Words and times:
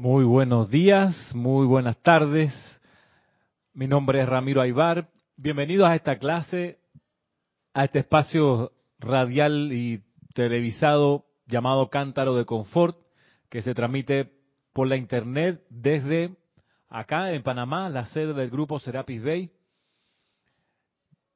Muy 0.00 0.22
buenos 0.22 0.70
días, 0.70 1.34
muy 1.34 1.66
buenas 1.66 2.00
tardes. 2.04 2.54
Mi 3.74 3.88
nombre 3.88 4.22
es 4.22 4.28
Ramiro 4.28 4.60
Aybar. 4.60 5.08
Bienvenidos 5.36 5.88
a 5.88 5.96
esta 5.96 6.20
clase, 6.20 6.78
a 7.74 7.84
este 7.84 7.98
espacio 7.98 8.70
radial 9.00 9.72
y 9.72 10.04
televisado 10.34 11.24
llamado 11.48 11.90
Cántaro 11.90 12.36
de 12.36 12.44
Confort, 12.44 12.96
que 13.50 13.60
se 13.60 13.74
transmite 13.74 14.30
por 14.72 14.86
la 14.86 14.96
internet 14.96 15.64
desde 15.68 16.36
acá 16.88 17.32
en 17.32 17.42
Panamá, 17.42 17.88
la 17.88 18.06
sede 18.06 18.34
del 18.34 18.50
grupo 18.50 18.78
Serapis 18.78 19.20
Bay. 19.20 19.50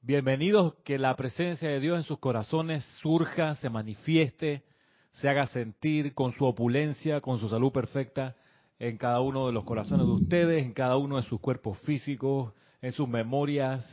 Bienvenidos, 0.02 0.76
que 0.84 0.98
la 0.98 1.16
presencia 1.16 1.68
de 1.68 1.80
Dios 1.80 1.96
en 1.96 2.04
sus 2.04 2.20
corazones 2.20 2.84
surja, 3.02 3.56
se 3.56 3.68
manifieste, 3.68 4.62
se 5.14 5.28
haga 5.28 5.46
sentir 5.46 6.14
con 6.14 6.32
su 6.34 6.44
opulencia, 6.44 7.20
con 7.20 7.40
su 7.40 7.48
salud 7.48 7.72
perfecta 7.72 8.36
en 8.82 8.98
cada 8.98 9.20
uno 9.20 9.46
de 9.46 9.52
los 9.52 9.62
corazones 9.62 10.06
de 10.06 10.12
ustedes, 10.12 10.64
en 10.64 10.72
cada 10.72 10.96
uno 10.96 11.14
de 11.14 11.22
sus 11.22 11.38
cuerpos 11.40 11.78
físicos, 11.82 12.52
en 12.80 12.90
sus 12.90 13.08
memorias, 13.08 13.86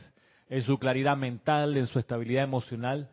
en 0.48 0.62
su 0.62 0.78
claridad 0.80 1.16
mental, 1.16 1.76
en 1.76 1.86
su 1.86 2.00
estabilidad 2.00 2.42
emocional, 2.42 3.08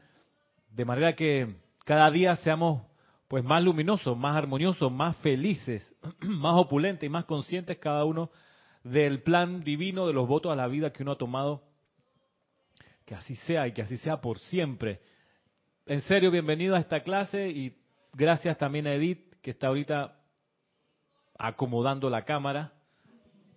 de 0.72 0.86
manera 0.86 1.16
que 1.16 1.56
cada 1.86 2.10
día 2.10 2.36
seamos 2.38 2.82
pues 3.28 3.44
más 3.44 3.62
luminosos, 3.62 4.18
más 4.18 4.36
armoniosos, 4.36 4.92
más 4.92 5.18
felices, 5.18 5.86
más 6.22 6.56
opulentes 6.56 7.06
y 7.06 7.12
más 7.12 7.26
conscientes 7.26 7.78
cada 7.78 8.06
uno 8.06 8.32
del 8.84 9.22
plan 9.22 9.64
divino 9.64 10.08
de 10.08 10.14
los 10.14 10.28
votos 10.28 10.52
a 10.52 10.56
la 10.56 10.66
vida 10.66 10.92
que 10.92 11.04
uno 11.04 11.12
ha 11.12 11.18
tomado. 11.20 11.62
Que 13.06 13.14
así 13.14 13.36
sea 13.36 13.68
y 13.68 13.74
que 13.74 13.84
así 13.84 13.98
sea 13.98 14.20
por 14.20 14.40
siempre. 14.40 15.00
En 15.86 16.02
serio, 16.02 16.32
bienvenido 16.32 16.76
a 16.76 16.80
esta 16.80 17.02
clase 17.02 17.50
y 17.50 17.78
gracias 18.14 18.58
también 18.58 18.88
a 18.88 18.96
Edith 18.96 19.36
que 19.44 19.52
está 19.52 19.68
ahorita 19.68 20.17
acomodando 21.38 22.10
la 22.10 22.24
cámara 22.26 22.74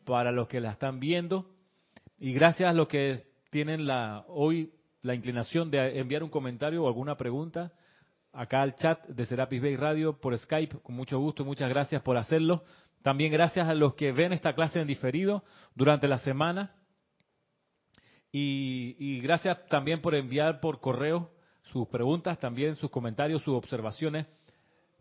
para 0.05 0.33
los 0.33 0.48
que 0.48 0.61
la 0.61 0.73
están 0.73 1.00
viendo. 1.00 1.50
Y 2.19 2.33
gracias 2.33 2.70
a 2.70 2.75
los 2.75 2.89
que 2.89 3.25
tienen 3.50 3.87
la 3.87 4.25
hoy 4.28 4.72
la 5.03 5.14
inclinación 5.14 5.70
de 5.70 5.98
enviar 5.98 6.22
un 6.22 6.31
comentario 6.31 6.84
o 6.84 6.87
alguna 6.87 7.17
pregunta 7.17 7.72
acá 8.33 8.62
al 8.62 8.77
chat 8.77 9.06
de 9.06 9.27
Serapis 9.27 9.61
Bay 9.61 9.77
Radio 9.77 10.20
por 10.20 10.37
Skype, 10.37 10.78
con 10.83 10.95
mucho 10.95 11.19
gusto, 11.19 11.45
muchas 11.45 11.69
gracias 11.69 12.03
por 12.03 12.17
hacerlo. 12.17 12.64
También 13.03 13.33
gracias 13.33 13.69
a 13.69 13.75
los 13.75 13.94
que 13.94 14.12
ven 14.12 14.33
esta 14.33 14.55
clase 14.55 14.81
en 14.81 14.87
diferido 14.87 15.42
durante 15.75 16.06
la 16.06 16.19
semana. 16.19 16.75
Y, 18.31 18.94
y 18.98 19.20
gracias 19.20 19.67
también 19.69 20.00
por 20.00 20.15
enviar 20.15 20.61
por 20.61 20.81
correo 20.81 21.33
sus 21.72 21.89
preguntas, 21.89 22.39
también 22.39 22.77
sus 22.77 22.91
comentarios, 22.91 23.42
sus 23.42 23.55
observaciones 23.55 24.27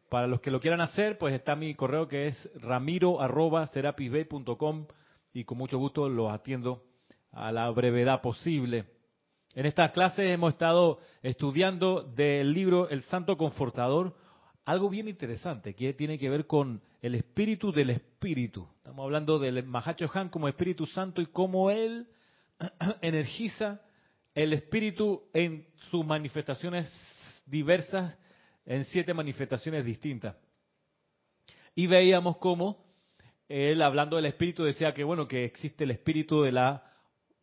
para 0.09 0.27
los 0.27 0.41
que 0.41 0.51
lo 0.51 0.59
quieran 0.59 0.81
hacer, 0.81 1.17
pues 1.17 1.33
está 1.33 1.55
mi 1.55 1.73
correo 1.75 2.07
que 2.07 2.27
es 2.27 2.49
ramiro.serapisbay.com 2.55 4.87
y 5.33 5.43
con 5.43 5.57
mucho 5.57 5.77
gusto 5.77 6.07
los 6.09 6.31
atiendo 6.31 6.83
a 7.31 7.51
la 7.51 7.69
brevedad 7.69 8.21
posible. 8.21 8.85
En 9.53 9.65
estas 9.65 9.91
clases 9.91 10.29
hemos 10.29 10.53
estado 10.53 10.99
estudiando 11.21 12.03
del 12.03 12.53
libro 12.53 12.87
El 12.89 13.01
Santo 13.03 13.37
Confortador, 13.37 14.15
algo 14.65 14.89
bien 14.89 15.07
interesante 15.07 15.75
que 15.75 15.93
tiene 15.93 16.17
que 16.17 16.29
ver 16.29 16.47
con 16.47 16.81
el 17.01 17.15
espíritu 17.15 17.71
del 17.71 17.91
espíritu. 17.91 18.67
Estamos 18.77 19.03
hablando 19.03 19.39
del 19.39 19.63
Mahacho 19.63 20.09
Han 20.13 20.29
como 20.29 20.47
Espíritu 20.47 20.85
Santo 20.85 21.21
y 21.21 21.25
cómo 21.27 21.71
él 21.71 22.07
energiza 23.01 23.81
el 24.35 24.53
espíritu 24.53 25.23
en 25.33 25.65
sus 25.89 26.05
manifestaciones 26.05 26.91
diversas 27.45 28.17
en 28.69 28.85
siete 28.85 29.15
manifestaciones 29.15 29.83
distintas. 29.83 30.35
Y 31.73 31.87
veíamos 31.87 32.37
cómo 32.37 32.85
él, 33.49 33.81
hablando 33.81 34.15
del 34.15 34.27
espíritu, 34.27 34.63
decía 34.63 34.93
que, 34.93 35.03
bueno, 35.03 35.27
que 35.27 35.43
existe 35.43 35.85
el 35.85 35.91
espíritu 35.91 36.43
de 36.43 36.51
la 36.51 36.83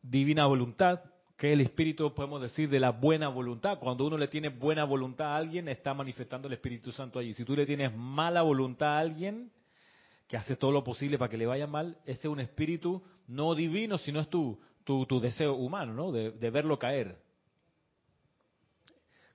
divina 0.01 0.47
voluntad, 0.47 1.01
que 1.37 1.53
el 1.53 1.61
espíritu, 1.61 2.15
podemos 2.15 2.41
decir, 2.41 2.71
de 2.71 2.79
la 2.79 2.91
buena 2.91 3.27
voluntad. 3.27 3.81
Cuando 3.81 4.07
uno 4.07 4.17
le 4.17 4.29
tiene 4.29 4.51
buena 4.51 4.85
voluntad 4.85 5.33
a 5.33 5.37
alguien, 5.37 5.67
está 5.67 5.93
manifestando 5.95 6.47
el 6.47 6.55
Espíritu 6.55 6.93
Santo 6.93 7.19
allí. 7.19 7.35
Si 7.35 7.45
tú 7.45 7.57
le 7.57 7.67
tienes 7.67 7.95
mala 7.95 8.43
voluntad 8.43 8.97
a 8.97 8.99
alguien, 9.01 9.51
que 10.29 10.37
hace 10.37 10.55
todo 10.55 10.71
lo 10.71 10.85
posible 10.85 11.19
para 11.19 11.29
que 11.29 11.37
le 11.37 11.47
vaya 11.47 11.67
mal, 11.67 11.99
ese 12.05 12.21
es 12.21 12.33
un 12.33 12.41
espíritu 12.41 13.03
no 13.27 13.55
divino, 13.57 13.99
sino 13.99 14.21
es 14.21 14.31
tu, 14.31 14.61
tu, 14.85 15.21
deseo 15.21 15.55
humano, 15.55 15.93
¿no? 15.93 16.13
de 16.13 16.51
verlo 16.51 16.79
caer 16.79 17.26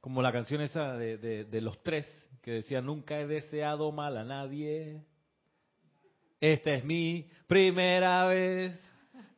como 0.02 0.24
la 0.24 0.32
canción 0.32 0.62
esa 0.62 0.98
de, 0.98 1.62
los 1.62 1.82
tres, 1.84 2.08
que 2.42 2.52
decía, 2.52 2.82
nunca 2.82 3.20
he 3.20 3.28
deseado 3.28 3.92
mal 3.92 4.18
a 4.18 4.24
nadie, 4.24 5.00
esta 6.40 6.72
es 6.72 6.84
mi 6.84 7.30
primera 7.46 8.26
vez. 8.26 8.80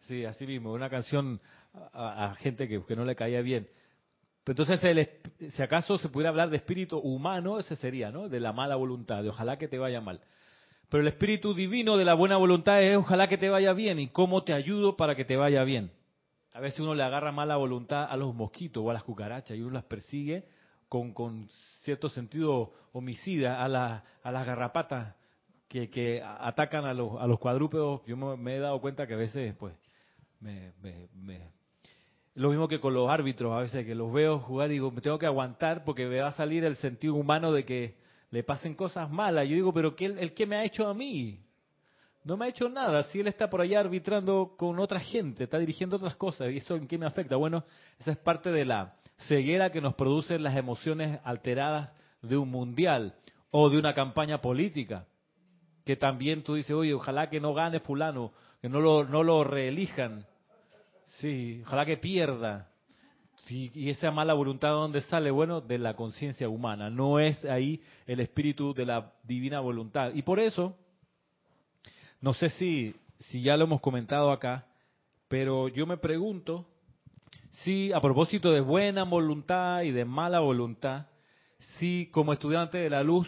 Sí, 0.07 0.23
así 0.23 0.47
mismo, 0.47 0.71
una 0.71 0.89
canción 0.89 1.41
a, 1.93 2.33
gente 2.39 2.67
que, 2.67 2.95
no 2.95 3.03
le 3.03 3.15
caía 3.15 3.41
bien. 3.41 3.67
entonces, 4.45 4.79
si 5.49 5.61
acaso 5.61 5.97
se 5.97 6.07
pudiera 6.07 6.29
hablar 6.29 6.49
de 6.49 6.57
espíritu 6.57 6.97
humano, 6.97 7.59
ese 7.59 7.75
sería, 7.75 8.09
¿no? 8.09 8.29
De 8.29 8.39
la 8.39 8.53
mala 8.53 8.77
voluntad, 8.77 9.21
de 9.21 9.29
ojalá 9.29 9.57
que 9.57 9.67
te 9.67 9.77
vaya 9.77 9.99
mal. 9.99 10.21
Pero 10.87 11.01
el 11.01 11.07
espíritu 11.07 11.53
divino 11.53 11.97
de 11.97 12.05
la 12.05 12.13
buena 12.13 12.37
voluntad 12.37 12.81
es 12.81 12.95
ojalá 12.95 13.27
que 13.27 13.37
te 13.37 13.49
vaya 13.49 13.73
bien 13.73 13.99
y 13.99 14.07
cómo 14.07 14.43
te 14.43 14.53
ayudo 14.53 14.95
para 14.95 15.15
que 15.15 15.25
te 15.25 15.35
vaya 15.35 15.63
bien. 15.65 15.91
A 16.53 16.59
veces 16.59 16.79
uno 16.79 16.93
le 16.93 17.03
agarra 17.03 17.31
mala 17.31 17.57
voluntad 17.57 18.05
a 18.09 18.15
los 18.15 18.33
mosquitos 18.33 18.83
o 18.83 18.89
a 18.89 18.93
las 18.93 19.03
cucarachas 19.03 19.57
y 19.57 19.61
uno 19.61 19.71
las 19.71 19.85
persigue 19.85 20.45
con, 20.87 21.49
cierto 21.81 22.09
sentido 22.09 22.71
homicida 22.91 23.61
a, 23.61 24.03
a 24.23 24.31
las 24.31 24.45
garrapatas 24.45 25.15
que, 25.67 26.21
atacan 26.23 26.85
a 26.85 26.93
los, 26.93 27.19
a 27.19 27.25
los 27.25 27.39
cuadrúpedos. 27.39 28.01
Yo 28.05 28.15
me, 28.15 28.55
he 28.55 28.59
dado 28.59 28.79
cuenta 28.79 29.07
que 29.07 29.15
a 29.15 29.17
veces, 29.17 29.55
pues, 29.55 29.73
me, 30.39 30.71
lo 32.35 32.49
mismo 32.49 32.67
que 32.67 32.79
con 32.79 32.93
los 32.93 33.09
árbitros, 33.09 33.53
a 33.53 33.61
veces 33.61 33.85
que 33.85 33.95
los 33.95 34.11
veo 34.13 34.39
jugar 34.39 34.69
y 34.69 34.73
digo, 34.73 34.91
me 34.91 35.01
tengo 35.01 35.17
que 35.17 35.25
aguantar 35.25 35.83
porque 35.83 36.05
me 36.05 36.19
va 36.19 36.27
a 36.27 36.33
salir 36.33 36.63
el 36.63 36.75
sentido 36.75 37.15
humano 37.15 37.51
de 37.51 37.65
que 37.65 37.97
le 38.29 38.43
pasen 38.43 38.75
cosas 38.75 39.09
malas. 39.09 39.47
Yo 39.47 39.55
digo, 39.55 39.73
pero 39.73 39.95
¿qué, 39.95 40.05
¿el 40.05 40.33
qué 40.33 40.45
me 40.45 40.57
ha 40.57 40.63
hecho 40.63 40.87
a 40.87 40.93
mí? 40.93 41.39
No 42.23 42.37
me 42.37 42.45
ha 42.45 42.49
hecho 42.49 42.69
nada. 42.69 43.03
Si 43.03 43.19
él 43.19 43.27
está 43.27 43.49
por 43.49 43.61
allá 43.61 43.81
arbitrando 43.81 44.53
con 44.57 44.79
otra 44.79 44.99
gente, 44.99 45.43
está 45.43 45.59
dirigiendo 45.59 45.97
otras 45.97 46.15
cosas, 46.15 46.51
¿y 46.51 46.57
eso 46.57 46.75
en 46.75 46.87
qué 46.87 46.97
me 46.97 47.05
afecta? 47.05 47.35
Bueno, 47.35 47.65
esa 47.99 48.11
es 48.11 48.17
parte 48.17 48.51
de 48.51 48.65
la 48.65 48.95
ceguera 49.27 49.69
que 49.69 49.81
nos 49.81 49.95
producen 49.95 50.43
las 50.43 50.55
emociones 50.55 51.19
alteradas 51.23 51.91
de 52.21 52.37
un 52.37 52.49
mundial 52.49 53.15
o 53.51 53.69
de 53.69 53.77
una 53.77 53.93
campaña 53.93 54.39
política. 54.39 55.05
Que 55.85 55.97
también 55.97 56.43
tú 56.43 56.55
dices, 56.55 56.71
oye, 56.71 56.93
ojalá 56.93 57.29
que 57.29 57.41
no 57.41 57.53
gane 57.53 57.81
fulano, 57.81 58.31
que 58.61 58.69
no 58.69 58.79
lo, 58.79 59.03
no 59.03 59.21
lo 59.21 59.43
reelijan. 59.43 60.25
Sí, 61.19 61.61
ojalá 61.65 61.85
que 61.85 61.97
pierda. 61.97 62.69
y 63.49 63.89
esa 63.89 64.11
mala 64.11 64.33
voluntad, 64.33 64.69
¿de 64.69 64.75
dónde 64.75 65.01
sale? 65.01 65.29
Bueno, 65.29 65.59
de 65.59 65.77
la 65.77 65.93
conciencia 65.95 66.47
humana. 66.47 66.89
No 66.89 67.19
es 67.19 67.43
ahí 67.43 67.81
el 68.07 68.21
espíritu 68.21 68.73
de 68.73 68.85
la 68.85 69.11
divina 69.23 69.59
voluntad. 69.59 70.13
Y 70.13 70.21
por 70.21 70.39
eso, 70.39 70.77
no 72.23 72.33
sé 72.33 72.49
si, 72.51 72.95
si 73.19 73.41
ya 73.41 73.57
lo 73.57 73.65
hemos 73.65 73.81
comentado 73.81 74.31
acá, 74.31 74.65
pero 75.27 75.67
yo 75.67 75.85
me 75.85 75.97
pregunto 75.97 76.65
si 77.49 77.91
a 77.91 77.99
propósito 77.99 78.49
de 78.51 78.61
buena 78.61 79.03
voluntad 79.03 79.81
y 79.81 79.91
de 79.91 80.05
mala 80.05 80.39
voluntad, 80.39 81.07
si 81.77 82.09
como 82.13 82.31
estudiante 82.31 82.77
de 82.77 82.89
la 82.89 83.03
luz 83.03 83.27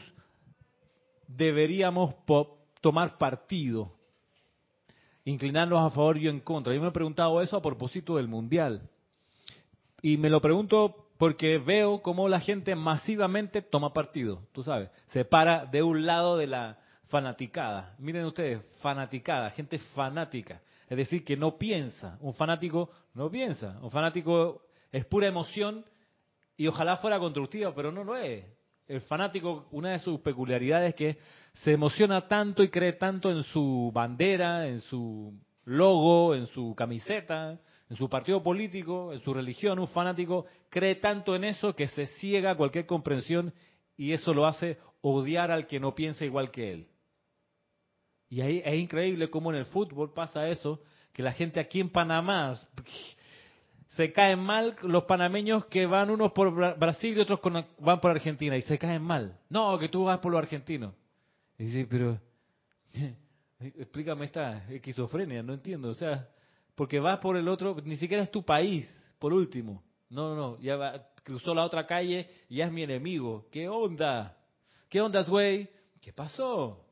deberíamos 1.27 2.15
tomar 2.79 3.17
partido, 3.17 3.91
inclinarnos 5.25 5.85
a 5.85 5.93
favor 5.93 6.17
y 6.17 6.29
en 6.29 6.39
contra. 6.39 6.73
Yo 6.73 6.81
me 6.81 6.87
he 6.87 6.91
preguntado 6.91 7.41
eso 7.41 7.57
a 7.57 7.61
propósito 7.61 8.15
del 8.15 8.29
Mundial. 8.29 8.89
Y 10.01 10.15
me 10.15 10.29
lo 10.29 10.39
pregunto 10.39 11.09
porque 11.17 11.57
veo 11.57 12.01
cómo 12.01 12.29
la 12.29 12.39
gente 12.39 12.73
masivamente 12.75 13.61
toma 13.61 13.91
partido, 13.91 14.43
tú 14.53 14.63
sabes, 14.63 14.89
se 15.07 15.25
para 15.25 15.65
de 15.65 15.83
un 15.83 16.05
lado 16.05 16.37
de 16.37 16.47
la 16.47 16.79
fanaticada. 17.07 17.95
Miren 17.99 18.25
ustedes, 18.25 18.61
fanaticada, 18.81 19.49
gente 19.51 19.79
fanática. 19.79 20.61
Es 20.89 20.97
decir, 20.97 21.23
que 21.23 21.37
no 21.37 21.57
piensa. 21.57 22.17
Un 22.21 22.33
fanático 22.33 22.89
no 23.13 23.29
piensa. 23.29 23.79
Un 23.81 23.91
fanático 23.91 24.61
es 24.91 25.05
pura 25.05 25.27
emoción 25.27 25.85
y 26.57 26.67
ojalá 26.67 26.97
fuera 26.97 27.19
constructiva, 27.19 27.73
pero 27.73 27.91
no 27.91 28.03
lo 28.03 28.15
es. 28.15 28.45
El 28.87 29.01
fanático, 29.01 29.67
una 29.71 29.91
de 29.91 29.99
sus 29.99 30.19
peculiaridades 30.19 30.89
es 30.89 30.95
que 30.95 31.17
se 31.53 31.73
emociona 31.73 32.27
tanto 32.27 32.61
y 32.61 32.69
cree 32.69 32.93
tanto 32.93 33.31
en 33.31 33.43
su 33.43 33.91
bandera, 33.93 34.67
en 34.67 34.81
su 34.81 35.33
logo, 35.63 36.35
en 36.35 36.45
su 36.47 36.75
camiseta, 36.75 37.59
en 37.89 37.97
su 37.97 38.07
partido 38.09 38.43
político, 38.43 39.11
en 39.11 39.21
su 39.21 39.33
religión. 39.33 39.79
Un 39.79 39.87
fanático 39.87 40.45
cree 40.69 40.95
tanto 40.95 41.35
en 41.35 41.45
eso 41.45 41.75
que 41.75 41.87
se 41.87 42.05
ciega 42.05 42.55
cualquier 42.55 42.85
comprensión 42.85 43.53
y 43.97 44.13
eso 44.13 44.33
lo 44.33 44.45
hace 44.45 44.77
odiar 45.01 45.51
al 45.51 45.65
que 45.65 45.79
no 45.79 45.95
piensa 45.95 46.25
igual 46.25 46.51
que 46.51 46.71
él. 46.71 46.87
Y 48.29 48.41
ahí 48.41 48.61
es 48.63 48.75
increíble 48.75 49.29
cómo 49.29 49.51
en 49.51 49.57
el 49.57 49.65
fútbol 49.65 50.13
pasa 50.13 50.47
eso, 50.47 50.81
que 51.13 51.23
la 51.23 51.31
gente 51.31 51.59
aquí 51.59 51.79
en 51.79 51.89
Panamá 51.89 52.53
se 53.89 54.11
caen 54.11 54.39
mal 54.39 54.75
los 54.81 55.03
panameños 55.05 55.65
que 55.65 55.85
van 55.85 56.09
unos 56.09 56.31
por 56.33 56.77
Brasil 56.77 57.17
y 57.17 57.21
otros 57.21 57.39
van 57.79 58.01
por 58.01 58.11
Argentina 58.11 58.57
y 58.57 58.61
se 58.61 58.77
caen 58.77 59.03
mal. 59.03 59.39
No, 59.49 59.77
que 59.79 59.89
tú 59.89 60.05
vas 60.05 60.19
por 60.19 60.31
los 60.31 60.39
argentinos. 60.39 60.93
Y 61.57 61.65
dice, 61.65 61.87
pero 61.89 62.19
Explícame 63.59 64.25
esta 64.25 64.69
esquizofrenia, 64.69 65.41
no 65.41 65.53
entiendo. 65.53 65.89
O 65.89 65.95
sea, 65.95 66.27
porque 66.75 66.99
vas 66.99 67.19
por 67.19 67.37
el 67.37 67.47
otro, 67.47 67.77
ni 67.83 67.95
siquiera 67.95 68.23
es 68.23 68.31
tu 68.31 68.43
país, 68.43 68.87
por 69.19 69.33
último. 69.33 69.83
No, 70.09 70.29
no, 70.29 70.35
no, 70.35 70.59
ya 70.59 70.75
va, 70.75 71.07
cruzó 71.23 71.53
la 71.53 71.63
otra 71.63 71.87
calle 71.87 72.29
y 72.49 72.57
ya 72.57 72.65
es 72.65 72.71
mi 72.71 72.83
enemigo. 72.83 73.47
¿Qué 73.51 73.67
onda? 73.67 74.37
¿Qué 74.89 75.01
onda, 75.01 75.23
güey? 75.23 75.69
¿Qué 76.01 76.13
pasó? 76.13 76.84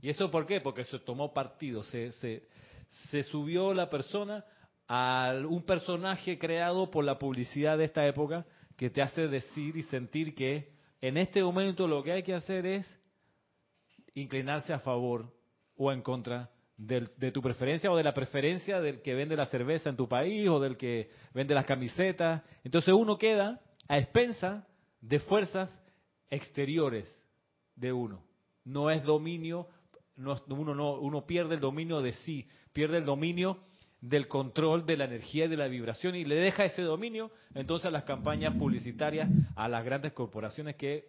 ¿Y 0.00 0.08
eso 0.08 0.30
por 0.30 0.46
qué? 0.46 0.60
Porque 0.60 0.84
se 0.84 0.98
tomó 1.00 1.32
partido, 1.32 1.82
se, 1.84 2.12
se, 2.12 3.22
subió 3.24 3.74
la 3.74 3.90
persona 3.90 4.44
a 4.88 5.34
un 5.48 5.62
personaje 5.64 6.38
creado 6.38 6.90
por 6.90 7.04
la 7.04 7.18
publicidad 7.18 7.78
de 7.78 7.84
esta 7.84 8.06
época 8.06 8.46
que 8.76 8.90
te 8.90 9.02
hace 9.02 9.28
decir 9.28 9.76
y 9.76 9.82
sentir 9.84 10.34
que 10.34 10.72
en 11.00 11.16
este 11.16 11.42
momento 11.42 11.86
lo 11.86 12.02
que 12.02 12.12
hay 12.12 12.22
que 12.22 12.34
hacer 12.34 12.66
es 12.66 12.86
inclinarse 14.14 14.72
a 14.72 14.80
favor 14.80 15.32
o 15.76 15.92
en 15.92 16.02
contra 16.02 16.50
de 16.76 17.30
tu 17.30 17.42
preferencia 17.42 17.92
o 17.92 17.96
de 17.96 18.02
la 18.02 18.14
preferencia 18.14 18.80
del 18.80 19.02
que 19.02 19.14
vende 19.14 19.36
la 19.36 19.44
cerveza 19.46 19.90
en 19.90 19.96
tu 19.96 20.08
país 20.08 20.48
o 20.48 20.58
del 20.58 20.78
que 20.78 21.10
vende 21.34 21.54
las 21.54 21.66
camisetas. 21.66 22.42
Entonces 22.64 22.94
uno 22.94 23.18
queda 23.18 23.60
a 23.86 23.98
expensa 23.98 24.66
de 25.02 25.18
fuerzas 25.18 25.70
exteriores 26.30 27.06
de 27.76 27.92
uno. 27.92 28.24
No 28.64 28.90
es 28.90 29.02
dominio, 29.04 29.68
uno, 30.16 30.74
no, 30.74 30.94
uno 30.94 31.26
pierde 31.26 31.54
el 31.54 31.60
dominio 31.60 32.00
de 32.00 32.12
sí, 32.12 32.48
pierde 32.72 32.98
el 32.98 33.04
dominio 33.04 33.58
del 34.00 34.28
control 34.28 34.86
de 34.86 34.96
la 34.96 35.04
energía 35.04 35.44
y 35.44 35.48
de 35.48 35.56
la 35.56 35.68
vibración 35.68 36.14
y 36.14 36.24
le 36.24 36.36
deja 36.36 36.64
ese 36.64 36.82
dominio 36.82 37.30
entonces 37.54 37.86
a 37.86 37.90
las 37.90 38.04
campañas 38.04 38.54
publicitarias, 38.56 39.28
a 39.56 39.68
las 39.68 39.84
grandes 39.84 40.12
corporaciones 40.12 40.76
que 40.76 41.06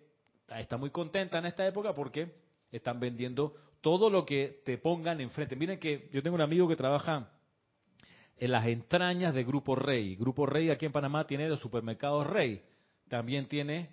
están 0.48 0.80
muy 0.80 0.90
contentas 0.90 1.40
en 1.40 1.46
esta 1.46 1.66
época 1.66 1.94
porque 1.94 2.34
están 2.72 3.00
vendiendo 3.00 3.56
todo 3.82 4.10
lo 4.10 4.26
que 4.26 4.62
te 4.64 4.78
pongan 4.78 5.22
enfrente. 5.22 5.56
Miren 5.56 5.80
que 5.80 6.10
yo 6.12 6.22
tengo 6.22 6.36
un 6.36 6.42
amigo 6.42 6.68
que 6.68 6.76
trabaja 6.76 7.32
en 8.38 8.52
las 8.52 8.66
entrañas 8.66 9.34
de 9.34 9.44
Grupo 9.44 9.76
Rey. 9.76 10.16
Grupo 10.16 10.46
Rey 10.46 10.70
aquí 10.70 10.86
en 10.86 10.92
Panamá 10.92 11.26
tiene 11.26 11.50
los 11.50 11.60
supermercados 11.60 12.28
Rey. 12.28 12.64
También 13.08 13.48
tiene 13.48 13.90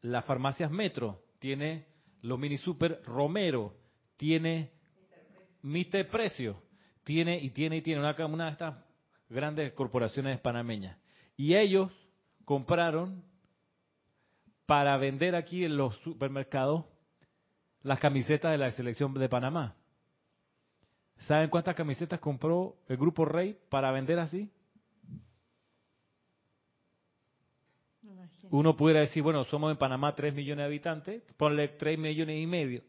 las 0.00 0.24
farmacias 0.24 0.70
Metro. 0.70 1.22
Tiene 1.38 1.86
los 2.22 2.38
mini 2.38 2.58
super 2.58 3.02
Romero. 3.04 3.74
Tiene 4.16 4.70
Mister 5.62 6.08
Precio. 6.08 6.62
Tiene 7.04 7.38
y 7.38 7.50
tiene 7.50 7.76
y 7.76 7.82
tiene 7.82 8.00
una, 8.00 8.14
una 8.26 8.46
de 8.46 8.50
estas 8.52 8.76
grandes 9.28 9.72
corporaciones 9.72 10.40
panameñas. 10.40 10.98
Y 11.36 11.54
ellos 11.54 11.92
compraron 12.44 13.22
para 14.66 14.96
vender 14.96 15.36
aquí 15.36 15.64
en 15.64 15.76
los 15.76 15.96
supermercados 15.98 16.84
las 17.82 18.00
camisetas 18.00 18.50
de 18.50 18.58
la 18.58 18.70
selección 18.72 19.14
de 19.14 19.28
Panamá. 19.28 19.76
¿Saben 21.18 21.48
cuántas 21.48 21.74
camisetas 21.74 22.20
compró 22.20 22.76
el 22.88 22.96
grupo 22.96 23.24
Rey 23.24 23.56
para 23.68 23.92
vender 23.92 24.18
así? 24.18 24.50
Uno 28.50 28.76
pudiera 28.76 29.00
decir, 29.00 29.22
bueno, 29.22 29.44
somos 29.44 29.70
en 29.70 29.78
Panamá 29.78 30.14
3 30.14 30.34
millones 30.34 30.62
de 30.62 30.66
habitantes, 30.66 31.22
ponle 31.36 31.68
3 31.68 31.98
millones 31.98 32.40
y 32.40 32.46
medio. 32.46 32.82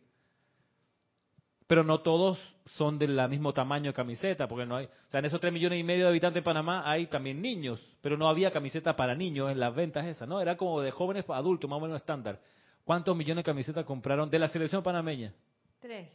Pero 1.67 1.83
no 1.83 1.99
todos 1.99 2.39
son 2.65 2.97
del 2.97 3.27
mismo 3.29 3.53
tamaño 3.53 3.91
de 3.91 3.93
camiseta, 3.93 4.47
porque 4.47 4.65
no 4.65 4.77
hay, 4.77 4.85
o 4.85 5.09
sea, 5.09 5.19
en 5.19 5.25
esos 5.25 5.39
3 5.39 5.51
millones 5.51 5.79
y 5.79 5.83
medio 5.83 6.05
de 6.05 6.09
habitantes 6.09 6.41
de 6.41 6.45
Panamá 6.45 6.89
hay 6.89 7.07
también 7.07 7.41
niños, 7.41 7.81
pero 8.01 8.17
no 8.17 8.29
había 8.29 8.51
camiseta 8.51 8.95
para 8.95 9.15
niños 9.15 9.51
en 9.51 9.59
las 9.59 9.75
ventas 9.75 10.05
esas, 10.05 10.27
¿no? 10.27 10.39
Era 10.39 10.55
como 10.55 10.81
de 10.81 10.91
jóvenes 10.91 11.25
adultos, 11.29 11.69
más 11.69 11.77
o 11.77 11.81
menos 11.81 11.97
estándar. 11.97 12.39
¿Cuántos 12.85 13.17
millones 13.17 13.43
de 13.43 13.51
camisetas 13.51 13.83
compraron 13.83 14.29
de 14.29 14.39
la 14.39 14.47
selección 14.47 14.81
panameña? 14.81 15.33
Tres. 15.79 16.09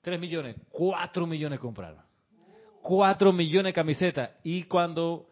Tres 0.00 0.20
millones. 0.20 0.56
Cuatro 0.70 1.26
millones 1.26 1.58
compraron. 1.58 2.00
Cuatro 2.80 3.32
millones 3.32 3.70
de 3.70 3.72
camisetas. 3.72 4.30
Y 4.44 4.64
cuando 4.64 5.26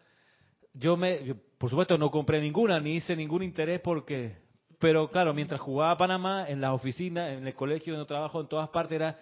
yo 0.73 0.97
me, 0.97 1.35
por 1.57 1.69
supuesto 1.69 1.97
no 1.97 2.09
compré 2.09 2.41
ninguna, 2.41 2.79
ni 2.79 2.95
hice 2.95 3.15
ningún 3.15 3.43
interés 3.43 3.81
porque, 3.81 4.37
pero 4.79 5.09
claro, 5.09 5.33
mientras 5.33 5.59
jugaba 5.59 5.97
Panamá, 5.97 6.45
en 6.47 6.61
las 6.61 6.71
oficinas, 6.71 7.37
en 7.37 7.47
el 7.47 7.53
colegio 7.53 7.93
donde 7.93 8.07
trabajo, 8.07 8.41
en 8.41 8.47
todas 8.47 8.69
partes 8.69 8.95
era, 8.95 9.17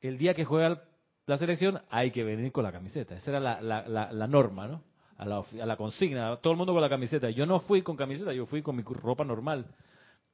el 0.00 0.18
día 0.18 0.34
que 0.34 0.44
juega 0.44 0.82
la 1.26 1.38
selección 1.38 1.80
hay 1.90 2.10
que 2.10 2.24
venir 2.24 2.52
con 2.52 2.64
la 2.64 2.72
camiseta. 2.72 3.14
Esa 3.16 3.30
era 3.32 3.40
la, 3.40 3.60
la, 3.60 4.12
la, 4.12 4.26
norma, 4.26 4.66
¿no? 4.66 4.82
A 5.18 5.26
la, 5.26 5.42
a 5.62 5.66
la 5.66 5.76
consigna, 5.76 6.36
todo 6.36 6.52
el 6.52 6.56
mundo 6.56 6.72
con 6.72 6.80
la 6.80 6.88
camiseta. 6.88 7.28
Yo 7.30 7.44
no 7.44 7.60
fui 7.60 7.82
con 7.82 7.96
camiseta, 7.96 8.32
yo 8.32 8.46
fui 8.46 8.62
con 8.62 8.76
mi 8.76 8.82
ropa 8.82 9.24
normal. 9.24 9.66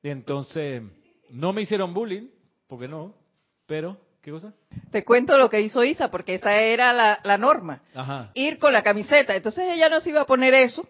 Entonces, 0.02 0.82
no 1.30 1.52
me 1.52 1.62
hicieron 1.62 1.94
bullying, 1.94 2.28
porque 2.68 2.86
no, 2.86 3.14
pero, 3.66 3.96
¿qué 4.22 4.30
cosa? 4.30 4.52
Te 4.90 5.04
cuento 5.04 5.36
lo 5.38 5.48
que 5.48 5.60
hizo 5.60 5.82
Isa, 5.82 6.10
porque 6.10 6.34
esa 6.34 6.60
era 6.60 6.92
la, 6.92 7.38
norma. 7.38 7.82
Ir 8.34 8.58
con 8.58 8.72
la 8.72 8.82
camiseta. 8.82 9.34
Entonces 9.34 9.64
ella 9.70 9.88
no 9.88 10.00
se 10.00 10.10
iba 10.10 10.20
a 10.20 10.26
poner 10.26 10.54
eso. 10.54 10.86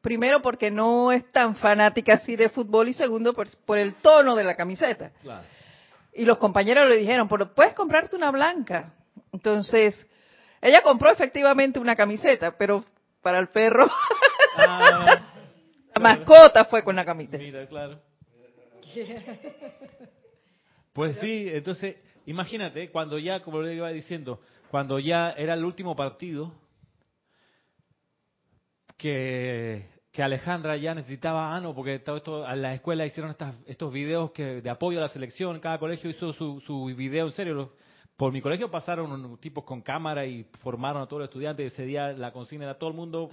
Primero 0.00 0.40
porque 0.40 0.70
no 0.70 1.12
es 1.12 1.30
tan 1.32 1.56
fanática 1.56 2.14
así 2.14 2.36
de 2.36 2.48
fútbol 2.48 2.88
y 2.88 2.94
segundo 2.94 3.34
por, 3.34 3.78
el 3.78 3.94
tono 3.96 4.34
de 4.34 4.44
la 4.44 4.56
camiseta. 4.56 5.12
Y 6.18 6.24
los 6.24 6.38
compañeros 6.38 6.88
le 6.88 6.96
dijeron, 6.96 7.28
pero 7.28 7.54
puedes 7.54 7.74
comprarte 7.74 8.16
una 8.16 8.32
blanca. 8.32 8.92
Entonces, 9.32 10.04
ella 10.60 10.82
compró 10.82 11.10
efectivamente 11.10 11.78
una 11.78 11.94
camiseta, 11.94 12.58
pero 12.58 12.84
para 13.22 13.38
el 13.38 13.48
perro 13.48 13.88
ah, 14.56 15.20
mascota 16.00 16.64
fue 16.64 16.82
con 16.82 16.96
la 16.96 17.04
camiseta. 17.04 17.38
Mira, 17.38 17.66
claro. 17.66 18.00
Pues 20.92 21.16
sí, 21.18 21.48
entonces, 21.48 21.94
imagínate, 22.26 22.90
cuando 22.90 23.20
ya, 23.20 23.40
como 23.40 23.62
le 23.62 23.72
iba 23.76 23.88
diciendo, 23.90 24.40
cuando 24.68 24.98
ya 24.98 25.30
era 25.30 25.54
el 25.54 25.64
último 25.64 25.94
partido, 25.94 26.52
que, 28.96 29.86
que 30.18 30.22
Alejandra 30.24 30.76
ya 30.76 30.96
necesitaba, 30.96 31.56
ah, 31.56 31.72
porque 31.72 32.00
todo 32.00 32.16
esto, 32.16 32.44
a 32.44 32.56
la 32.56 32.74
escuela 32.74 33.06
hicieron 33.06 33.30
estas, 33.30 33.54
estos 33.66 33.92
videos 33.92 34.32
que, 34.32 34.60
de 34.60 34.68
apoyo 34.68 34.98
a 34.98 35.02
la 35.02 35.08
selección, 35.10 35.60
cada 35.60 35.78
colegio 35.78 36.10
hizo 36.10 36.32
su, 36.32 36.60
su 36.66 36.86
video, 36.86 37.26
en 37.26 37.32
serio, 37.34 37.70
por 38.16 38.32
mi 38.32 38.40
colegio 38.40 38.68
pasaron 38.68 39.38
tipos 39.38 39.62
con 39.62 39.80
cámara 39.80 40.26
y 40.26 40.42
formaron 40.58 41.02
a 41.02 41.06
todos 41.06 41.20
los 41.20 41.28
estudiantes. 41.28 41.72
Ese 41.72 41.84
día 41.84 42.08
la 42.14 42.32
consigna 42.32 42.64
era 42.64 42.76
todo 42.76 42.90
el 42.90 42.96
mundo, 42.96 43.30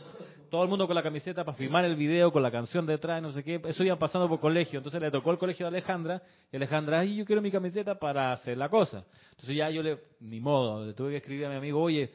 todo 0.51 0.61
el 0.61 0.69
mundo 0.69 0.85
con 0.85 0.95
la 0.95 1.01
camiseta 1.01 1.43
para 1.43 1.57
filmar 1.57 1.85
el 1.85 1.95
video 1.95 2.31
con 2.31 2.43
la 2.43 2.51
canción 2.51 2.85
detrás, 2.85 3.19
no 3.19 3.31
sé 3.31 3.43
qué. 3.43 3.59
Eso 3.65 3.83
iban 3.83 3.97
pasando 3.97 4.29
por 4.29 4.39
colegio. 4.39 4.77
Entonces 4.77 5.01
le 5.01 5.09
tocó 5.09 5.31
el 5.31 5.39
colegio 5.39 5.65
de 5.65 5.69
Alejandra 5.69 6.21
y 6.51 6.55
Alejandra, 6.55 6.99
ay, 6.99 7.15
yo 7.15 7.25
quiero 7.25 7.41
mi 7.41 7.49
camiseta 7.49 7.95
para 7.95 8.31
hacer 8.31 8.59
la 8.59 8.69
cosa. 8.69 9.03
Entonces 9.31 9.55
ya 9.55 9.71
yo 9.71 9.81
le, 9.81 9.97
ni 10.19 10.39
modo, 10.39 10.85
le 10.85 10.93
tuve 10.93 11.09
que 11.09 11.17
escribir 11.17 11.47
a 11.47 11.49
mi 11.49 11.55
amigo, 11.55 11.81
oye, 11.81 12.13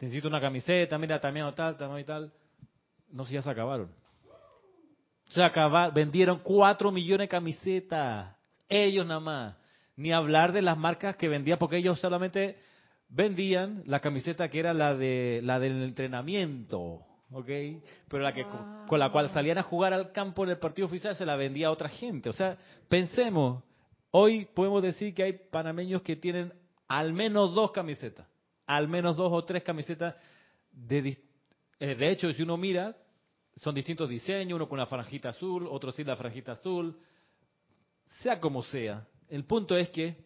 necesito 0.00 0.28
una 0.28 0.42
camiseta, 0.42 0.98
mira, 0.98 1.18
también 1.18 1.50
tal, 1.54 1.78
tal 1.78 1.98
y 1.98 2.04
tal. 2.04 2.30
No 3.14 3.24
sé, 3.24 3.34
ya 3.34 3.42
se 3.42 3.50
acabaron. 3.50 3.88
Se 5.28 5.40
acabaron, 5.40 5.94
vendieron 5.94 6.40
cuatro 6.40 6.90
millones 6.90 7.26
de 7.26 7.28
camisetas. 7.28 8.36
Ellos 8.68 9.06
nada 9.06 9.20
más 9.20 9.56
ni 9.94 10.10
hablar 10.12 10.52
de 10.52 10.62
las 10.62 10.76
marcas 10.76 11.16
que 11.16 11.28
vendían, 11.28 11.58
porque 11.58 11.76
ellos 11.76 12.00
solamente 12.00 12.58
vendían 13.08 13.84
la 13.86 14.00
camiseta 14.00 14.48
que 14.48 14.58
era 14.58 14.74
la 14.74 14.96
de 14.96 15.38
la 15.44 15.60
del 15.60 15.84
entrenamiento, 15.84 17.02
¿ok? 17.30 17.46
Pero 18.08 18.24
la 18.24 18.34
que 18.34 18.44
con, 18.88 18.98
la 18.98 19.12
cual 19.12 19.28
salían 19.28 19.58
a 19.58 19.62
jugar 19.62 19.92
al 19.92 20.10
campo 20.10 20.42
en 20.42 20.50
el 20.50 20.58
partido 20.58 20.86
oficial 20.86 21.14
se 21.14 21.24
la 21.24 21.36
vendía 21.36 21.68
a 21.68 21.70
otra 21.70 21.88
gente. 21.88 22.28
O 22.28 22.32
sea, 22.32 22.58
pensemos, 22.88 23.62
hoy 24.10 24.46
podemos 24.46 24.82
decir 24.82 25.14
que 25.14 25.22
hay 25.22 25.34
panameños 25.34 26.02
que 26.02 26.16
tienen 26.16 26.52
al 26.88 27.12
menos 27.12 27.54
dos 27.54 27.70
camisetas, 27.70 28.26
al 28.66 28.88
menos 28.88 29.16
dos 29.16 29.32
o 29.32 29.44
tres 29.44 29.62
camisetas 29.62 30.16
de 30.72 31.16
eh, 31.80 31.94
de 31.94 32.10
hecho, 32.10 32.32
si 32.32 32.42
uno 32.42 32.56
mira, 32.56 32.96
son 33.56 33.74
distintos 33.74 34.08
diseños, 34.08 34.56
uno 34.56 34.68
con 34.68 34.78
la 34.78 34.86
franjita 34.86 35.30
azul, 35.30 35.66
otro 35.70 35.92
sin 35.92 36.06
la 36.06 36.16
franjita 36.16 36.52
azul, 36.52 36.96
sea 38.22 38.40
como 38.40 38.62
sea, 38.62 39.06
el 39.28 39.44
punto 39.44 39.76
es 39.76 39.90
que 39.90 40.16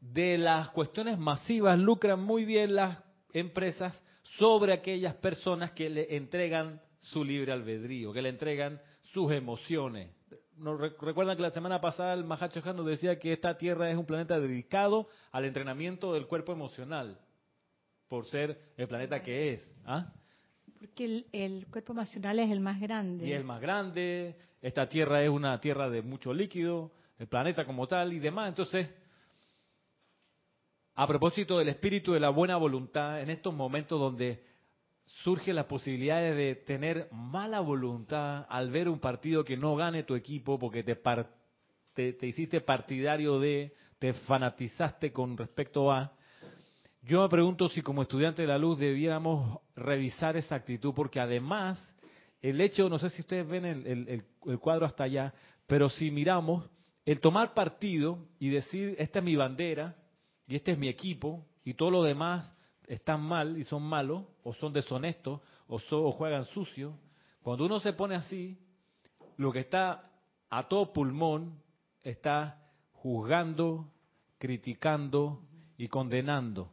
de 0.00 0.38
las 0.38 0.70
cuestiones 0.70 1.18
masivas 1.18 1.78
lucran 1.78 2.22
muy 2.22 2.44
bien 2.44 2.74
las 2.74 3.02
empresas 3.32 4.00
sobre 4.38 4.72
aquellas 4.72 5.14
personas 5.16 5.72
que 5.72 5.90
le 5.90 6.16
entregan 6.16 6.80
su 7.00 7.24
libre 7.24 7.52
albedrío, 7.52 8.12
que 8.12 8.22
le 8.22 8.28
entregan 8.28 8.80
sus 9.12 9.32
emociones. 9.32 10.10
Nos 10.56 10.78
recuerdan 10.80 11.36
que 11.36 11.42
la 11.42 11.50
semana 11.50 11.80
pasada 11.80 12.12
el 12.12 12.24
Mahacho 12.24 12.60
nos 12.74 12.86
decía 12.86 13.18
que 13.18 13.32
esta 13.32 13.56
Tierra 13.56 13.90
es 13.90 13.96
un 13.96 14.04
planeta 14.04 14.38
dedicado 14.38 15.08
al 15.32 15.46
entrenamiento 15.46 16.12
del 16.12 16.26
cuerpo 16.26 16.52
emocional, 16.52 17.18
por 18.08 18.26
ser 18.26 18.72
el 18.76 18.88
planeta 18.88 19.22
que 19.22 19.54
es. 19.54 19.70
¿ah? 19.86 20.12
Porque 20.80 21.26
el, 21.32 21.66
cuerpo 21.70 21.92
emocional 21.92 22.38
es 22.38 22.50
el 22.50 22.60
más 22.60 22.80
grande. 22.80 23.26
Y 23.26 23.32
el 23.32 23.44
más 23.44 23.60
grande, 23.60 24.34
esta 24.62 24.88
Tierra 24.88 25.22
es 25.22 25.28
una 25.28 25.60
Tierra 25.60 25.90
de 25.90 26.00
mucho 26.00 26.32
líquido, 26.32 26.90
el 27.18 27.26
planeta 27.26 27.66
como 27.66 27.86
tal 27.86 28.14
y 28.14 28.18
demás. 28.18 28.48
Entonces, 28.48 28.90
a 30.94 31.06
propósito 31.06 31.58
del 31.58 31.68
espíritu 31.68 32.12
de 32.12 32.20
la 32.20 32.30
buena 32.30 32.56
voluntad, 32.56 33.20
en 33.20 33.28
estos 33.28 33.52
momentos 33.52 34.00
donde 34.00 34.42
surge 35.22 35.52
la 35.52 35.68
posibilidad 35.68 36.18
de 36.20 36.54
tener 36.54 37.08
mala 37.12 37.60
voluntad 37.60 38.46
al 38.48 38.70
ver 38.70 38.88
un 38.88 39.00
partido 39.00 39.44
que 39.44 39.58
no 39.58 39.76
gane 39.76 40.04
tu 40.04 40.14
equipo 40.14 40.58
porque 40.58 40.82
te, 40.82 42.12
te, 42.14 42.26
hiciste 42.26 42.62
partidario 42.62 43.38
de, 43.38 43.74
te 43.98 44.14
fanatizaste 44.14 45.12
con 45.12 45.36
respecto 45.36 45.92
a, 45.92 46.16
yo 47.02 47.22
me 47.22 47.28
pregunto 47.28 47.68
si 47.68 47.82
como 47.82 48.02
estudiante 48.02 48.42
de 48.42 48.48
la 48.48 48.58
luz 48.58 48.78
debiéramos 48.78 49.60
revisar 49.74 50.36
esa 50.36 50.54
actitud, 50.54 50.92
porque 50.94 51.20
además 51.20 51.78
el 52.42 52.60
hecho, 52.60 52.88
no 52.88 52.98
sé 52.98 53.10
si 53.10 53.22
ustedes 53.22 53.46
ven 53.48 53.64
el, 53.64 53.86
el, 54.46 54.58
cuadro 54.58 54.86
hasta 54.86 55.04
allá, 55.04 55.32
pero 55.66 55.88
si 55.88 56.10
miramos, 56.10 56.68
el 57.04 57.20
tomar 57.20 57.54
partido 57.54 58.18
y 58.38 58.50
decir, 58.50 58.94
esta 58.98 59.18
es 59.18 59.24
mi 59.24 59.36
bandera 59.36 59.96
y 60.46 60.56
este 60.56 60.72
es 60.72 60.78
mi 60.78 60.88
equipo 60.88 61.46
y 61.64 61.74
todo 61.74 61.90
lo 61.90 62.02
demás 62.02 62.54
están 62.86 63.22
mal 63.22 63.56
y 63.56 63.64
son 63.64 63.82
malos 63.82 64.24
o 64.42 64.52
son 64.54 64.72
deshonestos 64.72 65.40
o, 65.68 65.80
o 65.90 66.12
juegan 66.12 66.44
sucio, 66.46 66.98
cuando 67.42 67.64
uno 67.64 67.80
se 67.80 67.94
pone 67.94 68.14
así, 68.14 68.58
lo 69.36 69.52
que 69.52 69.60
está 69.60 70.10
a 70.50 70.68
todo 70.68 70.92
pulmón 70.92 71.62
está 72.02 72.60
juzgando, 72.92 73.90
criticando 74.38 75.40
y 75.78 75.88
condenando. 75.88 76.70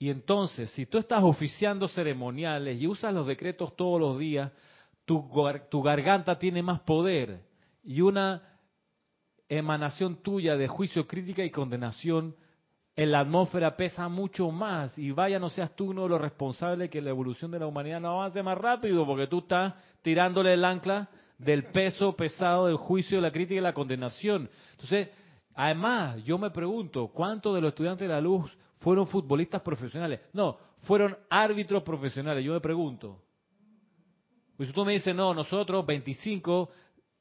Y 0.00 0.08
entonces, 0.08 0.70
si 0.70 0.86
tú 0.86 0.96
estás 0.96 1.22
oficiando 1.22 1.86
ceremoniales 1.86 2.80
y 2.80 2.86
usas 2.86 3.12
los 3.12 3.26
decretos 3.26 3.76
todos 3.76 4.00
los 4.00 4.18
días, 4.18 4.50
tu, 5.04 5.82
garganta 5.82 6.38
tiene 6.38 6.62
más 6.62 6.80
poder 6.80 7.42
y 7.84 8.00
una 8.00 8.42
emanación 9.46 10.22
tuya 10.22 10.56
de 10.56 10.68
juicio, 10.68 11.06
crítica 11.06 11.44
y 11.44 11.50
condenación 11.50 12.34
en 12.96 13.12
la 13.12 13.20
atmósfera 13.20 13.76
pesa 13.76 14.08
mucho 14.08 14.50
más 14.50 14.96
y 14.96 15.10
vaya 15.10 15.38
no 15.38 15.50
seas 15.50 15.76
tú 15.76 15.90
uno 15.90 16.04
de 16.04 16.08
los 16.08 16.20
responsables 16.20 16.88
que 16.88 17.02
la 17.02 17.10
evolución 17.10 17.50
de 17.50 17.58
la 17.58 17.66
humanidad 17.66 18.00
no 18.00 18.22
avance 18.22 18.42
más 18.42 18.56
rápido 18.56 19.04
porque 19.04 19.26
tú 19.26 19.40
estás 19.40 19.74
tirándole 20.00 20.54
el 20.54 20.64
ancla 20.64 21.10
del 21.36 21.64
peso 21.64 22.16
pesado 22.16 22.68
del 22.68 22.76
juicio, 22.76 23.20
la 23.20 23.30
crítica 23.30 23.60
y 23.60 23.62
la 23.62 23.74
condenación. 23.74 24.48
Entonces, 24.72 25.10
además, 25.54 26.24
yo 26.24 26.38
me 26.38 26.48
pregunto, 26.48 27.08
¿cuántos 27.08 27.54
de 27.54 27.60
los 27.60 27.68
estudiantes 27.68 28.08
de 28.08 28.14
la 28.14 28.20
luz 28.22 28.50
fueron 28.80 29.06
futbolistas 29.06 29.62
profesionales. 29.62 30.20
No, 30.32 30.58
fueron 30.80 31.16
árbitros 31.28 31.82
profesionales. 31.82 32.44
Yo 32.44 32.52
me 32.52 32.60
pregunto. 32.60 33.22
Pues 34.56 34.68
si 34.68 34.74
tú 34.74 34.84
me 34.84 34.92
dices, 34.92 35.14
no, 35.14 35.32
nosotros 35.32 35.86
25 35.86 36.70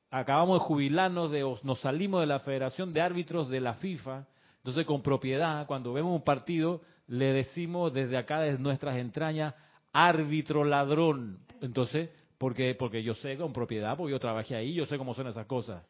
acabamos 0.10 0.60
de 0.60 0.66
jubilarnos, 0.66 1.32
de, 1.32 1.42
nos 1.64 1.80
salimos 1.80 2.22
de 2.22 2.28
la 2.28 2.40
Federación 2.40 2.92
de 2.92 3.02
Árbitros 3.02 3.50
de 3.50 3.62
la 3.62 3.76
FIFA, 3.76 4.26
entonces 4.58 4.86
con 4.86 5.02
propiedad, 5.02 5.66
cuando 5.68 5.94
vemos 5.94 6.14
un 6.14 6.24
partido, 6.24 6.82
le 7.08 7.32
decimos 7.34 7.94
desde 7.94 8.18
acá, 8.18 8.42
desde 8.42 8.60
nuestras 8.60 8.98
entrañas, 8.98 9.54
árbitro 9.94 10.64
ladrón. 10.64 11.40
Entonces, 11.62 12.10
porque 12.38 12.74
porque 12.76 13.04
yo 13.04 13.16
sé 13.16 13.38
con 13.38 13.54
propiedad, 13.54 13.96
porque 13.98 14.12
yo 14.12 14.20
trabajé 14.20 14.56
ahí, 14.56 14.74
yo 14.74 14.86
sé 14.86 14.98
cómo 14.98 15.14
son 15.14 15.28
esas 15.28 15.46
cosas. 15.46 15.84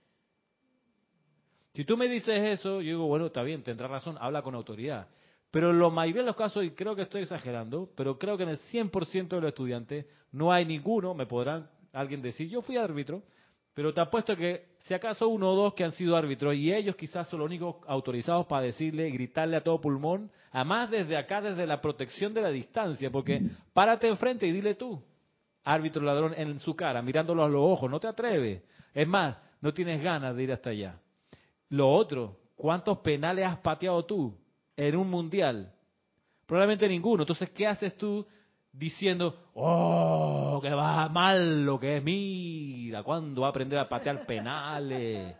Si 1.73 1.85
tú 1.85 1.95
me 1.95 2.07
dices 2.07 2.59
eso, 2.59 2.81
yo 2.81 2.89
digo, 2.89 3.07
bueno, 3.07 3.27
está 3.27 3.43
bien, 3.43 3.63
tendrá 3.63 3.87
razón, 3.87 4.17
habla 4.19 4.41
con 4.41 4.55
autoridad. 4.55 5.07
Pero 5.51 5.71
en 5.71 5.79
la 5.79 5.89
mayoría 5.89 6.21
de 6.21 6.27
los 6.27 6.35
casos, 6.35 6.63
y 6.63 6.71
creo 6.71 6.95
que 6.95 7.03
estoy 7.03 7.23
exagerando, 7.23 7.89
pero 7.95 8.19
creo 8.19 8.37
que 8.37 8.43
en 8.43 8.49
el 8.49 8.59
100% 8.71 9.29
de 9.29 9.41
los 9.41 9.49
estudiantes 9.49 10.05
no 10.31 10.51
hay 10.51 10.65
ninguno, 10.65 11.13
me 11.13 11.25
podrán 11.25 11.69
alguien 11.91 12.21
decir, 12.21 12.47
yo 12.49 12.61
fui 12.61 12.77
árbitro, 12.77 13.23
pero 13.73 13.93
te 13.93 14.01
apuesto 14.01 14.35
que 14.35 14.75
si 14.83 14.93
acaso 14.93 15.27
uno 15.27 15.51
o 15.51 15.55
dos 15.55 15.73
que 15.73 15.83
han 15.83 15.91
sido 15.91 16.15
árbitros 16.15 16.55
y 16.55 16.73
ellos 16.73 16.95
quizás 16.95 17.27
son 17.27 17.39
los 17.39 17.47
únicos 17.47 17.77
autorizados 17.87 18.45
para 18.45 18.63
decirle 18.63 19.07
y 19.07 19.11
gritarle 19.11 19.57
a 19.57 19.63
todo 19.63 19.81
pulmón, 19.81 20.31
además 20.51 20.91
desde 20.91 21.17
acá, 21.17 21.41
desde 21.41 21.65
la 21.65 21.81
protección 21.81 22.33
de 22.33 22.41
la 22.41 22.49
distancia, 22.49 23.09
porque 23.09 23.41
párate 23.73 24.07
enfrente 24.07 24.45
y 24.45 24.51
dile 24.51 24.75
tú, 24.75 25.01
árbitro 25.63 26.03
ladrón 26.03 26.33
en 26.35 26.59
su 26.59 26.75
cara, 26.75 27.01
mirándolo 27.01 27.43
a 27.43 27.49
los 27.49 27.61
ojos, 27.61 27.89
no 27.89 27.99
te 27.99 28.07
atreves. 28.07 28.63
Es 28.93 29.07
más, 29.07 29.37
no 29.61 29.73
tienes 29.73 30.01
ganas 30.01 30.35
de 30.35 30.43
ir 30.43 30.51
hasta 30.51 30.71
allá. 30.71 30.99
Lo 31.69 31.89
otro, 31.91 32.37
¿cuántos 32.55 32.99
penales 32.99 33.45
has 33.45 33.57
pateado 33.59 34.03
tú? 34.05 34.35
En 34.87 34.95
un 34.95 35.09
mundial? 35.09 35.73
Probablemente 36.45 36.87
ninguno. 36.87 37.23
Entonces, 37.23 37.49
¿qué 37.49 37.67
haces 37.67 37.95
tú 37.97 38.25
diciendo, 38.71 39.49
oh, 39.55 40.59
que 40.61 40.69
va 40.69 41.09
mal 41.09 41.65
lo 41.65 41.79
que 41.79 41.97
es, 41.97 42.03
mira, 42.03 43.03
¿cuándo 43.03 43.41
va 43.41 43.47
a 43.47 43.49
aprender 43.49 43.77
a 43.77 43.89
patear 43.89 44.25
penales? 44.27 45.35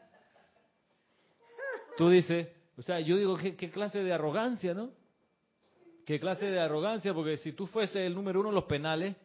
Tú 1.98 2.10
dices, 2.10 2.48
o 2.78 2.82
sea, 2.82 3.00
yo 3.00 3.18
digo, 3.18 3.38
¿qué, 3.38 3.70
clase 3.70 4.04
de 4.04 4.14
arrogancia, 4.14 4.74
no? 4.74 4.92
¿Qué 6.06 6.20
clase 6.20 6.48
de 6.48 6.60
arrogancia? 6.60 7.14
Porque 7.14 7.38
si 7.38 7.54
tú 7.54 7.68
fuese 7.68 8.06
el 8.06 8.16
número 8.16 8.40
uno 8.42 8.50
en 8.50 8.56
los 8.56 8.64
penales, 8.66 9.16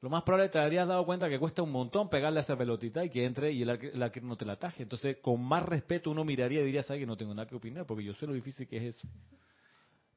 lo 0.00 0.10
más 0.10 0.22
probable 0.24 0.48
te 0.48 0.58
habrías 0.58 0.88
dado 0.88 1.04
cuenta 1.04 1.28
que 1.28 1.38
cuesta 1.38 1.62
un 1.62 1.70
montón 1.70 2.08
pegarle 2.08 2.40
a 2.40 2.42
esa 2.42 2.56
pelotita 2.56 3.04
y 3.04 3.10
que 3.10 3.24
entre 3.24 3.52
y 3.52 3.62
el 3.62 4.02
arquero 4.02 4.26
no 4.26 4.36
te 4.36 4.44
la 4.44 4.54
ataje. 4.54 4.82
Entonces, 4.82 5.18
con 5.18 5.42
más 5.42 5.64
respeto 5.64 6.10
uno 6.10 6.24
miraría 6.24 6.60
y 6.60 6.64
diría, 6.64 6.82
¿sabes 6.82 7.00
que 7.00 7.06
no 7.06 7.16
tengo 7.16 7.34
nada 7.34 7.46
que 7.46 7.54
opinar? 7.54 7.86
Porque 7.86 8.04
yo 8.04 8.14
sé 8.14 8.26
lo 8.26 8.32
difícil 8.32 8.66
que 8.66 8.76
es 8.78 8.96
eso. 8.96 9.08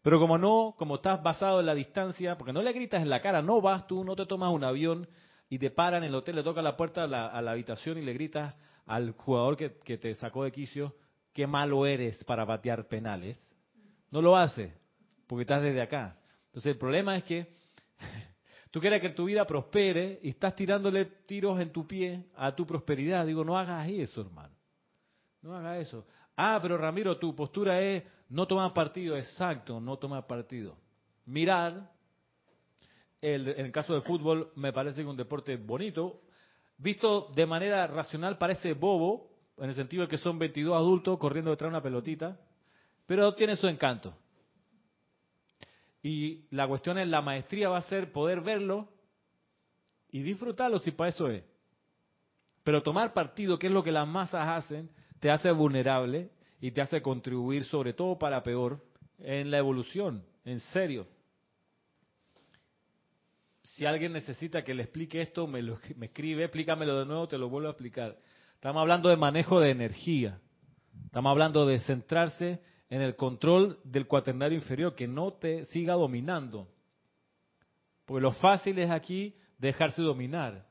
Pero 0.06 0.20
como 0.20 0.38
no, 0.38 0.76
como 0.78 0.98
estás 0.98 1.24
basado 1.24 1.60
en 1.60 1.66
la 1.66 1.74
distancia, 1.74 2.38
porque 2.38 2.54
no 2.54 2.62
le 2.62 2.72
gritas 2.74 3.02
en 3.02 3.10
la 3.10 3.22
cara, 3.22 3.42
no 3.42 3.60
vas 3.60 3.88
tú, 3.88 4.04
no 4.04 4.16
te 4.16 4.28
tomas 4.28 4.54
un 4.54 4.64
avión 4.64 5.08
y 5.50 5.58
te 5.58 5.72
paran 5.72 6.04
en 6.04 6.10
el 6.10 6.16
hotel, 6.16 6.36
le 6.36 6.44
toca 6.44 6.62
la 6.62 6.78
puerta 6.78 7.06
a 7.06 7.08
la, 7.08 7.52
habitación 7.52 7.98
y 7.98 8.04
le 8.04 8.14
gritas 8.14 8.56
al 8.86 9.14
jugador 9.14 9.58
que, 9.58 9.98
te 9.98 10.14
sacó 10.14 10.44
de 10.44 10.52
quicio, 10.52 10.94
qué 11.34 11.48
malo 11.48 11.88
eres 11.88 12.24
para 12.24 12.46
batear 12.46 12.88
penales. 12.88 13.40
No 14.12 14.22
lo 14.22 14.38
hace, 14.38 14.74
porque 15.26 15.42
estás 15.42 15.64
desde 15.64 15.82
acá. 15.82 16.20
Entonces 16.50 16.74
el 16.74 16.78
problema 16.78 17.18
es 17.18 17.24
que 17.24 17.48
tú 18.70 18.80
quieres 18.80 19.02
que 19.02 19.10
tu 19.10 19.26
vida 19.26 19.44
prospere 19.48 20.20
y 20.22 20.30
estás 20.30 20.56
tirándole 20.56 21.06
tiros 21.26 21.60
en 21.60 21.72
tu 21.72 21.88
pie 21.88 22.26
a 22.36 22.56
tu 22.56 22.68
prosperidad. 22.68 23.26
Digo, 23.26 23.44
no 23.44 23.58
hagas 23.58 23.90
eso, 23.90 24.22
hermano. 24.22 24.54
No 25.42 25.56
hagas 25.56 25.80
eso. 25.80 26.06
Ah, 26.38 26.60
pero 26.62 26.78
Ramiro, 26.78 27.18
tu 27.18 27.36
postura 27.36 27.82
es 27.82 28.04
no 28.30 28.48
tomar 28.48 28.74
partido, 28.74 29.16
exacto, 29.16 29.80
no 29.80 29.98
tomar 29.98 30.26
partido. 30.28 30.78
Mirar, 31.26 31.92
el, 33.22 33.48
en 33.50 33.66
el 33.66 33.72
caso 33.72 33.94
del 33.94 34.02
fútbol 34.02 34.52
me 34.56 34.74
parece 34.74 35.02
que 35.02 35.08
un 35.08 35.18
deporte 35.18 35.56
bonito, 35.58 36.22
visto 36.78 37.32
de 37.36 37.46
manera 37.46 37.88
racional 37.88 38.38
parece 38.38 38.74
bobo, 38.74 39.32
en 39.58 39.70
el 39.70 39.76
sentido 39.76 40.04
de 40.04 40.10
que 40.10 40.18
son 40.18 40.38
22 40.38 40.76
adultos 40.76 41.18
corriendo 41.18 41.52
detrás 41.52 41.70
de 41.70 41.76
una 41.76 41.84
pelotita, 41.84 42.38
pero 43.06 43.34
tiene 43.34 43.56
su 43.56 43.68
encanto. 43.68 44.14
Y 46.04 46.46
la 46.52 46.68
cuestión 46.68 46.98
es, 47.00 47.08
la 47.08 47.22
maestría 47.22 47.70
va 47.70 47.78
a 47.78 47.82
ser 47.82 48.12
poder 48.12 48.42
verlo 48.42 48.90
y 50.12 50.22
disfrutarlo 50.22 50.80
si 50.80 50.92
para 50.92 51.10
eso 51.10 51.30
es. 51.30 51.44
Pero 52.64 52.84
tomar 52.84 53.14
partido, 53.14 53.58
que 53.58 53.68
es 53.68 53.74
lo 53.74 53.84
que 53.84 53.92
las 53.92 54.08
masas 54.08 54.48
hacen, 54.48 54.90
te 55.20 55.32
hace 55.32 55.52
vulnerable 55.52 56.30
y 56.66 56.72
te 56.72 56.82
hace 56.82 57.00
contribuir, 57.00 57.64
sobre 57.66 57.94
todo 57.94 58.18
para 58.18 58.42
peor, 58.42 58.84
en 59.20 59.52
la 59.52 59.60
evolución, 59.60 60.26
en 60.46 60.60
serio. 60.60 61.06
Si 63.62 63.86
alguien 63.86 64.14
necesita 64.14 64.64
que 64.64 64.74
le 64.74 64.82
explique 64.82 65.22
esto, 65.22 65.46
me, 65.46 65.62
lo, 65.62 65.78
escribe, 66.02 66.46
explícamelo 66.46 66.98
de 66.98 67.06
nuevo, 67.06 67.28
te 67.28 67.38
lo 67.38 67.50
vuelvo 67.50 67.68
a 67.68 67.74
explicar. 67.74 68.18
Estamos 68.56 68.82
hablando 68.82 69.10
de 69.10 69.16
manejo 69.16 69.60
de 69.60 69.70
energía. 69.70 70.40
Estamos 71.06 71.30
hablando 71.30 71.68
de 71.68 71.78
centrarse 71.82 72.60
en 72.90 73.04
el 73.04 73.16
control 73.16 73.78
del 73.84 74.08
cuaternario 74.08 74.58
inferior, 74.58 74.96
que 74.96 75.08
no 75.08 75.34
te 75.34 75.66
siga 75.66 75.94
dominando. 75.94 76.68
Porque 78.06 78.24
lo 78.24 78.32
fácil 78.32 78.80
es 78.80 78.90
aquí 78.90 79.36
dejarse 79.60 80.02
dominar 80.02 80.66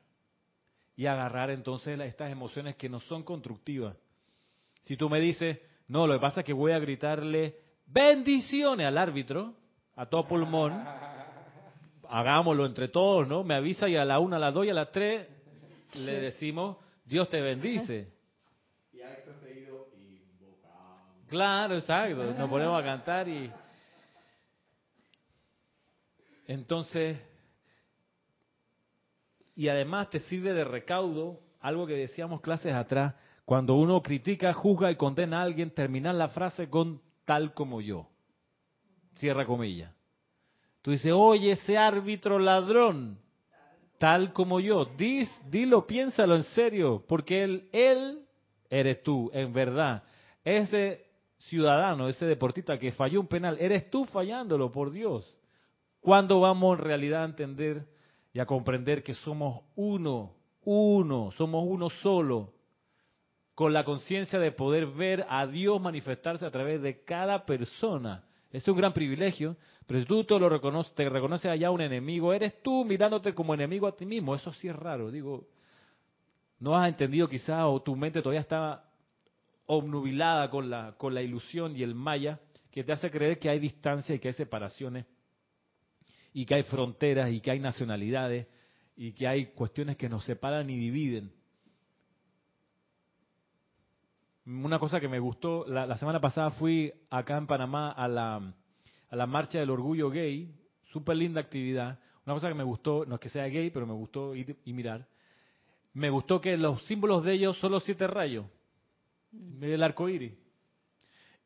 y 0.97 1.07
agarrar 1.07 1.51
entonces 1.51 2.01
estas 2.01 2.33
emociones 2.33 2.75
que 2.75 2.89
no 2.89 2.99
son 2.99 3.23
constructivas. 3.23 3.97
Si 4.83 4.97
tú 4.97 5.09
me 5.09 5.21
dices, 5.21 5.61
no, 5.89 6.07
lo 6.07 6.15
que 6.15 6.21
pasa 6.21 6.41
es 6.41 6.47
que 6.47 6.53
voy 6.53 6.73
a 6.73 6.79
gritarle 6.79 7.59
bendiciones 7.87 8.87
al 8.87 8.99
árbitro, 8.99 9.55
a 9.97 10.07
todo 10.07 10.27
pulmón. 10.27 10.73
Hagámoslo 12.09 12.67
entre 12.67 12.89
todos, 12.89 13.27
¿no? 13.27 13.45
Me 13.45 13.55
avisa 13.55 13.89
y 13.89 13.97
a 13.97 14.05
la 14.05 14.19
una, 14.19 14.37
a 14.37 14.41
las 14.41 14.55
dos 14.55 14.67
y 14.67 14.71
a 14.71 14.75
las 14.75 14.91
tres 14.93 15.29
le 15.95 16.21
decimos, 16.21 16.77
Dios 17.05 17.29
te 17.29 17.41
bendice. 17.41 18.13
Y 18.93 18.99
seguido 19.43 19.89
Claro, 21.29 21.77
exacto. 21.77 22.33
Nos 22.33 22.51
ponemos 22.51 22.81
a 22.81 22.85
cantar 22.85 23.29
y... 23.29 23.51
Entonces, 26.47 27.19
y 29.55 29.69
además 29.69 30.11
te 30.11 30.21
sirve 30.21 30.53
de 30.53 30.65
recaudo, 30.65 31.41
algo 31.61 31.87
que 31.87 31.95
decíamos 31.95 32.43
clases 32.43 32.75
atrás, 32.75 33.15
cuando 33.45 33.75
uno 33.75 34.03
critica, 34.03 34.53
juzga 34.55 34.91
y 34.91 34.97
condena 34.97 35.41
a 35.41 35.43
alguien, 35.43 35.71
terminar 35.71 36.15
la 36.15 36.29
frase 36.29 36.71
con 36.71 37.03
tal 37.25 37.53
como 37.53 37.81
yo. 37.81 38.09
Cierra 39.17 39.45
comillas. 39.45 39.93
Tú 40.83 40.91
dices, 40.91 41.13
oye, 41.15 41.53
ese 41.53 41.77
árbitro 41.77 42.39
ladrón, 42.39 43.19
tal 43.99 44.33
como 44.33 44.61
yo. 44.61 44.87
Dis, 44.97 45.31
dilo, 45.51 45.87
piénsalo 45.87 46.37
en 46.37 46.43
serio, 46.43 47.05
porque 47.07 47.45
él, 47.45 47.69
él 47.73 48.27
eres 48.71 49.03
tú, 49.03 49.31
en 49.35 49.53
verdad. 49.53 50.03
Ese 50.43 51.07
ciudadano, 51.39 52.09
ese 52.09 52.27
deportista 52.27 52.79
que 52.79 52.93
falló 52.93 53.21
un 53.21 53.27
penal, 53.27 53.57
eres 53.61 53.91
tú 53.91 54.05
fallándolo, 54.07 54.73
por 54.73 54.91
Dios. 54.91 55.39
¿Cuándo 56.01 56.41
vamos 56.41 56.79
en 56.79 56.85
realidad 56.85 57.23
a 57.23 57.27
entender 57.27 57.87
y 58.33 58.41
a 58.41 58.47
comprender 58.47 59.03
que 59.03 59.15
somos 59.15 59.63
uno, 59.77 60.35
uno, 60.65 61.31
somos 61.37 61.65
uno 61.67 61.91
solo? 61.91 62.54
Con 63.55 63.73
la 63.73 63.85
conciencia 63.85 64.39
de 64.39 64.53
poder 64.53 64.87
ver 64.87 65.27
a 65.29 65.47
Dios 65.47 65.81
manifestarse 65.81 66.45
a 66.45 66.51
través 66.51 66.83
de 66.83 67.05
cada 67.05 67.47
persona. 67.47 68.25
Es 68.51 68.67
un 68.69 68.77
gran 68.77 68.93
privilegio, 68.93 69.57
pero 69.87 70.01
si 70.01 70.07
tú 70.07 70.25
te 70.25 70.39
lo 70.39 70.49
reconoces, 70.49 70.95
te 70.95 71.09
reconoces 71.09 71.51
allá 71.51 71.71
un 71.71 71.81
enemigo, 71.81 72.33
eres 72.33 72.63
tú 72.63 72.85
mirándote 72.85 73.35
como 73.35 73.55
enemigo 73.55 73.87
a 73.87 73.97
ti 73.97 74.07
mismo. 74.07 74.35
Eso 74.35 74.53
sí 74.53 74.69
es 74.69 74.77
raro. 74.77 75.11
Digo, 75.11 75.49
no 76.59 76.77
has 76.77 76.89
entendido 76.89 77.29
quizá 77.29 77.67
o 77.69 77.83
tu 77.83 77.95
mente 77.97 78.23
todavía 78.23 78.41
está 78.41 78.85
obnubilada 79.67 80.51
con 80.51 80.71
la, 80.71 80.95
con 80.97 81.15
la 81.15 81.23
ilusión 81.23 81.77
y 81.77 81.83
el 81.83 81.95
maya 81.95 82.41
que 82.71 82.85
te 82.85 82.93
hace 82.93 83.11
creer 83.11 83.39
que 83.39 83.49
hay 83.49 83.59
distancia 83.59 84.15
y 84.15 84.19
que 84.19 84.29
hay 84.29 84.35
separaciones 84.35 85.07
y 86.33 86.45
que 86.45 86.57
hay 86.57 86.63
fronteras 86.65 87.31
y 87.31 87.41
que 87.41 87.53
hay 87.53 87.61
nacionalidades 87.61 88.49
y 88.97 89.13
que 89.13 89.27
hay 89.27 89.47
cuestiones 89.47 89.97
que 89.97 90.09
nos 90.09 90.25
separan 90.25 90.69
y 90.71 90.77
dividen. 90.77 91.33
Una 94.47 94.79
cosa 94.79 95.01
que 95.01 95.09
me 95.09 95.19
gustó, 95.19 95.65
la, 95.67 95.97
semana 95.97 96.21
pasada 96.21 96.51
fui 96.51 96.93
acá 97.09 97.39
en 97.39 97.47
Panamá 97.47 97.93
a 97.93 98.07
la, 98.07 98.55
a 99.09 99.17
la 99.17 99.27
marcha 99.27 99.59
del 99.59 99.71
orgullo 99.71 100.11
gay, 100.11 100.55
súper 100.93 101.17
linda 101.17 101.41
actividad. 101.41 101.99
Una 102.27 102.35
cosa 102.35 102.49
que 102.49 102.55
me 102.55 102.65
gustó, 102.65 103.07
no 103.07 103.15
es 103.15 103.21
que 103.21 103.31
sea 103.31 103.47
gay, 103.47 103.71
pero 103.71 103.87
me 103.87 103.95
gustó 103.95 104.35
ir 104.35 104.59
y 104.65 104.73
mirar. 104.75 105.07
Me 105.95 106.11
gustó 106.11 106.41
que 106.41 106.57
los 106.59 106.85
símbolos 106.85 107.25
de 107.25 107.33
ellos 107.33 107.57
son 107.59 107.73
los 107.73 107.85
siete 107.85 108.07
rayos, 108.07 108.45
mm. 109.33 109.65
el 109.65 109.83
arco 109.83 110.09
iris. 110.09 110.35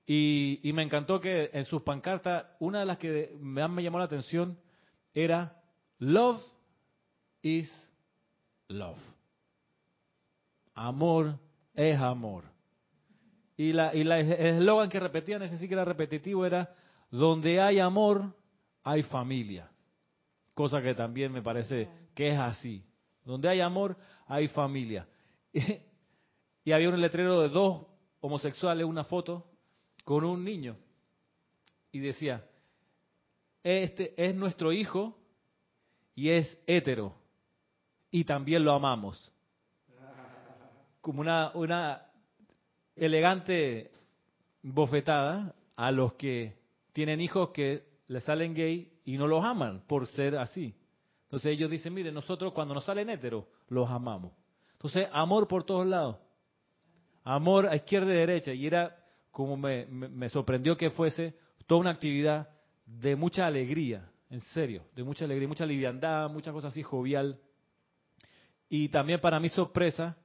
Y, 0.05 0.59
y, 0.63 0.73
me 0.73 0.83
encantó 0.83 1.21
que 1.21 1.51
en 1.53 1.67
sus 1.67 1.83
pancartas, 1.83 2.47
una 2.61 2.81
de 2.81 2.87
las 2.87 2.97
que 2.97 3.37
me, 3.39 3.69
me 3.69 3.83
llamó 3.83 3.99
la 3.99 4.07
atención 4.07 4.59
era 5.13 5.61
Love 5.99 6.43
is 7.43 7.71
love. 8.69 8.99
Amor 10.75 11.39
es 11.75 11.99
amor. 11.99 12.45
Y, 13.59 13.73
la, 13.73 13.93
y 13.93 14.05
la, 14.05 14.21
el 14.21 14.31
eslogan 14.61 14.89
que 14.89 15.01
repetían, 15.01 15.43
ese 15.43 15.59
sí 15.59 15.67
que 15.67 15.75
era 15.75 15.85
repetitivo, 15.85 16.47
era 16.47 16.73
donde 17.11 17.61
hay 17.61 17.81
amor, 17.81 18.33
hay 18.85 19.03
familia. 19.03 19.69
Cosa 20.55 20.81
que 20.81 20.95
también 20.95 21.33
me 21.33 21.43
parece 21.43 21.89
que 22.15 22.29
es 22.29 22.39
así. 22.39 22.85
Donde 23.25 23.49
hay 23.49 23.61
amor, 23.61 23.97
hay 24.27 24.49
familia. 24.49 25.07
Y, 26.65 26.73
había 26.73 26.91
un 26.91 27.01
letrero 27.01 27.41
de 27.41 27.49
dos 27.49 27.87
homosexuales, 28.21 28.85
una 28.85 29.05
foto, 29.05 29.47
con 30.05 30.23
un 30.23 30.45
niño. 30.45 30.77
Y 31.91 31.99
decía, 32.01 32.45
este 33.63 34.13
es 34.23 34.35
nuestro 34.35 34.71
hijo 34.71 35.17
y 36.15 36.29
es 36.29 36.59
hétero. 36.67 37.15
Y 38.11 38.25
también 38.25 38.67
lo 38.67 38.73
amamos. 38.73 39.33
Como 41.01 41.23
una, 41.23 41.53
una 41.55 42.08
elegante 42.99 43.91
bofetada 44.63 45.55
a 45.77 45.91
los 45.91 46.15
que 46.15 46.57
tienen 46.93 47.21
hijos 47.21 47.51
que 47.51 47.85
le 48.09 48.21
salen 48.21 48.55
gay 48.55 48.93
y 49.05 49.17
no 49.17 49.27
los 49.27 49.45
aman 49.45 49.83
por 49.87 50.07
ser 50.09 50.37
así. 50.37 50.75
Entonces 51.25 51.53
ellos 51.53 51.71
dicen, 51.71 51.95
mire, 51.95 52.11
nosotros 52.11 52.53
cuando 52.53 52.75
nos 52.75 52.85
salen 52.85 53.11
héteros, 53.11 53.45
los 53.69 53.89
amamos. 53.91 54.33
Entonces, 54.73 55.09
amor 55.13 55.47
por 55.47 55.65
todos 55.65 55.87
lados. 55.87 56.17
Amor 57.25 57.67
a 57.67 57.77
izquierda 57.77 58.13
y 58.13 58.17
derecha. 58.17 58.53
Y 58.53 58.67
era 58.67 58.97
como 59.31 59.57
me, 59.57 59.87
me, 59.87 60.29
sorprendió 60.29 60.77
que 60.77 60.91
fuese 60.91 61.35
toda 61.67 61.81
una 61.81 61.91
actividad 61.91 62.49
de 62.87 63.15
mucha 63.15 63.47
alegría, 63.47 64.11
en 64.31 64.41
serio, 64.41 64.85
de 64.97 65.05
mucha 65.05 65.27
alegría, 65.27 65.47
mucha 65.47 65.67
liviandad, 65.67 66.31
muchas 66.31 66.55
cosas 66.55 66.73
así 66.73 66.83
jovial. 66.83 67.39
Y 68.69 68.89
también 68.89 69.21
para 69.21 69.39
mi 69.39 69.49
sorpresa, 69.49 70.17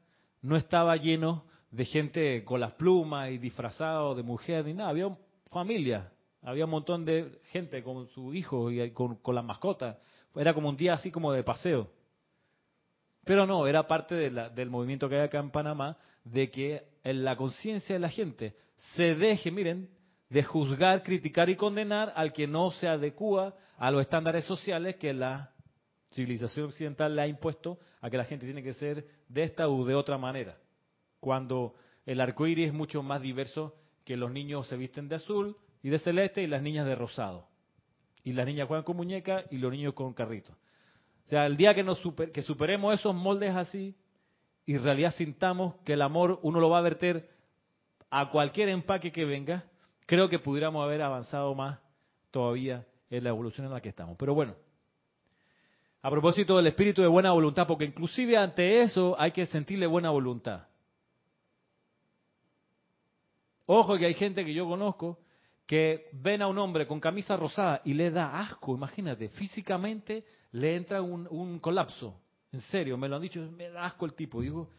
no 0.42 0.56
estaba 0.56 0.96
lleno 0.96 1.46
de 1.74 1.86
gente 1.86 2.44
con 2.44 2.60
las 2.60 2.74
plumas 2.74 3.32
y 3.32 3.40
disfrazado 3.40 4.14
de 4.14 4.22
mujer 4.22 4.64
ni 4.64 4.76
nada, 4.76 4.92
había 4.92 5.10
familia, 5.52 6.12
había 6.44 6.66
un 6.66 6.72
montón 6.72 7.04
de 7.04 7.40
gente 7.46 7.82
con 7.82 8.08
su 8.10 8.32
hijo 8.32 8.70
y 8.70 8.92
con, 8.92 9.20
las 9.34 9.44
mascotas. 9.44 9.98
Era 10.36 10.54
como 10.54 10.70
un 10.70 10.78
día 10.78 10.94
así 10.94 11.10
como 11.10 11.32
de 11.32 11.44
paseo. 11.44 11.90
Pero 13.26 13.48
no, 13.48 13.66
era 13.66 13.88
parte 13.88 14.14
del 14.30 14.70
movimiento 14.70 15.10
que 15.10 15.16
hay 15.16 15.22
acá 15.24 15.40
en 15.40 15.50
Panamá, 15.50 15.98
de 16.24 16.52
que 16.52 16.84
en 17.04 17.24
la 17.24 17.36
conciencia 17.36 17.96
de 17.96 18.00
la 18.00 18.10
gente 18.10 18.56
se 18.94 19.16
deje, 19.16 19.50
miren, 19.50 19.90
de 20.30 20.44
juzgar, 20.44 21.02
criticar 21.02 21.50
y 21.50 21.56
condenar 21.56 22.14
al 22.16 22.34
que 22.34 22.46
no 22.46 22.70
se 22.72 22.88
adecua 22.88 23.56
a 23.78 23.90
los 23.90 24.02
estándares 24.02 24.46
sociales 24.46 24.98
que 24.98 25.12
la 25.12 25.52
civilización 26.12 26.68
occidental 26.68 27.16
le 27.16 27.24
ha 27.24 27.28
impuesto 27.28 27.80
a 28.00 28.12
que 28.12 28.18
la 28.18 28.26
gente 28.26 28.46
tiene 28.46 28.62
que 28.62 28.74
ser 28.74 29.08
de 29.28 29.42
esta 29.42 29.68
u 29.68 29.86
de 29.86 29.96
otra 29.96 30.20
manera. 30.20 30.56
Cuando 31.24 31.74
el 32.06 32.20
arco 32.20 32.46
iris 32.48 32.68
es 32.68 32.74
mucho 32.74 33.02
más 33.02 33.22
diverso 33.22 33.78
que 34.04 34.18
los 34.18 34.30
niños 34.30 34.68
se 34.68 34.76
visten 34.76 35.08
de 35.08 35.16
azul 35.16 35.56
y 35.82 35.88
de 35.88 35.98
celeste 35.98 36.44
y 36.44 36.48
las 36.48 36.62
niñas 36.62 36.86
de 36.86 36.96
rosado. 36.96 37.48
Y 38.26 38.34
las 38.34 38.46
niñas 38.46 38.68
juegan 38.68 38.84
con 38.84 38.98
muñecas 38.98 39.46
y 39.50 39.58
los 39.58 39.72
niños 39.72 39.94
con 39.94 40.14
carritos. 40.14 40.54
O 41.26 41.30
sea, 41.30 41.46
el 41.46 41.56
día 41.56 41.74
que, 41.74 41.82
nos 41.82 42.02
que 42.34 42.42
superemos 42.42 42.94
esos 42.94 43.16
moldes 43.16 43.56
así 43.56 43.96
y 44.66 44.76
en 44.76 44.84
realidad 44.84 45.14
sintamos 45.16 45.76
que 45.86 45.94
el 45.94 46.02
amor 46.02 46.40
uno 46.42 46.60
lo 46.60 46.70
va 46.70 46.80
a 46.80 46.82
verter 46.82 47.30
a 48.10 48.28
cualquier 48.28 48.68
empaque 48.68 49.14
que 49.14 49.24
venga, 49.24 49.64
creo 50.06 50.28
que 50.28 50.40
pudiéramos 50.40 50.84
haber 50.84 51.04
avanzado 51.04 51.56
más 51.56 51.80
todavía 52.32 52.86
en 53.10 53.24
la 53.24 53.30
evolución 53.30 53.66
en 53.66 53.72
la 53.72 53.80
que 53.80 53.88
estamos. 53.88 54.18
Pero 54.20 54.34
bueno, 54.34 54.56
a 56.02 56.10
propósito 56.10 56.58
del 56.58 56.68
espíritu 56.68 57.02
de 57.02 57.08
buena 57.08 57.32
voluntad, 57.32 57.66
porque 57.66 57.86
inclusive 57.86 58.36
ante 58.36 58.82
eso 58.82 59.16
hay 59.18 59.32
que 59.32 59.46
sentirle 59.46 59.88
buena 59.88 60.10
voluntad. 60.10 60.68
Ojo 63.66 63.98
que 63.98 64.06
hay 64.06 64.14
gente 64.14 64.44
que 64.44 64.54
yo 64.54 64.68
conozco 64.68 65.20
que 65.66 66.10
ven 66.14 66.42
a 66.42 66.48
un 66.48 66.58
hombre 66.58 66.86
con 66.86 67.00
camisa 67.00 67.38
rosada 67.38 67.82
y 67.86 67.94
le 67.94 68.12
da 68.12 68.40
asco, 68.40 68.76
imagínate, 68.76 69.30
físicamente 69.30 70.26
le 70.52 70.76
entra 70.76 71.02
un, 71.02 71.60
colapso. 71.60 72.20
En 72.52 72.62
serio, 72.62 72.98
me 72.98 73.08
lo 73.08 73.16
han 73.16 73.22
dicho, 73.22 73.40
me 73.52 73.70
da 73.70 73.86
asco 73.86 74.06
el 74.06 74.14
tipo. 74.14 74.42
Digo, 74.42 74.70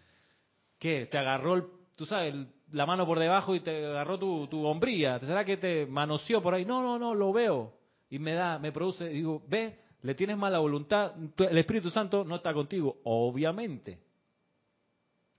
¿qué? 0.79 1.07
Te 1.07 1.19
agarró, 1.19 1.55
el, 1.55 1.65
tú 1.97 2.07
sabes, 2.07 2.35
la 2.71 2.87
mano 2.87 3.07
por 3.07 3.19
debajo 3.19 3.55
y 3.55 3.61
te 3.61 3.85
agarró 3.87 4.19
tu, 4.19 4.47
tu 4.47 4.65
hombría. 4.65 5.19
¿Será 5.19 5.45
que 5.45 5.57
te 5.57 5.87
manoseó 5.87 6.43
por 6.43 6.55
ahí? 6.55 6.65
No, 6.65 6.83
no, 6.83 6.99
no, 6.99 7.15
lo 7.15 7.33
veo. 7.33 7.73
Y 8.11 8.19
me 8.19 8.35
da, 8.35 8.59
me 8.59 8.71
produce, 8.71 9.09
digo, 9.09 9.43
ve, 9.49 9.81
le 10.03 10.15
tienes 10.15 10.37
mala 10.37 10.59
voluntad, 10.59 11.15
el 11.39 11.59
Espíritu 11.59 11.91
Santo 11.91 12.25
no 12.25 12.37
está 12.37 12.53
contigo, 12.53 12.99
obviamente. 13.05 13.99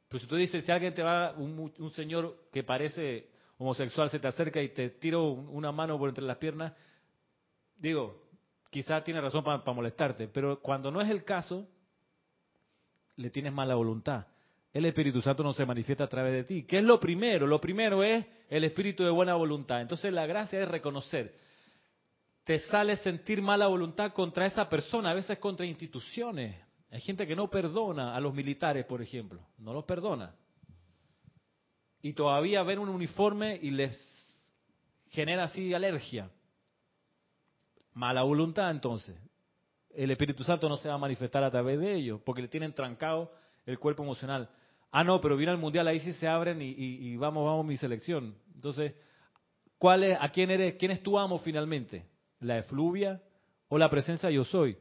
Pero 0.10 0.20
si 0.20 0.28
tú 0.28 0.36
dices, 0.36 0.66
si 0.66 0.72
alguien 0.72 0.94
te 0.94 1.04
va, 1.04 1.34
un, 1.38 1.72
un 1.78 1.92
señor 1.92 2.48
que 2.52 2.64
parece 2.64 3.35
homosexual 3.58 4.10
se 4.10 4.20
te 4.20 4.28
acerca 4.28 4.62
y 4.62 4.70
te 4.70 4.90
tira 4.90 5.20
una 5.20 5.72
mano 5.72 5.98
por 5.98 6.10
entre 6.10 6.24
las 6.24 6.38
piernas, 6.38 6.74
digo, 7.78 8.24
quizás 8.70 9.04
tiene 9.04 9.22
razón 9.22 9.44
para 9.44 9.62
molestarte, 9.74 10.28
pero 10.28 10.60
cuando 10.62 10.92
no 10.92 11.02
es 11.02 11.10
el 11.10 11.24
caso, 11.24 11.68
le 13.16 13.30
tienes 13.30 13.54
mala 13.54 13.76
voluntad. 13.76 14.28
El 14.74 14.86
Espíritu 14.86 15.22
Santo 15.22 15.42
no 15.42 15.54
se 15.54 15.66
manifiesta 15.66 16.04
a 16.04 16.10
través 16.10 16.34
de 16.34 16.44
ti. 16.44 16.64
¿Qué 16.64 16.80
es 16.80 16.84
lo 16.84 17.00
primero? 17.00 17.48
Lo 17.48 17.62
primero 17.62 18.04
es 18.04 18.26
el 18.50 18.66
Espíritu 18.66 19.06
de 19.06 19.10
buena 19.10 19.36
voluntad. 19.36 19.80
Entonces 19.80 20.12
la 20.12 20.26
gracia 20.26 20.62
es 20.62 20.68
reconocer. 20.68 21.34
Te 22.44 22.60
sale 22.60 22.98
sentir 22.98 23.42
mala 23.42 23.68
voluntad 23.68 24.12
contra 24.12 24.46
esa 24.46 24.68
persona, 24.68 25.12
a 25.12 25.14
veces 25.14 25.40
contra 25.40 25.66
instituciones. 25.66 26.58
Hay 26.92 27.00
gente 27.00 27.26
que 27.26 27.38
no 27.38 27.50
perdona 27.50 28.16
a 28.16 28.20
los 28.20 28.34
militares, 28.34 28.86
por 28.86 29.02
ejemplo. 29.02 29.40
No 29.58 29.74
los 29.74 29.86
perdona. 29.86 30.36
Y 32.06 32.14
todavía 32.14 32.62
ven 32.62 32.78
un 32.78 32.90
uniforme 32.90 33.58
y 33.60 33.72
les 33.72 34.00
genera 35.10 35.46
así 35.46 35.74
alergia. 35.74 36.30
Mala 37.96 38.22
voluntad 38.22 38.70
entonces. 38.70 39.18
El 39.90 40.12
Espíritu 40.12 40.44
Santo 40.44 40.70
no 40.70 40.78
se 40.78 40.88
va 40.88 40.94
a 40.94 41.00
manifestar 41.00 41.44
a 41.44 41.50
través 41.50 41.80
de 41.80 41.96
ellos, 41.96 42.22
porque 42.24 42.44
le 42.44 42.48
tienen 42.48 42.74
trancado 42.74 43.32
el 43.66 43.80
cuerpo 43.80 44.04
emocional. 44.04 44.52
Ah, 44.92 45.04
no, 45.04 45.20
pero 45.20 45.36
viene 45.36 45.54
el 45.54 45.58
mundial, 45.58 45.88
ahí 45.88 46.00
sí 46.00 46.14
se 46.14 46.28
abren 46.28 46.62
y, 46.62 47.18
vamos, 47.18 47.44
vamos 47.44 47.66
mi 47.66 47.76
selección. 47.76 48.36
Entonces, 48.54 48.94
¿cuál 49.80 50.04
es, 50.04 50.16
¿a 50.22 50.30
quién 50.30 50.52
eres, 50.52 50.76
quién 50.76 50.92
es 50.92 51.02
tu 51.02 51.18
amo 51.18 51.40
finalmente? 51.40 52.06
¿La 52.40 52.60
efluvia 52.60 53.20
o 53.68 53.80
la 53.80 53.90
presencia 53.90 54.30
yo 54.30 54.44
soy? 54.44 54.78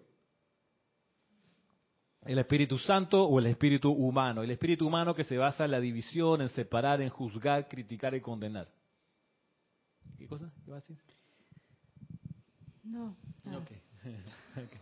¿El 2.24 2.38
Espíritu 2.38 2.78
Santo 2.78 3.22
o 3.24 3.38
el 3.38 3.46
Espíritu 3.46 3.90
humano? 3.90 4.42
El 4.42 4.50
Espíritu 4.50 4.86
humano 4.86 5.14
que 5.14 5.24
se 5.24 5.36
basa 5.36 5.66
en 5.66 5.70
la 5.70 5.80
división, 5.80 6.40
en 6.40 6.48
separar, 6.48 7.02
en 7.02 7.10
juzgar, 7.10 7.68
criticar 7.68 8.14
y 8.14 8.20
condenar. 8.20 8.68
¿Qué 10.16 10.26
cosa? 10.26 10.50
¿Qué 10.64 10.70
va 10.70 10.78
a 10.78 10.80
decir? 10.80 10.96
No. 12.82 13.16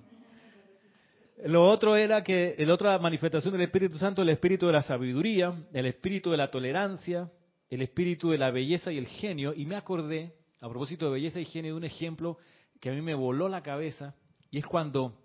Lo 1.46 1.68
otro 1.68 1.96
era 1.96 2.22
que 2.22 2.54
la 2.58 2.74
otra 2.74 2.96
manifestación 2.98 3.52
del 3.52 3.62
Espíritu 3.62 3.98
Santo, 3.98 4.22
el 4.22 4.28
espíritu 4.28 4.66
de 4.66 4.72
la 4.72 4.82
sabiduría, 4.82 5.52
el 5.72 5.86
espíritu 5.86 6.30
de 6.30 6.36
la 6.36 6.50
tolerancia, 6.50 7.32
el 7.68 7.82
espíritu 7.82 8.30
de 8.30 8.38
la 8.38 8.52
belleza 8.52 8.92
y 8.92 8.98
el 8.98 9.06
genio. 9.06 9.52
Y 9.52 9.66
me 9.66 9.74
acordé, 9.74 10.36
a 10.60 10.68
propósito 10.68 11.06
de 11.06 11.12
belleza 11.12 11.40
y 11.40 11.44
genio, 11.44 11.72
de 11.72 11.78
un 11.78 11.84
ejemplo 11.84 12.38
que 12.80 12.90
a 12.90 12.92
mí 12.92 13.02
me 13.02 13.14
voló 13.14 13.48
la 13.48 13.62
cabeza, 13.62 14.14
y 14.50 14.58
es 14.58 14.66
cuando 14.66 15.21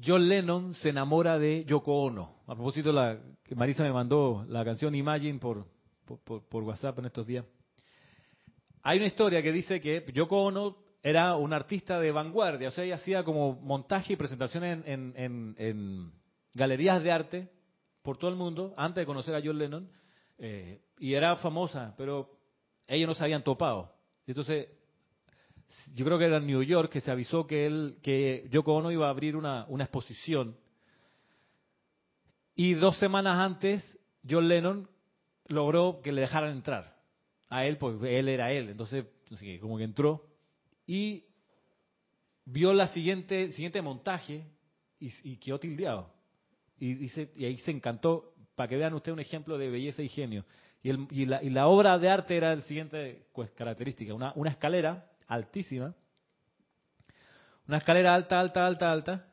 John 0.00 0.28
Lennon 0.28 0.74
se 0.74 0.90
enamora 0.90 1.38
de 1.38 1.64
Yoko 1.64 2.02
Ono. 2.02 2.42
A 2.46 2.54
propósito, 2.54 2.92
la, 2.92 3.18
que 3.42 3.54
Marisa 3.54 3.82
me 3.82 3.92
mandó 3.92 4.44
la 4.48 4.64
canción 4.64 4.94
Imagine 4.94 5.38
por, 5.38 5.66
WhatsApp 6.50 6.98
en 6.98 7.06
estos 7.06 7.26
días. 7.26 7.44
Hay 8.82 8.98
una 8.98 9.06
historia 9.06 9.42
que 9.42 9.52
dice 9.52 9.80
que 9.80 10.04
Yoko 10.12 10.44
Ono 10.44 10.76
era 11.02 11.36
un 11.36 11.52
artista 11.52 11.98
de 11.98 12.12
vanguardia, 12.12 12.68
o 12.68 12.70
sea, 12.70 12.84
ella 12.84 12.94
hacía 12.94 13.24
como 13.24 13.54
montaje 13.56 14.12
y 14.12 14.16
presentaciones 14.16 14.84
en, 14.86 16.12
galerías 16.54 17.02
de 17.02 17.10
arte 17.10 17.48
por 18.02 18.18
todo 18.18 18.30
el 18.30 18.36
mundo 18.36 18.72
antes 18.76 19.02
de 19.02 19.06
conocer 19.06 19.34
a 19.34 19.40
John 19.44 19.58
Lennon, 19.58 19.90
eh, 20.38 20.80
y 20.98 21.14
era 21.14 21.36
famosa, 21.36 21.94
pero 21.96 22.38
ellos 22.86 23.08
no 23.08 23.14
se 23.14 23.24
habían 23.24 23.42
topado. 23.42 23.92
Entonces, 24.26 24.68
yo 25.94 26.04
creo 26.04 26.18
que 26.18 26.26
era 26.26 26.38
en 26.38 26.46
New 26.46 26.62
York 26.62 26.90
que 26.90 27.00
se 27.00 27.10
avisó 27.10 27.46
que 27.46 27.66
él, 27.66 27.96
que 28.02 28.46
Yoko 28.50 28.74
Ono 28.74 28.90
iba 28.90 29.06
a 29.06 29.10
abrir 29.10 29.36
una, 29.36 29.66
exposición. 29.80 30.56
Y 32.54 32.74
dos 32.74 32.98
semanas 32.98 33.38
antes, 33.38 33.98
John 34.28 34.48
Lennon 34.48 34.88
logró 35.48 36.00
que 36.02 36.12
le 36.12 36.22
dejaran 36.22 36.52
entrar 36.52 36.96
a 37.48 37.66
él, 37.66 37.78
porque 37.78 38.18
él 38.18 38.28
era 38.28 38.52
él. 38.52 38.70
Entonces, 38.70 39.06
como 39.60 39.78
que 39.78 39.84
entró 39.84 40.26
y 40.86 41.24
vio 42.44 42.74
la 42.74 42.88
siguiente 42.88 43.52
siguiente 43.52 43.80
montaje 43.80 44.44
y, 44.98 45.36
quedó 45.38 45.58
tildeado. 45.58 46.12
Y, 46.78 47.06
y 47.06 47.44
ahí 47.44 47.56
se 47.58 47.70
encantó, 47.70 48.34
para 48.54 48.68
que 48.68 48.76
vean 48.76 48.94
ustedes 48.94 49.14
un 49.14 49.20
ejemplo 49.20 49.56
de 49.56 49.70
belleza 49.70 50.02
y 50.02 50.08
genio. 50.08 50.44
Y, 50.82 50.90
el, 50.90 51.06
y, 51.10 51.26
la, 51.26 51.42
y 51.42 51.50
la 51.50 51.66
obra 51.68 51.98
de 51.98 52.08
arte 52.08 52.36
era 52.36 52.52
el 52.52 52.62
siguiente 52.64 53.26
pues, 53.32 53.50
característica, 53.52 54.12
una 54.14 54.50
escalera 54.50 55.11
altísima, 55.26 55.94
una 57.68 57.78
escalera 57.78 58.14
alta, 58.14 58.40
alta, 58.40 58.66
alta, 58.66 58.92
alta, 58.92 59.26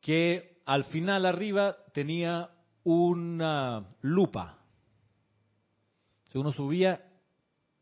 que 0.00 0.60
al 0.66 0.84
final 0.84 1.26
arriba 1.26 1.76
tenía 1.92 2.50
una 2.84 3.86
lupa. 4.00 4.58
Si 6.24 6.38
uno 6.38 6.52
subía, 6.52 7.04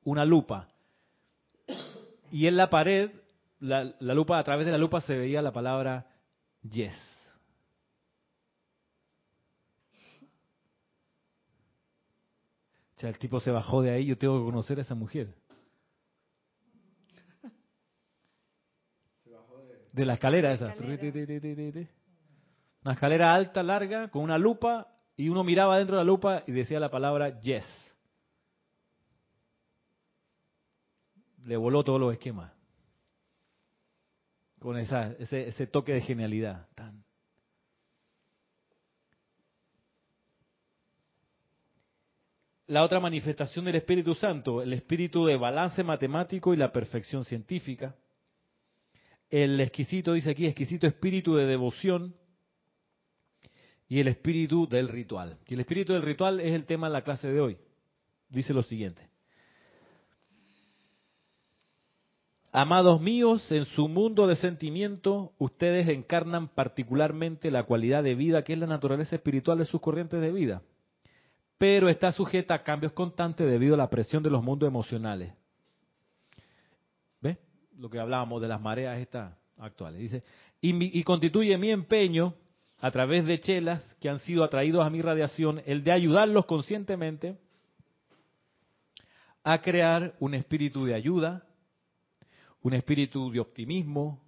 una 0.04 0.24
lupa. 0.24 0.68
Y 2.30 2.46
en 2.46 2.56
la 2.56 2.70
pared, 2.70 3.10
la, 3.60 3.84
lupa, 4.00 4.38
a 4.38 4.44
través 4.44 4.66
de 4.66 4.72
la 4.72 4.78
lupa 4.78 5.00
se 5.00 5.16
veía 5.16 5.42
la 5.42 5.52
palabra 5.52 6.06
yes. 6.62 6.94
O 12.96 13.00
sea, 13.00 13.10
el 13.10 13.18
tipo 13.18 13.38
se 13.38 13.50
bajó 13.50 13.82
de 13.82 13.92
ahí, 13.92 14.06
yo 14.06 14.18
tengo 14.18 14.38
que 14.38 14.44
conocer 14.46 14.78
a 14.78 14.82
esa 14.82 14.94
mujer. 14.94 15.34
De 19.92 20.04
la 20.04 20.14
escalera 20.14 20.52
esa. 20.52 20.74
Una 22.84 22.94
escalera 22.94 23.34
alta, 23.34 23.62
larga, 23.62 24.08
con 24.08 24.22
una 24.22 24.38
lupa, 24.38 24.88
y 25.16 25.28
uno 25.28 25.42
miraba 25.42 25.78
dentro 25.78 25.96
de 25.96 26.02
la 26.02 26.06
lupa 26.06 26.44
y 26.46 26.52
decía 26.52 26.78
la 26.78 26.90
palabra 26.90 27.40
yes. 27.40 27.64
Le 31.44 31.56
voló 31.56 31.82
todos 31.82 32.00
los 32.00 32.12
esquemas. 32.12 32.52
Con 34.60 34.78
esa, 34.78 35.12
ese, 35.18 35.48
ese 35.48 35.66
toque 35.66 35.92
de 35.92 36.00
genialidad. 36.00 36.68
Tan. 36.74 37.04
La 42.66 42.84
otra 42.84 43.00
manifestación 43.00 43.64
del 43.64 43.76
Espíritu 43.76 44.14
Santo, 44.14 44.60
el 44.60 44.74
espíritu 44.74 45.24
de 45.24 45.36
balance 45.36 45.82
matemático 45.82 46.52
y 46.52 46.58
la 46.58 46.70
perfección 46.70 47.24
científica 47.24 47.96
el 49.30 49.60
exquisito, 49.60 50.12
dice 50.12 50.30
aquí, 50.30 50.46
exquisito 50.46 50.86
espíritu 50.86 51.34
de 51.34 51.46
devoción 51.46 52.14
y 53.88 54.00
el 54.00 54.08
espíritu 54.08 54.66
del 54.66 54.88
ritual. 54.88 55.38
Y 55.46 55.54
el 55.54 55.60
espíritu 55.60 55.92
del 55.92 56.02
ritual 56.02 56.40
es 56.40 56.54
el 56.54 56.64
tema 56.64 56.88
de 56.88 56.94
la 56.94 57.02
clase 57.02 57.28
de 57.28 57.40
hoy. 57.40 57.58
Dice 58.28 58.54
lo 58.54 58.62
siguiente. 58.62 59.08
Amados 62.50 63.00
míos, 63.00 63.52
en 63.52 63.66
su 63.66 63.88
mundo 63.88 64.26
de 64.26 64.36
sentimiento, 64.36 65.32
ustedes 65.38 65.88
encarnan 65.88 66.48
particularmente 66.48 67.50
la 67.50 67.64
cualidad 67.64 68.02
de 68.02 68.14
vida 68.14 68.42
que 68.42 68.54
es 68.54 68.58
la 68.58 68.66
naturaleza 68.66 69.16
espiritual 69.16 69.58
de 69.58 69.66
sus 69.66 69.82
corrientes 69.82 70.20
de 70.20 70.32
vida, 70.32 70.62
pero 71.58 71.90
está 71.90 72.10
sujeta 72.10 72.54
a 72.54 72.62
cambios 72.62 72.92
constantes 72.92 73.48
debido 73.48 73.74
a 73.74 73.78
la 73.78 73.90
presión 73.90 74.22
de 74.22 74.30
los 74.30 74.42
mundos 74.42 74.66
emocionales 74.66 75.34
lo 77.78 77.88
que 77.88 77.98
hablábamos 77.98 78.42
de 78.42 78.48
las 78.48 78.60
mareas 78.60 78.98
estas 78.98 79.36
actuales. 79.56 80.00
Dice, 80.00 80.22
y, 80.60 81.02
constituye 81.04 81.56
mi 81.56 81.70
empeño 81.70 82.34
a 82.78 82.90
través 82.90 83.24
de 83.24 83.40
chelas 83.40 83.82
que 84.00 84.08
han 84.08 84.18
sido 84.20 84.44
atraídos 84.44 84.84
a 84.84 84.90
mi 84.90 85.00
radiación, 85.00 85.62
el 85.66 85.84
de 85.84 85.92
ayudarlos 85.92 86.46
conscientemente 86.46 87.36
a 89.44 89.60
crear 89.60 90.14
un 90.20 90.34
espíritu 90.34 90.84
de 90.84 90.94
ayuda, 90.94 91.46
un 92.62 92.74
espíritu 92.74 93.30
de 93.30 93.40
optimismo, 93.40 94.22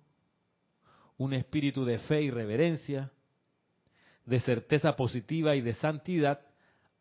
un 1.18 1.34
espíritu 1.34 1.84
de 1.84 1.98
fe 1.98 2.22
y 2.22 2.30
reverencia, 2.30 3.12
de 4.24 4.40
certeza 4.40 4.94
positiva 4.94 5.56
y 5.56 5.60
de 5.60 5.74
santidad, 5.74 6.40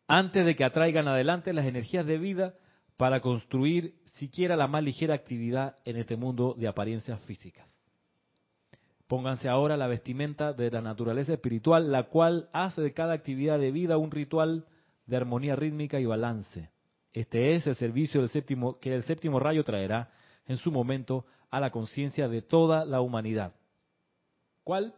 antes 0.08 0.44
de 0.44 0.56
que 0.56 0.64
atraigan 0.64 1.06
adelante 1.06 1.52
las 1.52 1.66
energías 1.66 2.04
de 2.04 2.18
vida 2.18 2.54
para 2.96 3.20
construir 3.20 3.94
siquiera 4.20 4.54
la 4.54 4.68
más 4.68 4.84
ligera 4.84 5.14
actividad 5.14 5.78
en 5.86 5.96
este 5.96 6.14
mundo 6.14 6.54
de 6.56 6.68
apariencias 6.68 7.18
físicas. 7.22 7.66
Pónganse 9.06 9.48
ahora 9.48 9.78
la 9.78 9.88
vestimenta 9.88 10.52
de 10.52 10.70
la 10.70 10.82
naturaleza 10.82 11.32
espiritual, 11.32 11.90
la 11.90 12.04
cual 12.04 12.50
hace 12.52 12.82
de 12.82 12.92
cada 12.92 13.14
actividad 13.14 13.58
de 13.58 13.72
vida 13.72 13.96
un 13.96 14.10
ritual 14.10 14.66
de 15.06 15.16
armonía 15.16 15.56
rítmica 15.56 15.98
y 15.98 16.04
balance. 16.04 16.70
Este 17.12 17.54
es 17.54 17.66
el 17.66 17.74
servicio 17.76 18.20
del 18.20 18.28
séptimo, 18.28 18.78
que 18.78 18.94
el 18.94 19.02
séptimo 19.04 19.40
rayo 19.40 19.64
traerá 19.64 20.12
en 20.46 20.58
su 20.58 20.70
momento 20.70 21.24
a 21.50 21.58
la 21.58 21.70
conciencia 21.70 22.28
de 22.28 22.42
toda 22.42 22.84
la 22.84 23.00
humanidad. 23.00 23.54
¿Cuál? 24.62 24.94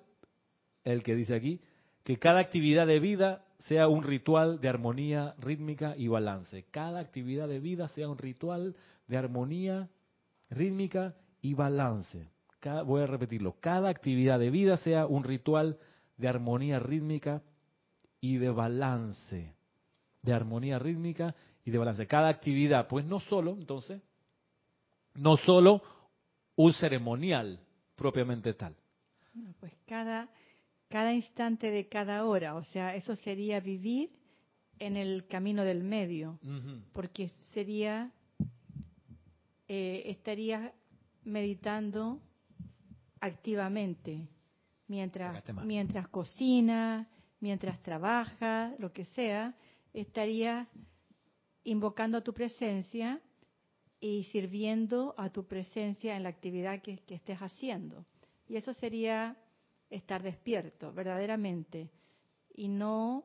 El 0.82 1.04
que 1.04 1.14
dice 1.14 1.36
aquí, 1.36 1.60
que 2.02 2.18
cada 2.18 2.40
actividad 2.40 2.88
de 2.88 2.98
vida 2.98 3.44
sea 3.60 3.86
un 3.86 4.02
ritual 4.02 4.60
de 4.60 4.68
armonía 4.68 5.36
rítmica 5.38 5.94
y 5.96 6.08
balance. 6.08 6.64
Cada 6.72 6.98
actividad 6.98 7.46
de 7.46 7.60
vida 7.60 7.86
sea 7.88 8.08
un 8.08 8.18
ritual 8.18 8.74
de 9.12 9.18
armonía 9.18 9.90
rítmica 10.48 11.14
y 11.42 11.52
balance. 11.52 12.30
voy 12.86 13.02
a 13.02 13.06
repetirlo. 13.06 13.60
Cada 13.60 13.90
actividad 13.90 14.38
de 14.38 14.48
vida 14.48 14.78
sea 14.78 15.04
un 15.04 15.22
ritual 15.22 15.78
de 16.16 16.28
armonía 16.28 16.78
rítmica 16.78 17.42
y 18.22 18.38
de 18.38 18.48
balance. 18.48 19.54
De 20.22 20.32
armonía 20.32 20.78
rítmica 20.78 21.34
y 21.62 21.70
de 21.70 21.76
balance. 21.76 22.06
Cada 22.06 22.28
actividad, 22.28 22.88
pues 22.88 23.04
no 23.04 23.20
solo, 23.20 23.50
entonces, 23.50 24.00
no 25.12 25.36
solo 25.36 25.82
un 26.56 26.72
ceremonial 26.72 27.60
propiamente 27.96 28.54
tal. 28.54 28.74
Pues 29.60 29.74
cada 29.86 30.30
cada 30.88 31.12
instante 31.12 31.70
de 31.70 31.86
cada 31.86 32.24
hora, 32.24 32.54
o 32.54 32.64
sea, 32.64 32.94
eso 32.94 33.14
sería 33.16 33.60
vivir 33.60 34.10
en 34.78 34.96
el 34.96 35.26
camino 35.26 35.64
del 35.64 35.84
medio, 35.84 36.38
porque 36.92 37.28
sería, 37.52 38.10
eh, 39.74 40.10
estaría 40.10 40.70
meditando 41.24 42.20
activamente, 43.20 44.28
mientras, 44.86 45.42
mientras 45.64 46.08
cocina, 46.08 47.08
mientras 47.40 47.82
trabaja, 47.82 48.74
lo 48.78 48.92
que 48.92 49.06
sea, 49.06 49.54
estaría 49.94 50.68
invocando 51.64 52.18
a 52.18 52.20
tu 52.20 52.34
presencia 52.34 53.18
y 53.98 54.24
sirviendo 54.24 55.14
a 55.16 55.30
tu 55.30 55.46
presencia 55.46 56.18
en 56.18 56.24
la 56.24 56.28
actividad 56.28 56.82
que 56.82 57.00
estés 57.08 57.38
haciendo. 57.38 58.04
Y 58.46 58.56
eso 58.56 58.74
sería 58.74 59.38
estar 59.88 60.22
despierto, 60.22 60.92
verdaderamente, 60.92 61.88
y 62.54 62.68
no 62.68 63.24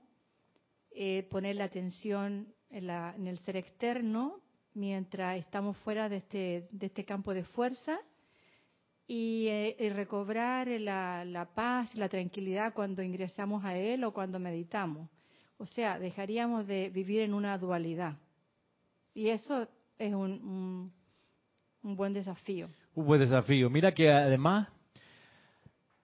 eh, 0.91 1.27
poner 1.29 1.57
la 1.57 1.65
atención 1.65 2.53
en, 2.69 3.27
el 3.27 3.37
ser 3.39 3.57
externo 3.57 4.39
mientras 4.77 5.37
estamos 5.39 5.75
fuera 5.77 6.07
de 6.07 6.17
este, 6.17 6.67
de 6.71 6.85
este 6.85 7.03
campo 7.03 7.33
de 7.33 7.43
fuerza 7.43 7.97
y, 9.07 9.47
eh, 9.47 9.91
recobrar 9.93 10.67
la, 10.67 11.25
la 11.25 11.45
paz, 11.45 11.93
la 11.95 12.07
tranquilidad 12.07 12.73
cuando 12.73 13.01
ingresamos 13.01 13.65
a 13.65 13.75
él 13.75 14.03
o 14.03 14.13
cuando 14.13 14.39
meditamos. 14.39 15.09
O 15.57 15.65
sea, 15.65 15.97
dejaríamos 15.97 16.67
de 16.67 16.89
vivir 16.89 17.21
en 17.21 17.33
una 17.33 17.57
dualidad. 17.57 18.17
Y 19.13 19.29
eso 19.29 19.67
es 19.97 20.13
un, 20.13 20.91
un 21.81 21.95
buen 21.95 22.13
desafío. 22.13 22.69
Un 22.93 23.05
buen 23.05 23.19
desafío. 23.19 23.69
Mira 23.69 23.93
que 23.93 24.11
además 24.11 24.67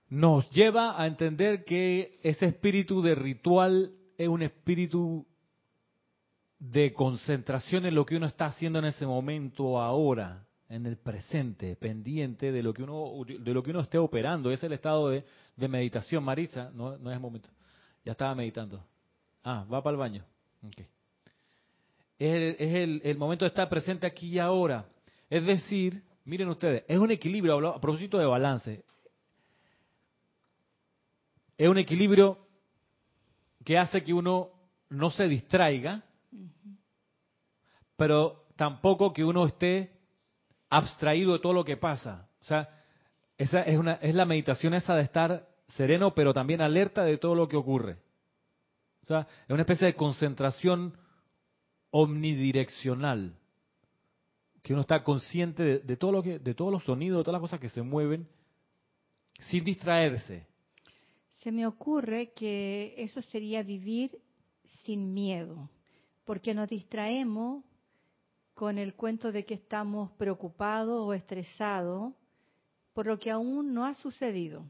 nos 0.09 0.49
lleva 0.49 0.99
a 0.99 1.05
entender 1.05 1.63
que 1.63 2.13
ese 2.23 2.47
espíritu 2.47 3.01
de 3.01 3.13
ritual 3.13 3.93
es 4.17 4.27
un 4.27 4.41
espíritu 4.41 5.27
de 6.71 6.93
concentración 6.93 7.85
en 7.85 7.93
lo 7.93 8.05
que 8.05 8.15
uno 8.15 8.25
está 8.25 8.45
haciendo 8.45 8.79
en 8.79 8.85
ese 8.85 9.05
momento 9.05 9.81
ahora. 9.81 10.45
en 10.69 10.87
el 10.87 10.97
presente, 10.97 11.75
pendiente 11.75 12.51
de 12.51 12.63
lo 12.63 12.73
que 12.73 12.81
uno 12.81 13.23
de 13.27 13.53
lo 13.53 13.61
que 13.61 13.69
uno 13.69 13.81
esté 13.81 13.97
operando. 13.99 14.49
Es 14.49 14.63
el 14.63 14.73
estado 14.73 15.09
de, 15.09 15.23
meditación, 15.67 16.23
Marisa. 16.23 16.71
No, 16.73 16.97
no 16.97 17.11
es 17.11 17.15
el 17.15 17.21
momento. 17.21 17.49
Ya 18.03 18.13
estaba 18.13 18.33
meditando. 18.33 18.83
Ah, 19.43 19.65
va 19.71 19.83
para 19.83 19.93
el 19.93 19.99
baño. 19.99 20.25
Es, 22.17 23.03
el, 23.03 23.17
momento 23.17 23.45
de 23.45 23.49
estar 23.49 23.69
presente 23.69 24.07
aquí 24.07 24.29
y 24.29 24.39
ahora. 24.39 24.85
Es 25.29 25.45
decir, 25.45 26.01
miren 26.25 26.47
ustedes, 26.47 26.85
es 26.87 26.97
un 26.97 27.11
equilibrio, 27.11 27.67
a 27.67 27.79
propósito 27.79 28.17
de 28.17 28.25
balance. 28.25 28.83
Es 31.57 31.67
un 31.67 31.77
equilibrio 31.77 32.37
que 33.63 33.77
hace 33.77 34.01
que 34.01 34.13
uno 34.13 34.49
no 34.89 35.11
se 35.11 35.27
distraiga, 35.27 36.03
pero 37.95 38.45
tampoco 38.55 39.13
que 39.13 39.23
uno 39.23 39.45
esté 39.45 39.91
abstraído 40.69 41.33
de 41.33 41.39
todo 41.39 41.53
lo 41.53 41.63
que 41.63 41.77
pasa. 41.77 42.29
O 42.41 42.43
sea, 42.45 42.69
esa 43.37 43.61
es, 43.61 43.77
una, 43.77 43.93
es 43.93 44.15
la 44.15 44.25
meditación 44.25 44.73
esa 44.73 44.95
de 44.95 45.03
estar 45.03 45.47
sereno, 45.67 46.13
pero 46.13 46.33
también 46.33 46.61
alerta 46.61 47.03
de 47.03 47.17
todo 47.17 47.35
lo 47.35 47.47
que 47.47 47.57
ocurre. 47.57 47.97
O 49.03 49.05
sea, 49.05 49.27
es 49.43 49.49
una 49.49 49.61
especie 49.61 49.87
de 49.87 49.95
concentración 49.95 50.97
omnidireccional, 51.91 53.37
que 54.61 54.73
uno 54.73 54.81
está 54.81 55.03
consciente 55.03 55.79
de, 55.79 55.97
todo 55.97 56.11
lo 56.11 56.23
que, 56.23 56.39
de 56.39 56.55
todos 56.55 56.71
los 56.71 56.83
sonidos, 56.85 57.19
de 57.19 57.23
todas 57.23 57.39
las 57.39 57.41
cosas 57.41 57.59
que 57.59 57.69
se 57.69 57.81
mueven, 57.81 58.27
sin 59.39 59.63
distraerse. 59.63 60.47
Se 61.41 61.51
me 61.51 61.67
ocurre 61.67 62.31
que 62.31 62.95
eso 62.97 63.21
sería 63.21 63.61
vivir 63.61 64.17
sin 64.63 65.13
miedo, 65.13 65.69
porque 66.25 66.53
nos 66.53 66.69
distraemos 66.69 67.63
con 68.53 68.77
el 68.77 68.95
cuento 68.95 69.31
de 69.31 69.45
que 69.45 69.55
estamos 69.55 70.11
preocupados 70.11 71.01
o 71.01 71.13
estresados 71.13 72.13
por 72.93 73.07
lo 73.07 73.17
que 73.17 73.31
aún 73.31 73.73
no 73.73 73.85
ha 73.85 73.95
sucedido. 73.95 74.63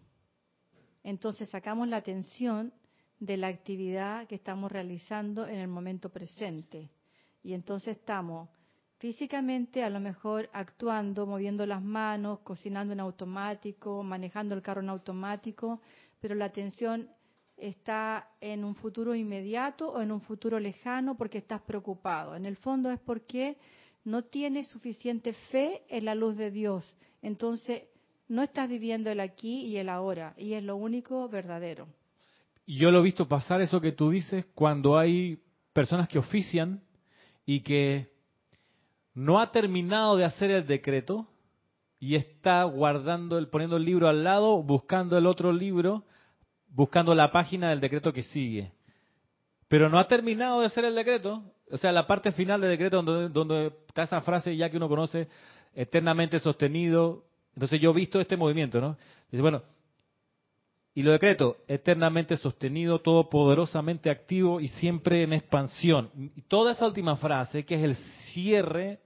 Entonces 1.03 1.49
sacamos 1.49 1.87
la 1.87 1.97
atención 1.97 2.73
de 3.19 3.37
la 3.37 3.47
actividad 3.47 4.27
que 4.27 4.35
estamos 4.35 4.71
realizando 4.71 5.47
en 5.47 5.55
el 5.55 5.67
momento 5.67 6.09
presente. 6.09 6.89
Y 7.43 7.53
entonces 7.53 7.97
estamos 7.97 8.49
físicamente 8.99 9.83
a 9.83 9.89
lo 9.89 9.99
mejor 9.99 10.49
actuando, 10.53 11.25
moviendo 11.25 11.65
las 11.65 11.81
manos, 11.81 12.39
cocinando 12.39 12.93
en 12.93 13.01
automático, 13.01 14.01
manejando 14.01 14.55
el 14.55 14.61
carro 14.61 14.81
en 14.81 14.89
automático, 14.89 15.81
pero 16.21 16.35
la 16.35 16.45
atención 16.45 17.09
está 17.57 18.29
en 18.41 18.63
un 18.63 18.75
futuro 18.75 19.15
inmediato 19.15 19.91
o 19.91 20.01
en 20.01 20.11
un 20.11 20.21
futuro 20.21 20.59
lejano 20.59 21.15
porque 21.15 21.37
estás 21.37 21.61
preocupado. 21.61 22.35
En 22.35 22.45
el 22.45 22.57
fondo 22.57 22.91
es 22.91 22.99
porque 22.99 23.57
no 24.03 24.23
tienes 24.23 24.67
suficiente 24.67 25.33
fe 25.51 25.83
en 25.89 26.05
la 26.05 26.15
luz 26.15 26.35
de 26.35 26.51
Dios. 26.51 26.83
Entonces 27.21 27.83
no 28.27 28.43
estás 28.43 28.69
viviendo 28.69 29.09
el 29.09 29.19
aquí 29.19 29.65
y 29.65 29.77
el 29.77 29.89
ahora 29.89 30.33
y 30.37 30.53
es 30.53 30.63
lo 30.63 30.75
único 30.75 31.27
verdadero. 31.29 31.87
Yo 32.65 32.91
lo 32.91 32.99
he 32.99 33.03
visto 33.03 33.27
pasar 33.27 33.61
eso 33.61 33.81
que 33.81 33.91
tú 33.91 34.09
dices 34.09 34.45
cuando 34.55 34.97
hay 34.97 35.39
personas 35.73 36.07
que 36.07 36.19
ofician 36.19 36.81
y 37.45 37.61
que 37.61 38.13
no 39.13 39.39
ha 39.39 39.51
terminado 39.51 40.15
de 40.15 40.25
hacer 40.25 40.49
el 40.49 40.65
decreto 40.65 41.27
y 41.99 42.15
está 42.15 42.63
guardando, 42.63 43.37
el, 43.37 43.47
poniendo 43.47 43.77
el 43.77 43.85
libro 43.85 44.07
al 44.07 44.23
lado, 44.23 44.61
buscando 44.63 45.17
el 45.17 45.25
otro 45.25 45.53
libro, 45.53 46.05
buscando 46.73 47.15
la 47.15 47.31
página 47.31 47.69
del 47.69 47.79
decreto 47.79 48.11
que 48.11 48.23
sigue. 48.23 48.71
Pero 49.67 49.89
no 49.89 49.99
ha 49.99 50.07
terminado 50.07 50.59
de 50.59 50.67
hacer 50.67 50.85
el 50.85 50.95
decreto, 50.95 51.43
o 51.71 51.77
sea, 51.77 51.91
la 51.91 52.05
parte 52.05 52.31
final 52.31 52.61
del 52.61 52.71
decreto 52.71 53.01
donde, 53.01 53.71
está 53.87 54.03
esa 54.03 54.21
frase 54.21 54.55
ya 54.55 54.69
que 54.69 54.77
uno 54.77 54.89
conoce, 54.89 55.27
eternamente 55.73 56.39
sostenido. 56.39 57.23
Entonces 57.55 57.79
yo 57.79 57.91
he 57.91 57.93
visto 57.93 58.19
este 58.19 58.37
movimiento, 58.37 58.81
¿no? 58.81 58.97
Dice, 59.31 59.41
bueno, 59.41 59.63
y 60.95 61.01
lo 61.01 61.11
decreto, 61.11 61.57
eternamente 61.67 62.37
sostenido, 62.37 62.99
todopoderosamente 62.99 64.11
activo 64.11 64.59
y 64.59 64.67
siempre 64.67 65.23
en 65.23 65.33
expansión. 65.33 66.11
Y 66.35 66.41
toda 66.43 66.73
esa 66.73 66.85
última 66.85 67.15
frase, 67.15 67.65
que 67.65 67.75
es 67.75 67.83
el 67.83 67.95
cierre, 68.33 68.99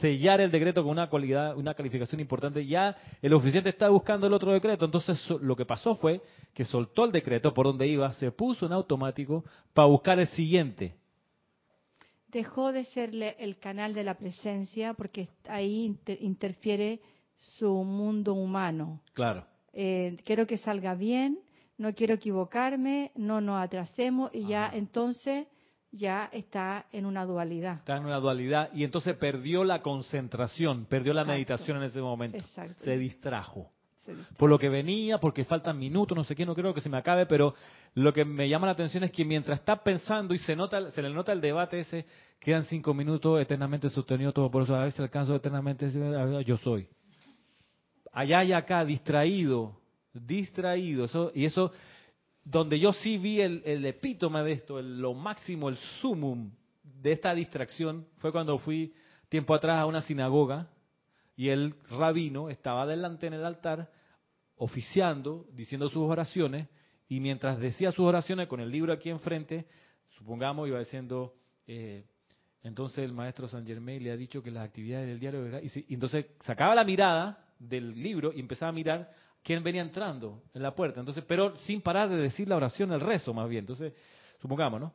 sellar 0.00 0.40
el 0.40 0.50
decreto 0.50 0.82
con 0.82 0.92
una 0.92 1.08
cualidad, 1.08 1.56
una 1.56 1.74
calificación 1.74 2.20
importante, 2.20 2.66
ya 2.66 2.96
el 3.20 3.32
oficiante 3.34 3.70
está 3.70 3.88
buscando 3.88 4.26
el 4.26 4.32
otro 4.32 4.52
decreto. 4.52 4.84
Entonces 4.84 5.18
lo 5.40 5.56
que 5.56 5.66
pasó 5.66 5.96
fue 5.96 6.20
que 6.54 6.64
soltó 6.64 7.04
el 7.04 7.12
decreto 7.12 7.52
por 7.52 7.66
donde 7.66 7.86
iba, 7.86 8.12
se 8.14 8.30
puso 8.30 8.66
en 8.66 8.72
automático 8.72 9.44
para 9.74 9.88
buscar 9.88 10.18
el 10.18 10.28
siguiente. 10.28 10.94
Dejó 12.28 12.72
de 12.72 12.84
serle 12.86 13.36
el 13.38 13.58
canal 13.58 13.92
de 13.92 14.04
la 14.04 14.14
presencia 14.14 14.94
porque 14.94 15.28
ahí 15.48 15.96
interfiere 16.20 17.00
su 17.36 17.84
mundo 17.84 18.34
humano. 18.34 19.00
Claro 19.12 19.52
eh, 19.72 20.18
quiero 20.24 20.46
que 20.46 20.58
salga 20.58 20.94
bien, 20.94 21.38
no 21.78 21.94
quiero 21.94 22.14
equivocarme, 22.14 23.10
no 23.14 23.40
nos 23.40 23.62
atrasemos 23.62 24.30
y 24.32 24.46
ya 24.46 24.70
entonces 24.72 25.46
ya 25.92 26.28
está 26.32 26.86
en 26.90 27.06
una 27.06 27.24
dualidad. 27.24 27.76
Está 27.76 27.96
en 27.96 28.06
una 28.06 28.18
dualidad 28.18 28.70
y 28.74 28.84
entonces 28.84 29.16
perdió 29.16 29.62
la 29.62 29.82
concentración, 29.82 30.86
perdió 30.86 31.14
la 31.14 31.24
meditación 31.24 31.76
en 31.76 31.84
ese 31.84 32.00
momento. 32.00 32.38
Se 32.78 32.98
distrajo. 32.98 33.70
Por 34.36 34.50
lo 34.50 34.58
que 34.58 34.68
venía, 34.68 35.18
porque 35.18 35.44
faltan 35.44 35.78
minutos, 35.78 36.16
no 36.16 36.24
sé 36.24 36.34
qué, 36.34 36.44
no 36.44 36.56
creo 36.56 36.74
que 36.74 36.80
se 36.80 36.88
me 36.88 36.96
acabe, 36.96 37.24
pero 37.26 37.54
lo 37.94 38.12
que 38.12 38.24
me 38.24 38.48
llama 38.48 38.66
la 38.66 38.72
atención 38.72 39.04
es 39.04 39.12
que 39.12 39.24
mientras 39.24 39.60
está 39.60 39.76
pensando 39.76 40.34
y 40.34 40.38
se 40.38 40.56
nota, 40.56 40.90
se 40.90 41.02
le 41.02 41.10
nota 41.10 41.30
el 41.32 41.40
debate 41.40 41.78
ese, 41.78 42.04
quedan 42.40 42.64
cinco 42.64 42.94
minutos 42.94 43.40
eternamente 43.40 43.88
sostenido 43.90 44.32
todo, 44.32 44.50
por 44.50 44.64
eso 44.64 44.74
a 44.74 44.82
veces 44.82 44.98
alcanzo 44.98 45.36
eternamente, 45.36 45.88
yo 46.44 46.56
soy 46.56 46.88
allá 48.12 48.44
y 48.44 48.52
acá, 48.52 48.84
distraído, 48.84 49.80
distraído. 50.12 51.04
Eso, 51.04 51.32
y 51.34 51.46
eso, 51.46 51.72
donde 52.44 52.78
yo 52.78 52.92
sí 52.92 53.18
vi 53.18 53.40
el, 53.40 53.84
epítome 53.86 54.42
de 54.42 54.52
esto, 54.52 54.80
lo 54.82 55.14
máximo, 55.14 55.68
el 55.68 55.76
sumum 56.00 56.50
de 56.82 57.12
esta 57.12 57.34
distracción, 57.34 58.06
fue 58.18 58.32
cuando 58.32 58.58
fui 58.58 58.94
tiempo 59.28 59.54
atrás 59.54 59.78
a 59.78 59.86
una 59.86 60.02
sinagoga 60.02 60.68
y 61.36 61.48
el 61.48 61.74
rabino 61.88 62.50
estaba 62.50 62.86
delante 62.86 63.26
en 63.26 63.34
el 63.34 63.44
altar 63.44 63.90
oficiando, 64.56 65.46
diciendo 65.52 65.88
sus 65.88 66.02
oraciones, 66.02 66.68
y 67.08 67.20
mientras 67.20 67.58
decía 67.58 67.90
sus 67.90 68.06
oraciones 68.06 68.48
con 68.48 68.60
el 68.60 68.70
libro 68.70 68.92
aquí 68.92 69.10
enfrente, 69.10 69.66
supongamos 70.10 70.68
iba 70.68 70.78
diciendo, 70.78 71.34
eh, 71.66 72.04
entonces 72.62 73.04
el 73.04 73.12
maestro 73.12 73.48
San 73.48 73.66
Germain 73.66 74.02
le 74.02 74.12
ha 74.12 74.16
dicho 74.16 74.42
que 74.42 74.50
las 74.50 74.64
actividades 74.64 75.08
del 75.08 75.20
diario, 75.20 75.60
y, 75.60 75.86
y 75.88 75.94
entonces 75.94 76.26
sacaba 76.40 76.74
la 76.74 76.84
mirada 76.84 77.44
del 77.58 78.00
libro 78.00 78.32
y 78.32 78.40
empezaba 78.40 78.70
a 78.70 78.72
mirar 78.72 79.12
quién 79.42 79.62
venía 79.62 79.82
entrando 79.82 80.42
en 80.54 80.62
la 80.62 80.74
puerta. 80.74 81.00
Entonces, 81.00 81.24
pero 81.26 81.56
sin 81.58 81.80
parar 81.80 82.08
de 82.08 82.16
decir 82.16 82.48
la 82.48 82.56
oración, 82.56 82.92
el 82.92 83.00
rezo 83.00 83.34
más 83.34 83.48
bien. 83.48 83.62
Entonces, 83.62 83.92
supongamos, 84.40 84.80
¿no? 84.80 84.92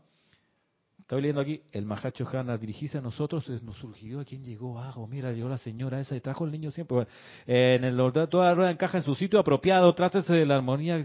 Estoy 1.08 1.22
leyendo 1.22 1.40
aquí, 1.40 1.62
el 1.72 1.86
Mahacho 1.86 2.28
Hanna 2.30 2.58
dirigirse 2.58 2.98
a 2.98 3.02
nosotros, 3.02 3.48
nos 3.64 3.78
surgió 3.78 4.20
a 4.20 4.26
quién 4.26 4.44
llegó, 4.44 4.78
ah, 4.78 4.92
oh, 4.98 5.08
mira, 5.08 5.32
llegó 5.32 5.48
la 5.48 5.58
señora 5.58 6.02
esa 6.02 6.18
y 6.18 6.20
trajo 6.20 6.44
el 6.44 6.52
niño 6.52 6.70
siempre. 6.70 7.08
en 7.46 7.86
el 7.86 7.96
toda 8.30 8.48
la 8.48 8.54
rueda 8.54 8.72
encaja 8.72 8.98
en 8.98 9.06
su 9.06 9.16
sitio 9.16 9.40
apropiado, 9.40 9.96
trátese 9.96 10.34
de 10.34 10.46
la 10.46 10.58
armonía. 10.58 11.02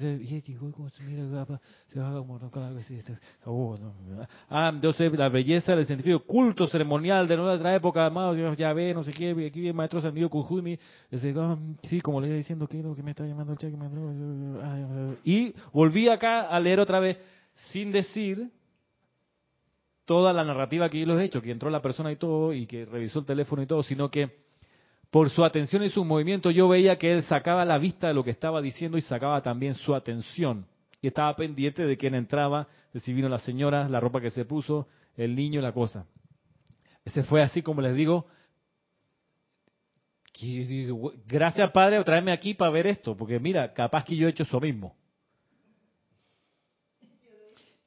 Ah, 4.50 4.70
entonces 4.74 5.12
la 5.12 5.28
belleza 5.28 5.76
del 5.76 5.86
científico 5.86 6.18
culto 6.24 6.66
ceremonial 6.66 7.28
de 7.28 7.36
nuestra 7.36 7.72
época, 7.76 8.04
amados, 8.04 8.58
ya 8.58 8.72
ve, 8.72 8.92
no 8.92 9.04
sé 9.04 9.12
qué, 9.12 9.30
aquí 9.46 9.68
el 9.68 9.74
maestro 9.74 10.00
Sandio 10.00 10.28
Kujumi, 10.28 10.80
ah, 11.12 11.56
sí, 11.84 12.00
como 12.00 12.20
le 12.20 12.26
iba 12.26 12.36
diciendo, 12.36 12.66
¿qué 12.66 12.80
es 12.80 12.84
lo 12.84 12.96
que 12.96 13.04
me 13.04 13.12
está 13.12 13.24
llamando 13.24 13.52
el 13.52 13.58
cheque? 13.58 13.78
Y 15.22 15.54
volví 15.72 16.08
acá 16.08 16.48
a 16.48 16.58
leer 16.58 16.80
otra 16.80 16.98
vez, 16.98 17.18
sin 17.70 17.92
decir 17.92 18.50
toda 20.04 20.32
la 20.32 20.44
narrativa 20.44 20.88
que 20.88 21.00
yo 21.00 21.06
les 21.06 21.18
he 21.18 21.24
hecho, 21.24 21.42
que 21.42 21.50
entró 21.50 21.70
la 21.70 21.82
persona 21.82 22.10
y 22.10 22.16
todo, 22.16 22.52
y 22.52 22.66
que 22.66 22.84
revisó 22.84 23.20
el 23.20 23.26
teléfono 23.26 23.62
y 23.62 23.66
todo, 23.66 23.82
sino 23.82 24.10
que 24.10 24.42
por 25.10 25.30
su 25.30 25.44
atención 25.44 25.82
y 25.82 25.90
su 25.90 26.04
movimiento 26.04 26.50
yo 26.50 26.68
veía 26.68 26.96
que 26.96 27.12
él 27.12 27.22
sacaba 27.24 27.64
la 27.64 27.78
vista 27.78 28.08
de 28.08 28.14
lo 28.14 28.24
que 28.24 28.30
estaba 28.30 28.62
diciendo 28.62 28.96
y 28.96 29.02
sacaba 29.02 29.42
también 29.42 29.74
su 29.74 29.94
atención. 29.94 30.66
Y 31.00 31.08
estaba 31.08 31.34
pendiente 31.36 31.84
de 31.84 31.96
quién 31.96 32.14
entraba, 32.14 32.68
de 32.92 33.00
si 33.00 33.12
vino 33.12 33.28
la 33.28 33.38
señora, 33.38 33.88
la 33.88 34.00
ropa 34.00 34.20
que 34.20 34.30
se 34.30 34.44
puso, 34.44 34.86
el 35.16 35.34
niño, 35.34 35.60
la 35.60 35.72
cosa. 35.72 36.06
Ese 37.04 37.24
fue 37.24 37.42
así 37.42 37.62
como 37.62 37.82
les 37.82 37.94
digo, 37.94 38.26
gracias 41.26 41.70
Padre 41.72 41.96
por 41.96 42.04
traerme 42.04 42.32
aquí 42.32 42.54
para 42.54 42.70
ver 42.70 42.86
esto, 42.86 43.16
porque 43.16 43.38
mira, 43.38 43.72
capaz 43.72 44.04
que 44.04 44.16
yo 44.16 44.26
he 44.26 44.30
hecho 44.30 44.44
eso 44.44 44.60
mismo. 44.60 44.96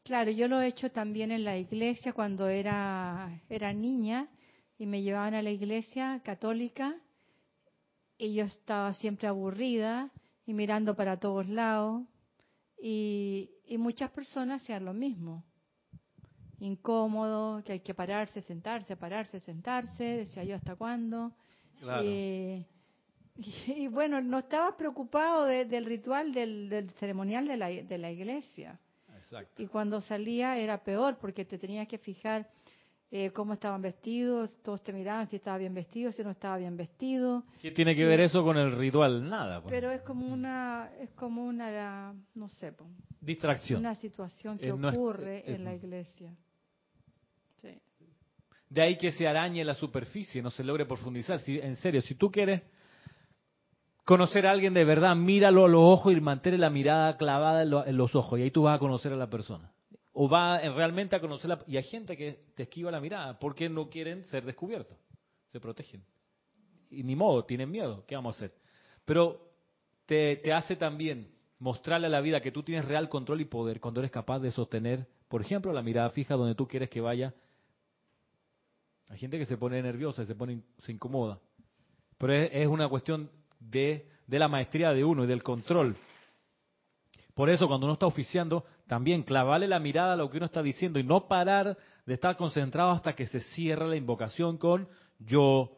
Claro, 0.05 0.29
yo 0.29 0.47
lo 0.47 0.61
he 0.61 0.67
hecho 0.67 0.91
también 0.91 1.31
en 1.31 1.43
la 1.43 1.57
iglesia 1.57 2.13
cuando 2.13 2.47
era, 2.47 3.41
era 3.49 3.73
niña 3.73 4.29
y 4.77 4.85
me 4.85 5.01
llevaban 5.01 5.33
a 5.33 5.41
la 5.41 5.49
iglesia 5.49 6.21
católica 6.23 6.95
y 8.15 8.35
yo 8.35 8.45
estaba 8.45 8.93
siempre 8.93 9.27
aburrida 9.27 10.11
y 10.45 10.53
mirando 10.53 10.95
para 10.95 11.17
todos 11.19 11.49
lados 11.49 12.03
y, 12.79 13.49
y 13.65 13.79
muchas 13.79 14.11
personas 14.11 14.61
hacían 14.61 14.85
lo 14.85 14.93
mismo. 14.93 15.43
Incómodo, 16.59 17.63
que 17.63 17.71
hay 17.71 17.79
que 17.79 17.95
pararse, 17.95 18.43
sentarse, 18.43 18.95
pararse, 18.95 19.39
sentarse, 19.39 20.03
decía 20.03 20.43
yo 20.43 20.55
hasta 20.55 20.75
cuándo. 20.75 21.33
y, 23.67 23.87
bueno, 23.87 24.21
no 24.21 24.37
estabas 24.37 24.75
preocupado 24.75 25.45
del 25.45 25.83
ritual 25.83 26.31
del, 26.31 26.91
ceremonial 26.99 27.47
de 27.47 27.57
la, 27.57 27.69
de 27.69 27.97
la 27.97 28.11
iglesia. 28.11 28.79
Exacto. 29.35 29.61
Y 29.61 29.67
cuando 29.67 30.01
salía 30.01 30.57
era 30.57 30.83
peor 30.83 31.17
porque 31.19 31.45
te 31.45 31.57
tenías 31.57 31.87
que 31.87 31.97
fijar 31.97 32.47
eh, 33.11 33.31
cómo 33.31 33.53
estaban 33.53 33.81
vestidos, 33.81 34.57
todos 34.63 34.81
te 34.83 34.91
miraban 34.91 35.27
si 35.27 35.35
estaba 35.35 35.57
bien 35.57 35.73
vestido, 35.73 36.11
si 36.11 36.23
no 36.23 36.31
estaba 36.31 36.57
bien 36.57 36.75
vestido. 36.75 37.43
¿Qué 37.61 37.71
tiene 37.71 37.95
que 37.95 38.05
ver 38.05 38.19
eso 38.19 38.43
con 38.43 38.57
el 38.57 38.75
ritual? 38.75 39.29
Nada. 39.29 39.61
Pues. 39.61 39.71
Pero 39.71 39.91
es 39.91 40.01
como 40.01 40.27
una, 40.27 40.89
es 40.99 41.11
como 41.11 41.45
una, 41.45 42.13
no 42.33 42.49
sé, 42.49 42.73
distracción. 43.21 43.79
Una 43.79 43.95
situación 43.95 44.57
que 44.57 44.71
ocurre 44.71 45.43
en 45.51 45.63
la 45.63 45.73
iglesia. 45.73 46.35
De 48.67 48.81
ahí 48.81 48.97
que 48.97 49.11
se 49.11 49.27
arañe 49.27 49.63
la 49.63 49.75
superficie, 49.75 50.41
no 50.41 50.49
se 50.49 50.63
logre 50.63 50.85
profundizar. 50.85 51.39
Si, 51.39 51.59
en 51.59 51.75
serio, 51.77 52.01
si 52.01 52.15
tú 52.15 52.31
quieres 52.31 52.63
conocer 54.05 54.45
a 54.45 54.51
alguien 54.51 54.73
de 54.73 54.85
verdad, 54.85 55.15
míralo 55.15 55.65
a 55.65 55.67
los 55.67 55.81
ojos 55.81 56.13
y 56.13 56.21
mantén 56.21 56.59
la 56.61 56.69
mirada 56.69 57.17
clavada 57.17 57.63
en, 57.63 57.97
los 57.97 58.15
ojos 58.15 58.39
y 58.39 58.43
ahí 58.43 58.51
tú 58.51 58.63
vas 58.63 58.77
a 58.77 58.79
conocer 58.79 59.11
a 59.11 59.17
la 59.17 59.29
persona. 59.29 59.71
O 60.13 60.29
va 60.29 60.59
realmente 60.59 61.15
a 61.15 61.19
conocerla. 61.19 61.59
Y 61.67 61.75
hay 61.75 61.83
gente 61.83 62.15
que 62.15 62.45
te 62.55 62.63
esquiva 62.63 62.89
la 62.89 63.01
mirada 63.01 63.37
porque 63.37 63.67
no 63.67 63.89
quieren 63.89 64.23
ser 64.25 64.45
descubiertos. 64.45 64.97
Se 65.51 65.59
protegen. 65.59 66.05
Y 66.89 67.03
ni 67.03 67.17
modo, 67.17 67.43
tienen 67.43 67.69
miedo. 67.69 68.05
¿Qué 68.07 68.15
vamos 68.15 68.35
a 68.35 68.37
hacer? 68.37 68.55
Pero 69.03 69.51
te, 70.05 70.37
te 70.37 70.53
hace 70.53 70.77
también 70.77 71.35
mostrarle 71.59 72.07
a 72.07 72.09
la 72.09 72.21
vida 72.21 72.39
que 72.39 72.51
tú 72.51 72.63
tienes 72.63 72.85
real 72.85 73.09
control 73.09 73.41
y 73.41 73.45
poder 73.45 73.81
cuando 73.81 73.99
eres 73.99 74.11
capaz 74.11 74.39
de 74.39 74.51
sostener, 74.51 75.07
por 75.27 75.41
ejemplo, 75.41 75.73
la 75.73 75.81
mirada 75.81 76.11
fija 76.11 76.35
donde 76.35 76.55
tú 76.55 76.67
quieres 76.67 76.89
que 76.89 77.01
vaya. 77.01 77.33
Hay 79.09 79.17
gente 79.17 79.37
que 79.37 79.45
se 79.45 79.57
pone 79.57 79.81
nerviosa, 79.81 80.25
se 80.25 80.35
pone, 80.35 80.61
se 80.79 80.93
incomoda. 80.93 81.39
Pero 82.17 82.33
es 82.33 82.67
una 82.67 82.87
cuestión 82.87 83.29
de, 83.69 84.09
la 84.27 84.47
maestría 84.47 84.91
de 84.91 85.03
uno 85.03 85.23
y 85.23 85.27
del 85.27 85.43
control. 85.43 85.95
Por 87.33 87.49
eso 87.49 87.67
cuando 87.67 87.85
uno 87.85 87.93
está 87.93 88.05
oficiando, 88.05 88.65
también 88.87 89.23
clavarle 89.23 89.67
la 89.67 89.79
mirada 89.79 90.13
a 90.13 90.15
lo 90.15 90.29
que 90.29 90.37
uno 90.37 90.45
está 90.45 90.61
diciendo 90.61 90.99
y 90.99 91.03
no 91.03 91.27
parar 91.27 91.77
de 92.05 92.13
estar 92.13 92.37
concentrado 92.37 92.91
hasta 92.91 93.13
que 93.13 93.27
se 93.27 93.41
cierre 93.41 93.87
la 93.87 93.95
invocación 93.97 94.57
con 94.57 94.87
yo 95.19 95.77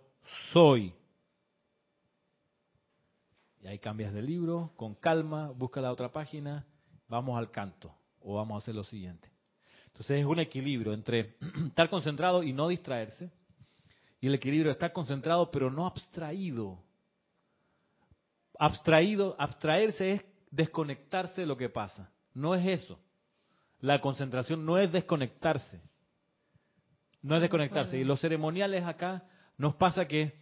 soy. 0.51 0.93
Y 3.61 3.67
ahí 3.67 3.79
cambias 3.79 4.13
de 4.13 4.21
libro, 4.21 4.71
con 4.75 4.93
calma, 4.95 5.49
busca 5.49 5.81
la 5.81 5.91
otra 5.91 6.11
página, 6.11 6.65
vamos 7.07 7.37
al 7.37 7.49
canto 7.49 7.93
o 8.21 8.35
vamos 8.35 8.55
a 8.55 8.57
hacer 8.59 8.75
lo 8.75 8.83
siguiente. 8.83 9.29
Entonces 9.87 10.19
es 10.19 10.25
un 10.25 10.39
equilibrio 10.39 10.93
entre 10.93 11.37
estar 11.67 11.89
concentrado 11.89 12.43
y 12.43 12.53
no 12.53 12.67
distraerse, 12.67 13.31
y 14.19 14.27
el 14.27 14.35
equilibrio 14.35 14.69
de 14.69 14.73
estar 14.73 14.93
concentrado 14.93 15.49
pero 15.49 15.71
no 15.71 15.87
abstraído 15.87 16.83
abstraído, 18.59 19.35
abstraerse 19.39 20.11
es 20.11 20.25
desconectarse 20.51 21.41
de 21.41 21.47
lo 21.47 21.57
que 21.57 21.69
pasa. 21.69 22.11
No 22.33 22.55
es 22.55 22.65
eso. 22.65 22.99
La 23.79 24.01
concentración 24.01 24.65
no 24.65 24.77
es 24.77 24.91
desconectarse. 24.91 25.81
No 27.21 27.35
es 27.35 27.41
desconectarse. 27.41 27.97
Y 27.97 28.03
los 28.03 28.19
ceremoniales 28.19 28.83
acá 28.85 29.23
nos 29.57 29.75
pasa 29.75 30.07
que 30.07 30.33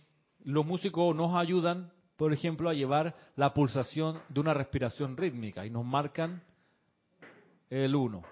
los 0.44 0.66
músicos 0.66 1.16
nos 1.16 1.36
ayudan, 1.36 1.92
por 2.18 2.32
ejemplo, 2.34 2.70
a 2.70 2.74
llevar 2.74 3.16
la 3.36 3.54
pulsación 3.54 4.20
de 4.30 4.40
una 4.40 4.54
respiración 4.54 5.18
rítmica 5.18 5.66
y 5.66 5.70
nos 5.70 5.86
marcan 5.86 6.44
el 7.70 7.96
uno. 7.96 8.24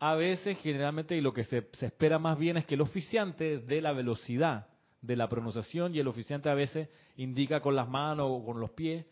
A 0.00 0.14
veces, 0.14 0.58
generalmente, 0.60 1.16
y 1.16 1.20
lo 1.20 1.32
que 1.32 1.44
se, 1.44 1.68
se 1.72 1.86
espera 1.86 2.18
más 2.18 2.38
bien 2.38 2.56
es 2.56 2.64
que 2.64 2.74
el 2.74 2.80
oficiante 2.80 3.58
dé 3.58 3.80
la 3.80 3.92
velocidad 3.92 4.68
de 5.02 5.16
la 5.16 5.28
pronunciación 5.28 5.94
y 5.94 6.00
el 6.00 6.08
oficiante 6.08 6.48
a 6.48 6.54
veces 6.54 6.88
indica 7.16 7.60
con 7.60 7.76
las 7.76 7.88
manos 7.88 8.28
o 8.30 8.44
con 8.44 8.60
los 8.60 8.70
pies 8.70 9.06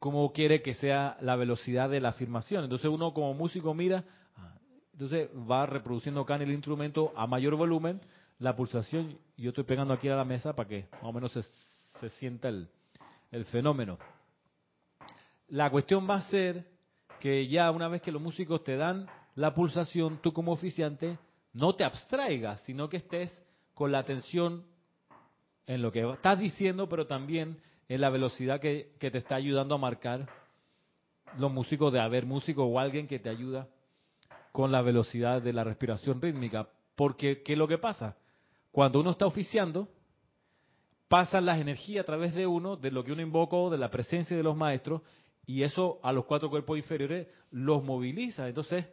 cómo 0.00 0.32
quiere 0.32 0.62
que 0.62 0.74
sea 0.74 1.16
la 1.20 1.36
velocidad 1.36 1.88
de 1.88 2.00
la 2.00 2.08
afirmación. 2.08 2.64
Entonces 2.64 2.90
uno 2.90 3.14
como 3.14 3.34
músico 3.34 3.74
mira, 3.74 4.04
ah, 4.36 4.54
entonces 4.94 5.28
va 5.48 5.66
reproduciendo 5.66 6.22
acá 6.22 6.36
en 6.36 6.42
el 6.42 6.50
instrumento 6.50 7.12
a 7.14 7.26
mayor 7.28 7.54
volumen 7.54 8.00
la 8.38 8.56
pulsación. 8.56 9.18
Yo 9.36 9.50
estoy 9.50 9.64
pegando 9.64 9.94
aquí 9.94 10.08
a 10.08 10.16
la 10.16 10.24
mesa 10.24 10.54
para 10.54 10.68
que 10.68 10.88
más 10.94 11.04
o 11.04 11.12
menos 11.12 11.32
se, 11.32 11.42
se 12.00 12.10
sienta 12.18 12.48
el, 12.48 12.68
el 13.30 13.44
fenómeno. 13.44 13.98
La 15.48 15.70
cuestión 15.70 16.08
va 16.08 16.14
a 16.14 16.30
ser 16.30 16.66
que 17.20 17.46
ya 17.46 17.70
una 17.70 17.88
vez 17.88 18.00
que 18.00 18.10
los 18.10 18.22
músicos 18.22 18.64
te 18.64 18.76
dan 18.76 19.06
la 19.34 19.52
pulsación, 19.52 20.18
tú 20.22 20.32
como 20.32 20.52
oficiante 20.52 21.18
no 21.52 21.74
te 21.74 21.84
abstraigas, 21.84 22.60
sino 22.62 22.88
que 22.88 22.96
estés 22.96 23.30
con 23.74 23.92
la 23.92 23.98
atención 23.98 24.64
en 25.66 25.82
lo 25.82 25.92
que 25.92 26.10
estás 26.10 26.38
diciendo, 26.38 26.88
pero 26.88 27.06
también 27.06 27.60
en 27.90 28.00
la 28.00 28.08
velocidad 28.08 28.60
que, 28.60 28.92
te 29.00 29.18
está 29.18 29.34
ayudando 29.34 29.74
a 29.74 29.78
marcar 29.78 30.28
los 31.36 31.52
músicos 31.52 31.92
de 31.92 31.98
haber 31.98 32.24
músico 32.24 32.64
o 32.64 32.78
alguien 32.78 33.08
que 33.08 33.18
te 33.18 33.28
ayuda 33.28 33.66
con 34.52 34.70
la 34.70 34.80
velocidad 34.80 35.42
de 35.42 35.52
la 35.52 35.64
respiración 35.64 36.22
rítmica. 36.22 36.68
Porque, 36.94 37.42
¿qué 37.42 37.54
es 37.54 37.58
lo 37.58 37.66
que 37.66 37.78
pasa? 37.78 38.16
Cuando 38.70 39.00
uno 39.00 39.10
está 39.10 39.26
oficiando, 39.26 39.88
pasan 41.08 41.44
las 41.44 41.58
energías 41.58 42.04
a 42.04 42.06
través 42.06 42.32
de 42.32 42.46
uno, 42.46 42.76
de 42.76 42.92
lo 42.92 43.02
que 43.02 43.10
uno 43.10 43.22
invocó, 43.22 43.70
de 43.70 43.78
la 43.78 43.90
presencia 43.90 44.36
de 44.36 44.44
los 44.44 44.56
maestros, 44.56 45.02
y 45.44 45.64
eso 45.64 45.98
a 46.04 46.12
los 46.12 46.26
cuatro 46.26 46.48
cuerpos 46.48 46.78
inferiores 46.78 47.26
los 47.50 47.82
moviliza. 47.82 48.46
Entonces, 48.46 48.88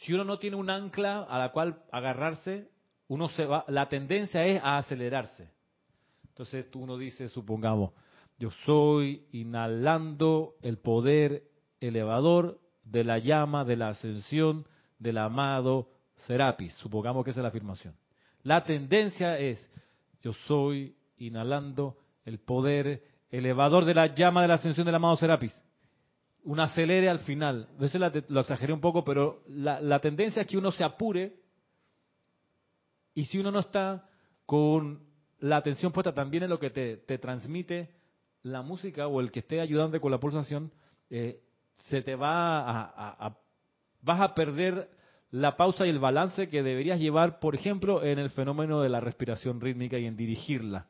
si 0.00 0.12
uno 0.12 0.24
no 0.24 0.40
tiene 0.40 0.56
un 0.56 0.70
ancla 0.70 1.22
a 1.22 1.38
la 1.38 1.52
cual 1.52 1.84
agarrarse, 1.92 2.68
uno 3.06 3.28
se 3.28 3.46
va, 3.46 3.64
la 3.68 3.88
tendencia 3.88 4.44
es 4.44 4.60
a 4.60 4.76
acelerarse. 4.76 5.48
Entonces, 6.30 6.68
tú 6.68 6.80
uno 6.80 6.98
dice, 6.98 7.28
supongamos, 7.28 7.92
yo 8.38 8.50
soy 8.64 9.26
inhalando 9.32 10.54
el 10.62 10.78
poder 10.78 11.44
elevador 11.80 12.60
de 12.84 13.04
la 13.04 13.18
llama 13.18 13.64
de 13.64 13.76
la 13.76 13.88
ascensión 13.88 14.66
del 14.98 15.18
amado 15.18 15.88
Serapis. 16.26 16.74
Supongamos 16.74 17.24
que 17.24 17.30
esa 17.30 17.40
es 17.40 17.42
la 17.42 17.48
afirmación. 17.48 17.94
La 18.42 18.64
tendencia 18.64 19.38
es, 19.38 19.58
yo 20.22 20.32
soy 20.46 20.96
inhalando 21.18 21.96
el 22.24 22.38
poder 22.38 23.02
elevador 23.30 23.84
de 23.84 23.94
la 23.94 24.14
llama 24.14 24.42
de 24.42 24.48
la 24.48 24.54
ascensión 24.54 24.86
del 24.86 24.94
amado 24.94 25.16
Serapis. 25.16 25.54
Un 26.42 26.60
acelere 26.60 27.08
al 27.08 27.20
final. 27.20 27.68
A 27.76 27.80
veces 27.80 28.00
lo 28.28 28.40
exageré 28.40 28.72
un 28.72 28.80
poco, 28.80 29.04
pero 29.04 29.42
la, 29.46 29.98
tendencia 30.00 30.42
es 30.42 30.48
que 30.48 30.58
uno 30.58 30.72
se 30.72 30.84
apure 30.84 31.36
y 33.14 33.24
si 33.26 33.38
uno 33.38 33.50
no 33.50 33.60
está 33.60 34.08
con 34.44 35.06
la 35.38 35.56
atención 35.56 35.92
puesta 35.92 36.12
también 36.12 36.42
en 36.42 36.50
lo 36.50 36.58
que 36.58 36.70
te, 36.70 36.98
te 36.98 37.16
transmite 37.16 38.03
la 38.44 38.62
música 38.62 39.08
o 39.08 39.20
el 39.20 39.32
que 39.32 39.40
esté 39.40 39.60
ayudando 39.60 40.00
con 40.00 40.12
la 40.12 40.20
pulsación, 40.20 40.70
eh, 41.10 41.40
se 41.88 42.02
te 42.02 42.14
va 42.14 42.60
a, 42.60 43.36
vas 44.02 44.20
a 44.20 44.34
perder 44.34 44.90
la 45.30 45.56
pausa 45.56 45.86
y 45.86 45.90
el 45.90 45.98
balance 45.98 46.48
que 46.48 46.62
deberías 46.62 47.00
llevar, 47.00 47.40
por 47.40 47.54
ejemplo, 47.54 48.04
en 48.04 48.18
el 48.18 48.30
fenómeno 48.30 48.82
de 48.82 48.90
la 48.90 49.00
respiración 49.00 49.60
rítmica 49.60 49.98
y 49.98 50.06
en 50.06 50.16
dirigirla. 50.16 50.86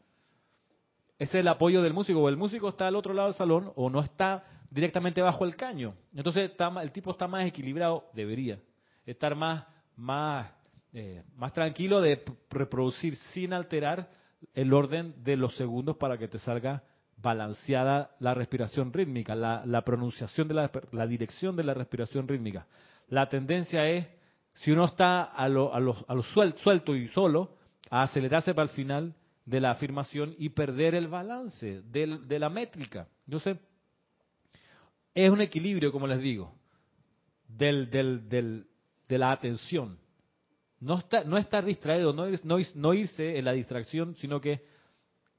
Ese 1.16 1.38
es 1.38 1.42
el 1.42 1.48
apoyo 1.48 1.80
del 1.80 1.94
músico, 1.94 2.20
o 2.20 2.28
el 2.28 2.36
músico 2.36 2.68
está 2.68 2.88
al 2.88 2.96
otro 2.96 3.14
lado 3.14 3.28
del 3.28 3.36
salón 3.36 3.72
o 3.76 3.88
no 3.88 4.00
está 4.00 4.44
directamente 4.68 5.22
bajo 5.22 5.44
el 5.44 5.54
caño. 5.54 5.94
Entonces 6.14 6.50
el 6.82 6.92
tipo 6.92 7.12
está 7.12 7.28
más 7.28 7.46
equilibrado, 7.46 8.10
debería 8.12 8.58
estar 9.06 9.36
más, 9.36 9.64
más, 9.96 10.52
eh, 10.92 11.22
más 11.36 11.52
tranquilo 11.52 12.00
de 12.00 12.24
reproducir 12.50 13.14
sin 13.32 13.52
alterar 13.52 14.10
el 14.52 14.72
orden 14.72 15.14
de 15.22 15.36
los 15.36 15.54
segundos 15.54 15.96
para 15.96 16.18
que 16.18 16.26
te 16.26 16.38
salga 16.40 16.82
balanceada 17.16 18.10
la 18.20 18.34
respiración 18.34 18.92
rítmica, 18.92 19.34
la, 19.34 19.82
pronunciación 19.84 20.48
de 20.48 20.54
la, 20.54 20.70
la, 20.92 21.06
dirección 21.06 21.56
de 21.56 21.64
la 21.64 21.74
respiración 21.74 22.28
rítmica. 22.28 22.66
La 23.08 23.28
tendencia 23.28 23.88
es, 23.88 24.06
si 24.54 24.70
uno 24.70 24.84
está 24.84 25.22
a 25.24 25.48
lo, 25.48 25.74
a 25.74 25.78
a 26.08 26.22
suelto 26.22 26.94
y 26.94 27.08
solo, 27.08 27.56
a 27.90 28.02
acelerarse 28.02 28.54
para 28.54 28.68
el 28.68 28.74
final 28.74 29.14
de 29.44 29.60
la 29.60 29.70
afirmación 29.72 30.34
y 30.38 30.50
perder 30.50 30.94
el 30.94 31.08
balance 31.08 31.82
de 31.82 32.38
la 32.38 32.48
métrica. 32.48 33.08
Entonces, 33.26 33.58
es 35.14 35.30
un 35.30 35.40
equilibrio, 35.40 35.92
como 35.92 36.06
les 36.06 36.20
digo, 36.20 36.54
del, 37.46 37.90
del, 37.90 38.66
de 39.08 39.18
la 39.18 39.32
atención. 39.32 39.98
No, 40.80 40.98
está, 40.98 41.24
no 41.24 41.38
estar 41.38 41.64
distraído, 41.64 42.12
no, 42.12 42.26
no, 42.42 42.58
no 42.74 42.94
irse 42.94 43.38
en 43.38 43.44
la 43.44 43.52
distracción, 43.52 44.16
sino 44.16 44.40
que 44.40 44.66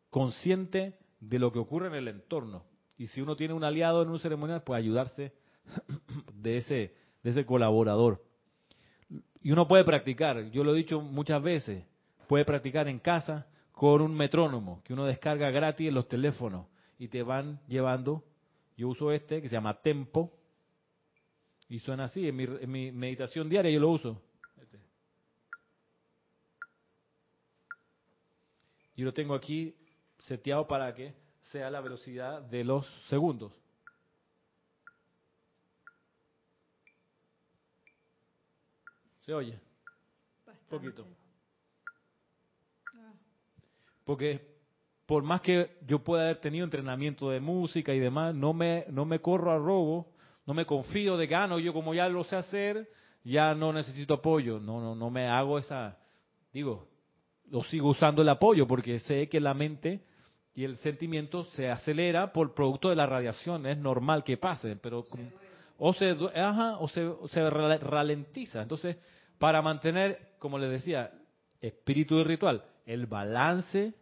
consciente 0.10 0.98
de 1.20 1.40
lo 1.40 1.52
que 1.52 1.60
ocurre 1.60 1.88
en 1.88 1.96
el 1.96 2.08
entorno. 2.08 2.64
Y 2.98 3.08
si 3.08 3.22
uno 3.22 3.36
tiene 3.36 3.54
un 3.54 3.64
aliado 3.64 4.02
en 4.02 4.10
un 4.10 4.20
ceremonial, 4.20 4.64
pues 4.64 4.78
ayudarse 4.78 5.34
de 6.34 6.58
ese, 6.58 6.96
de 7.24 7.30
ese 7.30 7.46
colaborador. 7.46 8.24
Y 9.42 9.52
uno 9.52 9.68
puede 9.68 9.84
practicar, 9.84 10.50
yo 10.52 10.64
lo 10.64 10.74
he 10.74 10.78
dicho 10.78 11.02
muchas 11.02 11.42
veces, 11.42 11.86
puede 12.28 12.46
practicar 12.46 12.88
en 12.88 13.00
casa 13.00 13.48
con 13.72 14.02
un 14.02 14.16
metrónomo 14.16 14.82
que 14.84 14.94
uno 14.94 15.06
descarga 15.06 15.52
gratis 15.52 15.88
en 15.88 15.94
los 15.94 16.08
teléfonos 16.08 16.68
y 16.98 17.10
te 17.10 17.22
van 17.22 17.60
llevando. 17.68 18.24
Yo 18.78 18.90
uso 18.90 19.12
este 19.12 19.42
que 19.42 19.50
se 19.50 19.56
llama 19.56 19.82
Tempo 19.82 20.32
y 21.68 21.80
suena 21.80 22.06
así, 22.06 22.28
en 22.28 22.36
mi, 22.36 22.44
en 22.44 22.72
mi 22.72 22.92
meditación 22.92 23.50
diaria 23.50 23.72
yo 23.72 23.80
lo 23.80 23.90
uso. 23.90 24.22
Este. 24.62 24.80
Y 28.96 29.04
lo 29.04 29.14
tengo 29.14 29.34
aquí 29.36 29.76
seteado 30.28 30.68
para 30.68 30.94
que 30.94 31.14
sea 31.40 31.70
la 31.70 31.82
velocidad 31.82 32.42
de 32.42 32.64
los 32.64 32.86
segundos. 33.08 33.52
¿Se 39.22 39.34
oye? 39.34 39.60
Un 40.48 40.56
poquito. 40.70 41.06
Porque 44.04 44.56
por 45.06 45.24
más 45.24 45.42
que 45.42 45.78
yo 45.86 46.04
pueda 46.04 46.24
haber 46.24 46.38
tenido 46.38 46.64
entrenamiento 46.64 47.30
de 47.30 47.40
música 47.40 47.94
y 47.94 48.00
demás, 48.00 48.36
no 48.36 48.54
me, 48.54 48.86
no 48.90 49.06
me 49.06 49.20
corro 49.20 49.52
a 49.52 49.58
robo, 49.58 50.12
no 50.46 50.54
me 50.54 50.66
confío 50.66 51.18
de 51.18 51.28
que, 51.28 51.36
ah, 51.36 51.48
yo 51.58 51.74
como 51.74 51.94
ya 51.94 52.08
lo 52.08 52.24
sé 52.24 52.36
hacer, 52.36 52.90
ya 53.24 53.56
no 53.56 53.74
necesito 53.74 54.16
apoyo. 54.16 54.60
No, 54.60 54.80
no, 54.80 54.96
no 54.96 55.10
me 55.10 55.28
hago 55.28 55.58
esa, 55.58 55.98
digo, 56.54 56.88
lo 57.50 57.64
sigo 57.64 57.90
usando 57.90 58.22
el 58.22 58.30
apoyo 58.30 58.68
porque 58.68 59.00
sé 59.00 59.28
que 59.28 59.40
la 59.40 59.54
mente 59.54 60.04
y 60.56 60.64
el 60.64 60.78
sentimiento 60.78 61.44
se 61.44 61.70
acelera 61.70 62.32
por 62.32 62.54
producto 62.54 62.90
de 62.90 62.96
la 62.96 63.06
radiación, 63.06 63.66
es 63.66 63.78
normal 63.78 64.24
que 64.24 64.38
pase, 64.38 64.78
pero 64.78 65.06
o 65.78 65.94
se, 65.94 66.16
ajá, 66.34 66.78
o 66.80 66.88
se, 66.88 67.12
se 67.28 67.50
ralentiza. 67.50 68.62
Entonces, 68.62 68.96
para 69.38 69.62
mantener, 69.62 70.36
como 70.40 70.58
les 70.58 70.72
decía, 70.72 71.12
espíritu 71.60 72.18
de 72.18 72.24
ritual, 72.24 72.64
el 72.86 73.06
balance 73.06 73.94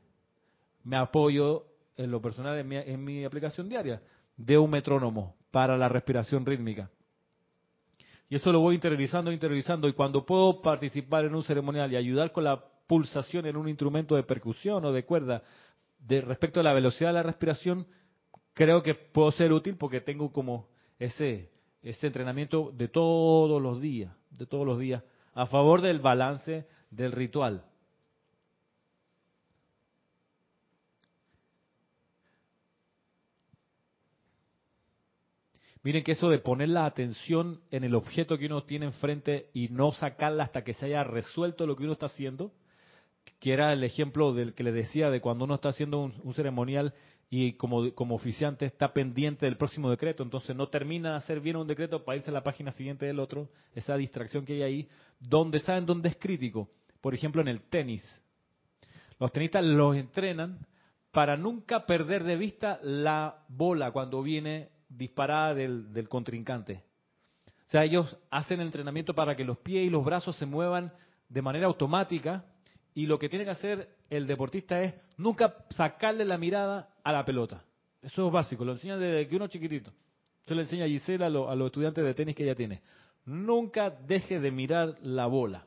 me 0.84 0.98
apoyo 0.98 1.66
en 1.98 2.12
lo 2.12 2.22
personal 2.22 2.58
en 2.60 2.68
mi, 2.68 2.78
en 2.78 3.04
mi 3.04 3.26
aplicación 3.26 3.68
diaria 3.68 4.02
de 4.38 4.58
un 4.58 4.70
metrónomo 4.70 5.36
para 5.50 5.76
la 5.76 5.90
respiración 5.90 6.46
rítmica. 6.46 6.90
Y 8.30 8.36
eso 8.36 8.52
lo 8.52 8.60
voy 8.60 8.76
interiorizando, 8.76 9.32
interiorizando. 9.32 9.88
Y 9.88 9.94
cuando 9.94 10.26
puedo 10.26 10.62
participar 10.62 11.26
en 11.26 11.34
un 11.34 11.44
ceremonial 11.44 11.92
y 11.92 11.96
ayudar 11.96 12.32
con 12.32 12.44
la 12.44 12.64
pulsación 12.88 13.46
en 13.46 13.58
un 13.58 13.68
instrumento 13.68 14.16
de 14.16 14.24
percusión 14.24 14.84
o 14.86 14.92
de 14.92 15.06
cuerda, 15.06 15.44
de 16.06 16.22
respecto 16.22 16.60
a 16.60 16.64
la 16.64 16.74
velocidad 16.74 17.10
de 17.10 17.14
la 17.14 17.24
respiración, 17.24 17.88
creo 18.54 18.84
que 18.84 18.96
puedo 18.96 19.32
ser 19.32 19.54
útil 19.54 19.78
porque 19.78 20.02
tengo 20.02 20.32
como 20.32 20.68
ese, 21.00 21.52
ese 21.82 22.08
entrenamiento 22.08 22.72
de 22.74 22.88
todos 22.88 23.62
los 23.62 23.82
días, 23.82 24.14
de 24.30 24.46
todos 24.46 24.66
los 24.66 24.80
días, 24.80 25.04
a 25.34 25.46
favor 25.46 25.82
del 25.82 26.00
balance 26.00 26.68
del 26.92 27.12
ritual. 27.12 27.66
Miren 35.84 36.04
que 36.04 36.14
eso 36.14 36.30
de 36.30 36.40
poner 36.40 36.70
la 36.70 36.86
atención 36.86 37.60
en 37.70 37.84
el 37.84 37.94
objeto 37.94 38.38
que 38.38 38.46
uno 38.46 38.64
tiene 38.64 38.86
enfrente 38.86 39.50
y 39.54 39.68
no 39.68 39.92
sacarla 39.92 40.44
hasta 40.44 40.64
que 40.64 40.74
se 40.74 40.86
haya 40.86 41.04
resuelto 41.04 41.68
lo 41.68 41.76
que 41.76 41.84
uno 41.84 41.94
está 41.94 42.06
haciendo, 42.06 42.54
que 43.44 43.52
era 43.52 43.74
el 43.74 43.84
ejemplo 43.84 44.34
del 44.34 44.54
que 44.54 44.64
le 44.64 44.72
decía 44.72 45.10
de 45.10 45.20
cuando 45.20 45.44
uno 45.44 45.56
está 45.56 45.68
haciendo 45.68 46.00
un, 46.00 46.34
ceremonial 46.34 46.94
y 47.30 47.58
como, 47.58 47.94
como 47.94 48.16
oficiante 48.16 48.66
está 48.66 48.94
pendiente 48.94 49.46
del 49.46 49.58
próximo 49.58 49.90
decreto, 49.90 50.24
entonces 50.24 50.56
no 50.56 50.70
termina 50.70 51.10
de 51.12 51.18
hacer 51.18 51.42
bien 51.42 51.58
un 51.58 51.68
decreto 51.68 52.06
para 52.06 52.16
irse 52.16 52.30
a 52.30 52.34
la 52.34 52.42
página 52.42 52.72
siguiente 52.72 53.06
del 53.06 53.20
otro, 53.20 53.50
esa 53.76 53.98
distracción 53.98 54.46
que 54.46 54.54
hay 54.54 54.62
ahí, 54.62 54.90
donde 55.20 55.60
saben 55.60 55.86
dónde 55.86 56.08
es 56.08 56.16
crítico. 56.16 56.70
Por 57.02 57.14
ejemplo, 57.14 57.42
en 57.42 57.50
el 57.50 57.60
tenis. 57.64 58.02
Los 59.20 59.34
tenistas 59.34 59.66
los 59.66 59.98
entrenan 59.98 60.66
para 61.12 61.36
nunca 61.36 61.86
perder 61.86 62.24
de 62.24 62.38
vista 62.38 62.80
la 62.82 63.44
bola 63.50 63.92
cuando 63.92 64.24
viene 64.24 64.70
disparada 64.88 65.54
del, 65.54 66.08
contrincante. 66.08 66.86
O 67.68 67.72
sea, 67.72 67.84
ellos 67.84 68.18
hacen 68.32 68.62
entrenamiento 68.62 69.14
para 69.14 69.36
que 69.36 69.44
los 69.44 69.58
pies 69.58 69.86
y 69.86 69.90
los 69.90 70.06
brazos 70.06 70.38
se 70.38 70.46
muevan 70.46 70.94
de 71.28 71.42
manera 71.42 71.68
automática 71.68 72.46
y 72.96 73.06
lo 73.06 73.18
que 73.18 73.30
tiene 73.30 73.46
que 73.46 73.52
hacer 73.52 73.90
el 74.10 74.28
deportista 74.28 74.82
es 74.82 74.94
nunca 75.18 75.56
sacarle 75.70 76.26
la 76.26 76.38
mirada 76.38 76.90
a 77.04 77.12
la 77.12 77.26
pelota. 77.26 77.64
Eso 78.02 78.28
es 78.28 78.34
básico, 78.34 78.66
lo 78.66 78.74
enseña 78.74 78.98
desde 78.98 79.28
que 79.28 79.36
uno 79.36 79.48
chiquitito. 79.48 79.92
Eso 80.44 80.54
le 80.56 80.64
enseña 80.64 80.86
a 80.86 80.88
Gisela 80.88 81.28
a, 81.28 81.30
los 81.30 81.66
estudiantes 81.68 82.04
de 82.04 82.14
tenis 82.14 82.36
que 82.36 82.44
ella 82.44 82.56
tiene. 82.56 82.82
Nunca 83.26 83.90
deje 83.90 84.40
de 84.40 84.52
mirar 84.52 84.98
la 85.02 85.26
bola. 85.26 85.66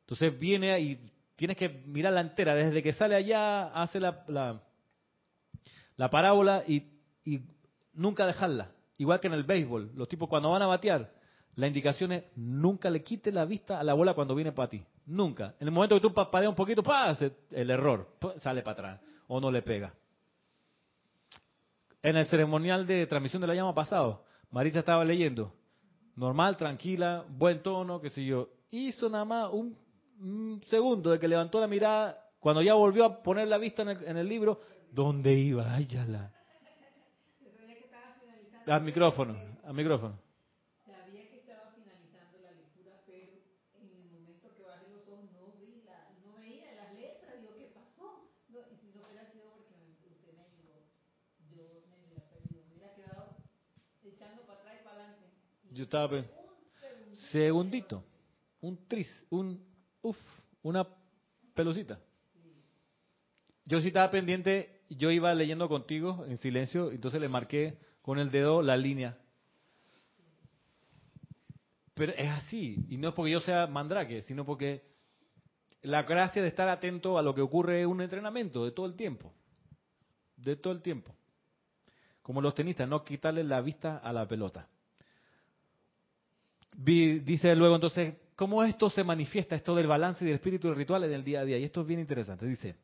Entonces 0.00 0.38
viene 0.38 0.80
y 0.80 1.10
tienes 1.36 1.56
que 1.56 1.68
mirarla 1.68 2.22
entera. 2.22 2.54
Desde 2.54 2.82
que 2.82 2.94
sale 2.94 3.14
allá, 3.14 3.66
hace 3.74 4.00
la, 4.00 4.24
la, 5.96 6.10
parábola 6.10 6.64
y, 6.66 6.84
y 7.24 7.42
nunca 7.92 8.26
dejarla. 8.26 8.70
Igual 8.96 9.20
que 9.20 9.26
en 9.26 9.34
el 9.34 9.44
béisbol, 9.44 9.92
los 9.94 10.08
tipos 10.08 10.28
cuando 10.28 10.50
van 10.50 10.62
a 10.62 10.66
batear, 10.66 11.12
la 11.56 11.66
indicación 11.66 12.12
es 12.12 12.24
nunca 12.36 12.88
le 12.88 13.02
quite 13.02 13.30
la 13.30 13.44
vista 13.44 13.78
a 13.78 13.84
la 13.84 13.92
bola 13.92 14.14
cuando 14.14 14.34
viene 14.34 14.52
para 14.52 14.70
ti. 14.70 14.82
Nunca. 15.06 15.54
En 15.60 15.68
el 15.68 15.70
momento 15.72 15.94
que 15.96 16.00
tú 16.00 16.12
papadeas 16.12 16.50
un 16.50 16.56
poquito, 16.56 16.82
¡pah! 16.82 17.16
el 17.50 17.70
error, 17.70 18.16
sale 18.38 18.62
para 18.62 18.72
atrás 18.72 19.00
o 19.28 19.40
no 19.40 19.50
le 19.50 19.62
pega. 19.62 19.94
En 22.02 22.16
el 22.16 22.26
ceremonial 22.26 22.86
de 22.86 23.06
transmisión 23.06 23.40
de 23.40 23.48
la 23.48 23.54
llama 23.54 23.74
pasado, 23.74 24.24
Marisa 24.50 24.80
estaba 24.80 25.04
leyendo. 25.04 25.52
Normal, 26.16 26.56
tranquila, 26.56 27.24
buen 27.28 27.62
tono, 27.62 28.00
qué 28.00 28.10
sé 28.10 28.24
yo. 28.24 28.48
Hizo 28.70 29.08
nada 29.08 29.24
más 29.24 29.50
un, 29.52 29.76
segundo 30.66 31.10
de 31.10 31.18
que 31.18 31.28
levantó 31.28 31.60
la 31.60 31.66
mirada. 31.66 32.20
Cuando 32.38 32.62
ya 32.62 32.74
volvió 32.74 33.04
a 33.04 33.22
poner 33.22 33.48
la 33.48 33.58
vista 33.58 33.82
en 33.82 33.88
el, 33.88 34.04
en 34.04 34.16
el 34.18 34.28
libro, 34.28 34.60
¿dónde 34.92 35.32
iba? 35.34 35.74
Ay, 35.74 35.86
ya 35.86 36.04
la. 36.04 36.34
Al 38.66 38.80
micrófono, 38.80 39.36
al 39.64 39.74
micrófono. 39.74 40.16
Sabía 40.86 41.28
que 41.28 41.36
estaba 41.36 41.68
finalizando 41.76 42.40
la 42.40 42.52
lectura, 42.52 42.96
pero 43.04 43.36
en 43.76 43.92
el 43.92 44.08
momento 44.08 44.48
que 44.56 44.62
bajé 44.62 44.88
los 44.88 45.04
ojos 45.04 45.28
no 45.36 45.52
vi 45.60 45.84
la, 45.84 46.08
no 46.24 46.32
veía 46.40 46.72
las 46.72 46.94
letras. 46.96 47.36
Digo, 47.40 47.52
¿qué 47.58 47.68
pasó? 47.76 48.24
No, 48.48 48.64
si 48.80 48.88
no 48.96 49.04
hubiera 49.04 49.28
sido 49.28 49.52
porque 49.68 50.16
usted 50.16 50.32
me 50.32 50.48
ayudó, 50.48 50.80
yo 51.52 51.84
me 51.92 52.08
hubiera 52.08 52.24
perdido, 52.24 52.64
me 52.72 52.72
hubiera 52.72 52.94
quedado 52.94 53.36
echando 54.02 54.46
para 54.46 54.60
atrás 54.60 54.76
y 54.80 54.84
para 54.84 54.96
adelante. 54.96 55.28
Yo 55.74 55.84
estaba 55.84 56.18
un 56.18 56.24
segundito, 57.30 58.04
un 58.60 58.88
tris, 58.88 59.10
un 59.30 59.60
uff, 60.02 60.18
una 60.62 60.86
pelucita. 61.54 61.98
Yo 63.64 63.80
sí 63.80 63.88
estaba 63.88 64.10
pendiente, 64.10 64.82
yo 64.88 65.10
iba 65.10 65.34
leyendo 65.34 65.68
contigo 65.68 66.24
en 66.26 66.38
silencio, 66.38 66.92
entonces 66.92 67.20
le 67.20 67.28
marqué 67.28 67.78
con 68.02 68.18
el 68.18 68.30
dedo 68.30 68.62
la 68.62 68.76
línea. 68.76 69.18
Pero 71.94 72.12
es 72.12 72.28
así, 72.28 72.84
y 72.88 72.96
no 72.96 73.08
es 73.08 73.14
porque 73.14 73.32
yo 73.32 73.40
sea 73.40 73.66
mandrake, 73.66 74.22
sino 74.22 74.44
porque 74.44 74.82
la 75.82 76.02
gracia 76.02 76.42
de 76.42 76.48
estar 76.48 76.68
atento 76.68 77.18
a 77.18 77.22
lo 77.22 77.34
que 77.34 77.40
ocurre 77.40 77.82
es 77.82 77.86
un 77.86 78.00
entrenamiento 78.00 78.64
de 78.64 78.72
todo 78.72 78.86
el 78.86 78.94
tiempo. 78.94 79.32
De 80.36 80.56
todo 80.56 80.72
el 80.72 80.82
tiempo. 80.82 81.14
Como 82.22 82.40
los 82.40 82.54
tenistas, 82.54 82.88
no 82.88 83.04
quitarle 83.04 83.44
la 83.44 83.60
vista 83.60 83.98
a 83.98 84.12
la 84.12 84.26
pelota. 84.26 84.68
Dice 86.76 87.54
luego 87.54 87.76
entonces, 87.76 88.14
¿cómo 88.34 88.62
esto 88.64 88.90
se 88.90 89.04
manifiesta, 89.04 89.56
esto 89.56 89.74
del 89.74 89.86
balance 89.86 90.24
y 90.24 90.26
del 90.26 90.36
espíritu 90.36 90.68
del 90.68 90.76
ritual 90.76 91.04
en 91.04 91.12
el 91.12 91.24
día 91.24 91.40
a 91.40 91.44
día? 91.44 91.58
Y 91.58 91.64
esto 91.64 91.82
es 91.82 91.86
bien 91.86 92.00
interesante. 92.00 92.46
Dice 92.46 92.76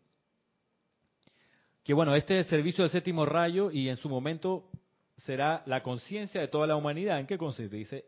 que 1.83 1.95
bueno, 1.95 2.15
este 2.15 2.45
servicio 2.45 2.85
del 2.85 2.91
séptimo 2.91 3.25
rayo 3.25 3.71
y 3.71 3.89
en 3.89 3.97
su 3.97 4.09
momento 4.09 4.71
será 5.25 5.63
la 5.67 5.83
conciencia 5.83 6.41
de 6.41 6.49
toda 6.49 6.67
la 6.67 6.77
humanidad. 6.77 7.19
¿En 7.19 7.27
qué 7.27 7.37
consiste? 7.37 7.77
Dice, 7.77 8.05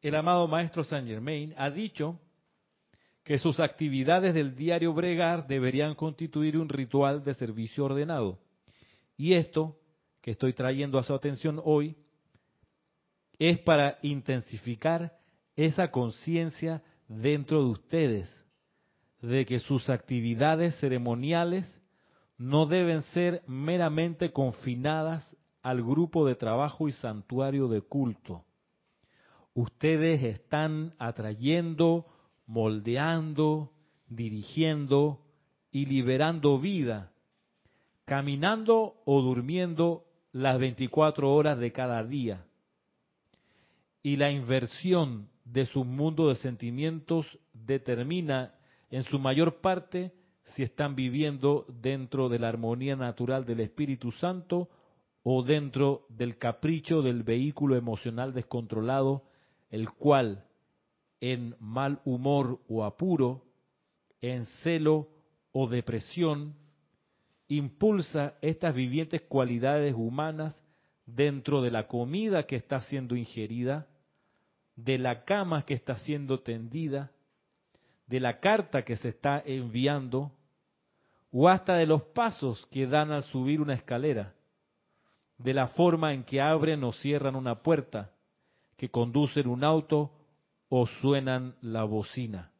el 0.00 0.14
amado 0.14 0.46
maestro 0.48 0.84
Saint 0.84 1.06
Germain 1.06 1.54
ha 1.56 1.70
dicho 1.70 2.20
que 3.22 3.38
sus 3.38 3.58
actividades 3.58 4.34
del 4.34 4.54
diario 4.54 4.92
bregar 4.92 5.46
deberían 5.48 5.94
constituir 5.94 6.56
un 6.56 6.68
ritual 6.68 7.24
de 7.24 7.34
servicio 7.34 7.84
ordenado. 7.84 8.38
Y 9.16 9.34
esto 9.34 9.76
que 10.20 10.30
estoy 10.30 10.52
trayendo 10.52 10.98
a 10.98 11.02
su 11.02 11.12
atención 11.12 11.60
hoy 11.64 11.96
es 13.38 13.58
para 13.60 13.98
intensificar 14.02 15.18
esa 15.56 15.90
conciencia 15.90 16.82
dentro 17.08 17.62
de 17.62 17.70
ustedes 17.70 18.46
de 19.20 19.44
que 19.44 19.58
sus 19.58 19.88
actividades 19.88 20.78
ceremoniales 20.78 21.66
no 22.38 22.66
deben 22.66 23.02
ser 23.02 23.42
meramente 23.46 24.32
confinadas 24.32 25.36
al 25.62 25.82
grupo 25.82 26.26
de 26.26 26.34
trabajo 26.34 26.88
y 26.88 26.92
santuario 26.92 27.68
de 27.68 27.80
culto. 27.80 28.44
Ustedes 29.54 30.22
están 30.22 30.94
atrayendo, 30.98 32.06
moldeando, 32.46 33.72
dirigiendo 34.06 35.22
y 35.72 35.86
liberando 35.86 36.58
vida, 36.58 37.10
caminando 38.04 38.94
o 39.04 39.22
durmiendo 39.22 40.04
las 40.32 40.58
24 40.58 41.34
horas 41.34 41.58
de 41.58 41.72
cada 41.72 42.04
día. 42.04 42.44
Y 44.06 44.14
la 44.14 44.30
inversión 44.30 45.28
de 45.44 45.66
su 45.66 45.84
mundo 45.84 46.28
de 46.28 46.36
sentimientos 46.36 47.26
determina 47.52 48.54
en 48.88 49.02
su 49.02 49.18
mayor 49.18 49.60
parte 49.60 50.12
si 50.54 50.62
están 50.62 50.94
viviendo 50.94 51.66
dentro 51.82 52.28
de 52.28 52.38
la 52.38 52.48
armonía 52.48 52.94
natural 52.94 53.44
del 53.44 53.58
Espíritu 53.58 54.12
Santo 54.12 54.68
o 55.24 55.42
dentro 55.42 56.06
del 56.08 56.38
capricho 56.38 57.02
del 57.02 57.24
vehículo 57.24 57.74
emocional 57.74 58.32
descontrolado, 58.32 59.24
el 59.70 59.90
cual 59.90 60.44
en 61.20 61.56
mal 61.58 62.00
humor 62.04 62.60
o 62.68 62.84
apuro, 62.84 63.42
en 64.20 64.46
celo 64.62 65.08
o 65.50 65.66
depresión, 65.66 66.54
impulsa 67.48 68.34
estas 68.40 68.72
vivientes 68.72 69.22
cualidades 69.22 69.96
humanas 69.96 70.56
dentro 71.06 71.60
de 71.60 71.72
la 71.72 71.88
comida 71.88 72.44
que 72.44 72.54
está 72.54 72.82
siendo 72.82 73.16
ingerida, 73.16 73.88
de 74.76 74.98
la 74.98 75.24
cama 75.24 75.64
que 75.64 75.74
está 75.74 75.96
siendo 75.96 76.40
tendida, 76.40 77.10
de 78.06 78.20
la 78.20 78.38
carta 78.40 78.84
que 78.84 78.96
se 78.96 79.08
está 79.08 79.42
enviando, 79.44 80.32
o 81.32 81.48
hasta 81.48 81.74
de 81.74 81.86
los 81.86 82.02
pasos 82.02 82.66
que 82.66 82.86
dan 82.86 83.10
al 83.10 83.22
subir 83.24 83.60
una 83.60 83.74
escalera, 83.74 84.34
de 85.38 85.54
la 85.54 85.68
forma 85.68 86.12
en 86.12 86.24
que 86.24 86.40
abren 86.40 86.84
o 86.84 86.92
cierran 86.92 87.34
una 87.34 87.62
puerta, 87.62 88.12
que 88.76 88.90
conducen 88.90 89.48
un 89.48 89.64
auto 89.64 90.12
o 90.68 90.86
suenan 90.86 91.56
la 91.62 91.84
bocina. 91.84 92.52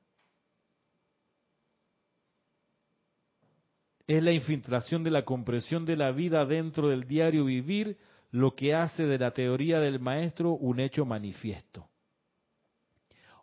Es 4.06 4.22
la 4.22 4.32
infiltración 4.32 5.02
de 5.02 5.10
la 5.10 5.24
comprensión 5.24 5.84
de 5.84 5.96
la 5.96 6.12
vida 6.12 6.44
dentro 6.44 6.88
del 6.88 7.06
diario 7.06 7.44
vivir 7.44 7.98
lo 8.30 8.54
que 8.54 8.74
hace 8.74 9.04
de 9.04 9.18
la 9.18 9.32
teoría 9.32 9.80
del 9.80 9.98
maestro 9.98 10.52
un 10.52 10.80
hecho 10.80 11.04
manifiesto. 11.04 11.88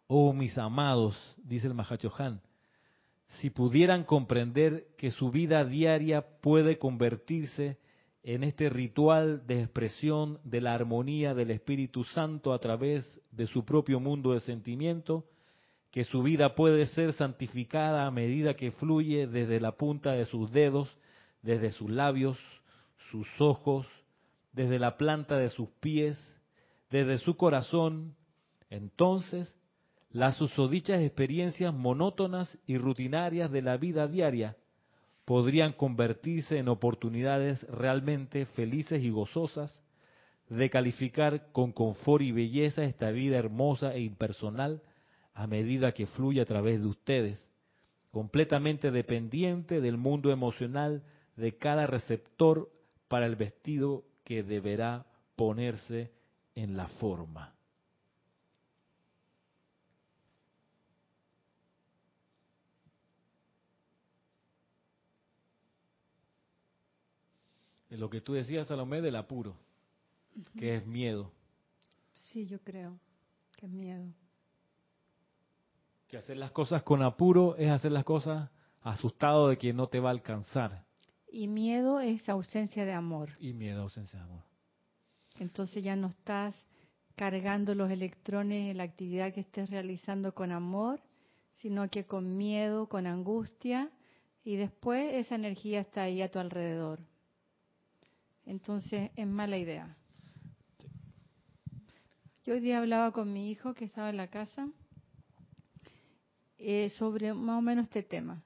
Oh 0.07 0.33
mis 0.33 0.57
amados, 0.57 1.15
dice 1.37 1.67
el 1.67 1.73
Mahachohan, 1.73 2.41
si 3.27 3.49
pudieran 3.49 4.03
comprender 4.03 4.87
que 4.97 5.11
su 5.11 5.31
vida 5.31 5.63
diaria 5.65 6.21
puede 6.41 6.77
convertirse 6.77 7.77
en 8.23 8.43
este 8.43 8.69
ritual 8.69 9.45
de 9.47 9.61
expresión 9.61 10.39
de 10.43 10.61
la 10.61 10.73
armonía 10.73 11.33
del 11.33 11.51
Espíritu 11.51 12.03
Santo 12.03 12.53
a 12.53 12.59
través 12.59 13.21
de 13.31 13.47
su 13.47 13.65
propio 13.65 13.99
mundo 13.99 14.33
de 14.33 14.39
sentimiento, 14.41 15.25
que 15.91 16.03
su 16.05 16.23
vida 16.23 16.55
puede 16.55 16.85
ser 16.87 17.13
santificada 17.13 18.05
a 18.05 18.11
medida 18.11 18.55
que 18.55 18.71
fluye 18.71 19.27
desde 19.27 19.59
la 19.59 19.73
punta 19.73 20.13
de 20.13 20.25
sus 20.25 20.51
dedos, 20.51 20.89
desde 21.41 21.71
sus 21.71 21.89
labios, 21.89 22.37
sus 23.11 23.27
ojos, 23.39 23.85
desde 24.53 24.79
la 24.79 24.97
planta 24.97 25.37
de 25.37 25.49
sus 25.49 25.69
pies, 25.81 26.17
desde 26.89 27.17
su 27.17 27.35
corazón, 27.35 28.15
entonces 28.69 29.53
las 30.13 30.35
susodichas 30.35 31.01
experiencias 31.01 31.73
monótonas 31.73 32.59
y 32.67 32.77
rutinarias 32.77 33.51
de 33.51 33.63
la 33.63 33.77
vida 33.77 34.07
diaria 34.07 34.55
podrían 35.25 35.73
convertirse 35.73 36.59
en 36.59 36.67
oportunidades 36.69 37.63
realmente 37.63 38.45
felices 38.45 39.03
y 39.03 39.09
gozosas 39.09 39.73
de 40.49 40.69
calificar 40.69 41.51
con 41.51 41.71
confort 41.71 42.21
y 42.23 42.31
belleza 42.31 42.83
esta 42.83 43.09
vida 43.09 43.37
hermosa 43.37 43.95
e 43.95 44.01
impersonal 44.01 44.83
a 45.33 45.47
medida 45.47 45.93
que 45.93 46.05
fluye 46.05 46.41
a 46.41 46.45
través 46.45 46.81
de 46.81 46.87
ustedes, 46.89 47.49
completamente 48.11 48.91
dependiente 48.91 49.81
del 49.81 49.97
mundo 49.97 50.31
emocional 50.31 51.01
de 51.37 51.57
cada 51.57 51.87
receptor 51.87 52.69
para 53.07 53.25
el 53.25 53.35
vestido 53.35 54.03
que 54.23 54.43
deberá 54.43 55.07
ponerse 55.35 56.11
en 56.53 56.77
la 56.77 56.87
forma. 56.87 57.52
Lo 67.97 68.09
que 68.09 68.21
tú 68.21 68.33
decías, 68.33 68.67
Salomé, 68.67 69.01
del 69.01 69.15
apuro, 69.15 69.55
que 70.57 70.75
es 70.75 70.85
miedo. 70.85 71.31
Sí, 72.13 72.47
yo 72.47 72.59
creo 72.59 72.97
que 73.55 73.67
es 73.67 73.71
miedo. 73.71 74.05
Que 76.07 76.17
hacer 76.17 76.37
las 76.37 76.51
cosas 76.51 76.83
con 76.83 77.01
apuro 77.01 77.55
es 77.55 77.69
hacer 77.69 77.91
las 77.91 78.03
cosas 78.03 78.49
asustado 78.81 79.49
de 79.49 79.57
que 79.57 79.73
no 79.73 79.87
te 79.87 79.99
va 79.99 80.09
a 80.09 80.13
alcanzar. 80.13 80.83
Y 81.31 81.47
miedo 81.47 81.99
es 81.99 82.27
ausencia 82.29 82.85
de 82.85 82.93
amor. 82.93 83.31
Y 83.39 83.53
miedo, 83.53 83.81
ausencia 83.81 84.19
de 84.19 84.25
amor. 84.25 84.43
Entonces 85.39 85.83
ya 85.83 85.95
no 85.95 86.07
estás 86.07 86.55
cargando 87.15 87.75
los 87.75 87.91
electrones 87.91 88.71
en 88.71 88.77
la 88.77 88.83
actividad 88.83 89.33
que 89.33 89.41
estés 89.41 89.69
realizando 89.69 90.33
con 90.33 90.51
amor, 90.51 91.01
sino 91.61 91.89
que 91.89 92.05
con 92.05 92.37
miedo, 92.37 92.87
con 92.87 93.07
angustia, 93.07 93.89
y 94.43 94.57
después 94.57 95.13
esa 95.13 95.35
energía 95.35 95.79
está 95.79 96.03
ahí 96.03 96.21
a 96.21 96.29
tu 96.29 96.39
alrededor. 96.39 96.99
Entonces 98.45 99.11
es 99.15 99.27
mala 99.27 99.57
idea. 99.57 99.95
Yo 102.43 102.53
hoy 102.53 102.59
día 102.59 102.79
hablaba 102.79 103.11
con 103.11 103.31
mi 103.31 103.49
hijo 103.49 103.73
que 103.73 103.85
estaba 103.85 104.09
en 104.09 104.17
la 104.17 104.27
casa 104.27 104.67
eh, 106.57 106.89
sobre 106.97 107.33
más 107.33 107.57
o 107.57 107.61
menos 107.61 107.85
este 107.85 108.03
tema 108.03 108.43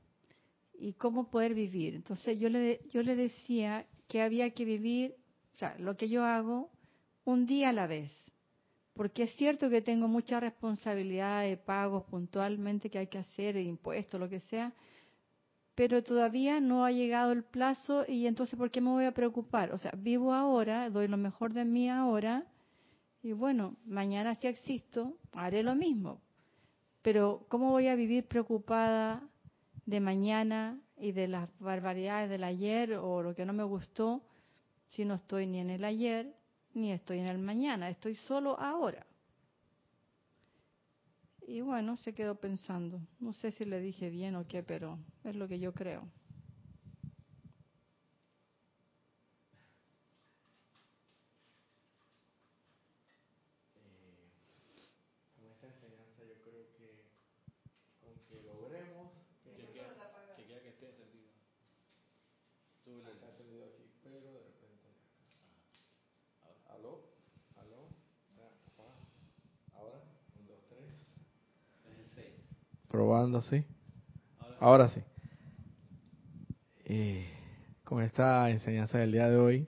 y 0.74 0.93
cómo 0.93 1.30
poder 1.30 1.54
vivir. 1.54 1.95
Entonces 1.95 2.39
yo 2.39 2.50
le, 2.50 2.82
yo 2.91 3.02
le 3.02 3.16
decía 3.16 3.88
que 4.08 4.22
había 4.22 4.52
que 4.52 4.66
vivir, 4.66 5.16
o 5.56 5.58
sea, 5.58 5.76
lo 5.80 5.98
que 5.98 6.10
yo 6.10 6.24
hago, 6.24 6.70
un 7.26 7.45
día 7.45 7.70
a 7.70 7.74
la 7.74 7.88
vez. 7.88 8.12
Porque 8.93 9.24
es 9.24 9.36
cierto 9.36 9.70
que 9.70 9.82
tengo 9.82 10.08
mucha 10.08 10.39
responsabilidad 10.39 11.43
de 11.43 11.58
pagos 11.58 12.04
puntualmente 12.06 12.89
que 12.89 13.00
hay 13.00 13.08
que 13.08 13.20
hacer, 13.20 13.56
de 13.56 13.64
impuestos, 13.64 14.20
lo 14.20 14.30
que 14.30 14.39
sea, 14.39 14.74
pero 15.78 16.02
todavía 16.02 16.60
no 16.60 16.86
ha 16.86 16.92
llegado 16.92 17.32
el 17.32 17.44
plazo 17.44 18.04
y 18.08 18.26
entonces 18.26 18.58
¿por 18.58 18.72
qué 18.72 18.82
me 18.82 18.90
voy 18.90 19.06
a 19.06 19.14
preocupar? 19.14 19.72
O 19.72 19.78
sea, 19.78 19.94
vivo 19.96 20.34
ahora, 20.34 20.90
doy 20.90 21.08
lo 21.08 21.18
mejor 21.18 21.54
de 21.54 21.66
mí 21.66 21.88
ahora 21.88 22.48
y 23.22 23.34
bueno, 23.34 23.76
mañana 23.86 24.34
si 24.34 24.48
existo, 24.48 25.14
haré 25.34 25.62
lo 25.62 25.76
mismo. 25.76 26.20
Pero 27.04 27.46
¿cómo 27.48 27.70
voy 27.70 27.90
a 27.90 27.96
vivir 27.96 28.28
preocupada 28.28 29.22
de 29.86 30.00
mañana 30.00 30.82
y 30.98 31.12
de 31.12 31.28
las 31.28 31.48
barbaridades 31.60 32.32
del 32.32 32.44
ayer 32.44 32.94
o 32.94 33.22
lo 33.22 33.36
que 33.36 33.46
no 33.46 33.54
me 33.54 33.64
gustó 33.64 34.24
si 34.88 35.06
no 35.06 35.14
estoy 35.14 35.46
ni 35.46 35.60
en 35.60 35.70
el 35.70 35.86
ayer 35.86 36.34
ni 36.74 36.92
estoy 36.92 37.20
en 37.20 37.28
el 37.28 37.38
mañana, 37.38 37.88
estoy 37.88 38.16
solo 38.16 38.60
ahora. 38.60 39.06
Y 41.48 41.62
bueno, 41.62 41.95
se 41.95 42.14
quedó 42.14 42.36
pensando. 42.36 43.00
No 43.20 43.32
sé 43.32 43.52
si 43.52 43.64
le 43.64 43.80
dije 43.80 44.10
bien 44.10 44.36
o 44.36 44.45
qué, 44.45 44.64
pero 44.64 45.00
es 45.24 45.36
lo 45.36 45.48
que 45.48 45.60
yo 45.60 45.74
creo. 45.74 46.04
Probando, 72.98 73.43
sí. 73.43 73.64
Ahora 74.60 74.88
sí. 74.88 75.00
Eh, 76.84 77.30
con 77.84 78.02
esta 78.02 78.50
enseñanza 78.50 78.98
del 78.98 79.12
día 79.12 79.30
de 79.30 79.38
hoy, 79.38 79.68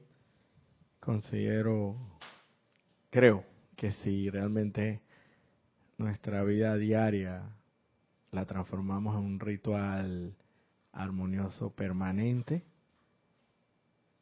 considero, 0.99 1.95
creo 3.11 3.45
que 3.75 3.91
si 3.91 4.32
realmente 4.32 5.03
nuestra 5.99 6.43
vida 6.43 6.75
diaria 6.75 7.43
la 8.32 8.47
transformamos 8.47 9.15
en 9.15 9.25
un 9.25 9.39
ritual 9.39 10.36
armonioso 10.91 11.69
permanente, 11.69 12.63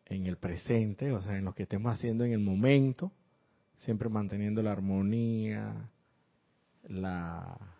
en 0.03 0.25
el 0.25 0.35
presente, 0.35 1.13
o 1.13 1.21
sea, 1.21 1.37
en 1.37 1.45
lo 1.45 1.53
que 1.53 1.63
estemos 1.63 1.93
haciendo 1.93 2.25
en 2.25 2.33
el 2.33 2.41
momento, 2.41 3.13
siempre 3.77 4.09
manteniendo 4.09 4.61
la 4.61 4.73
armonía, 4.73 5.89
la 6.89 7.76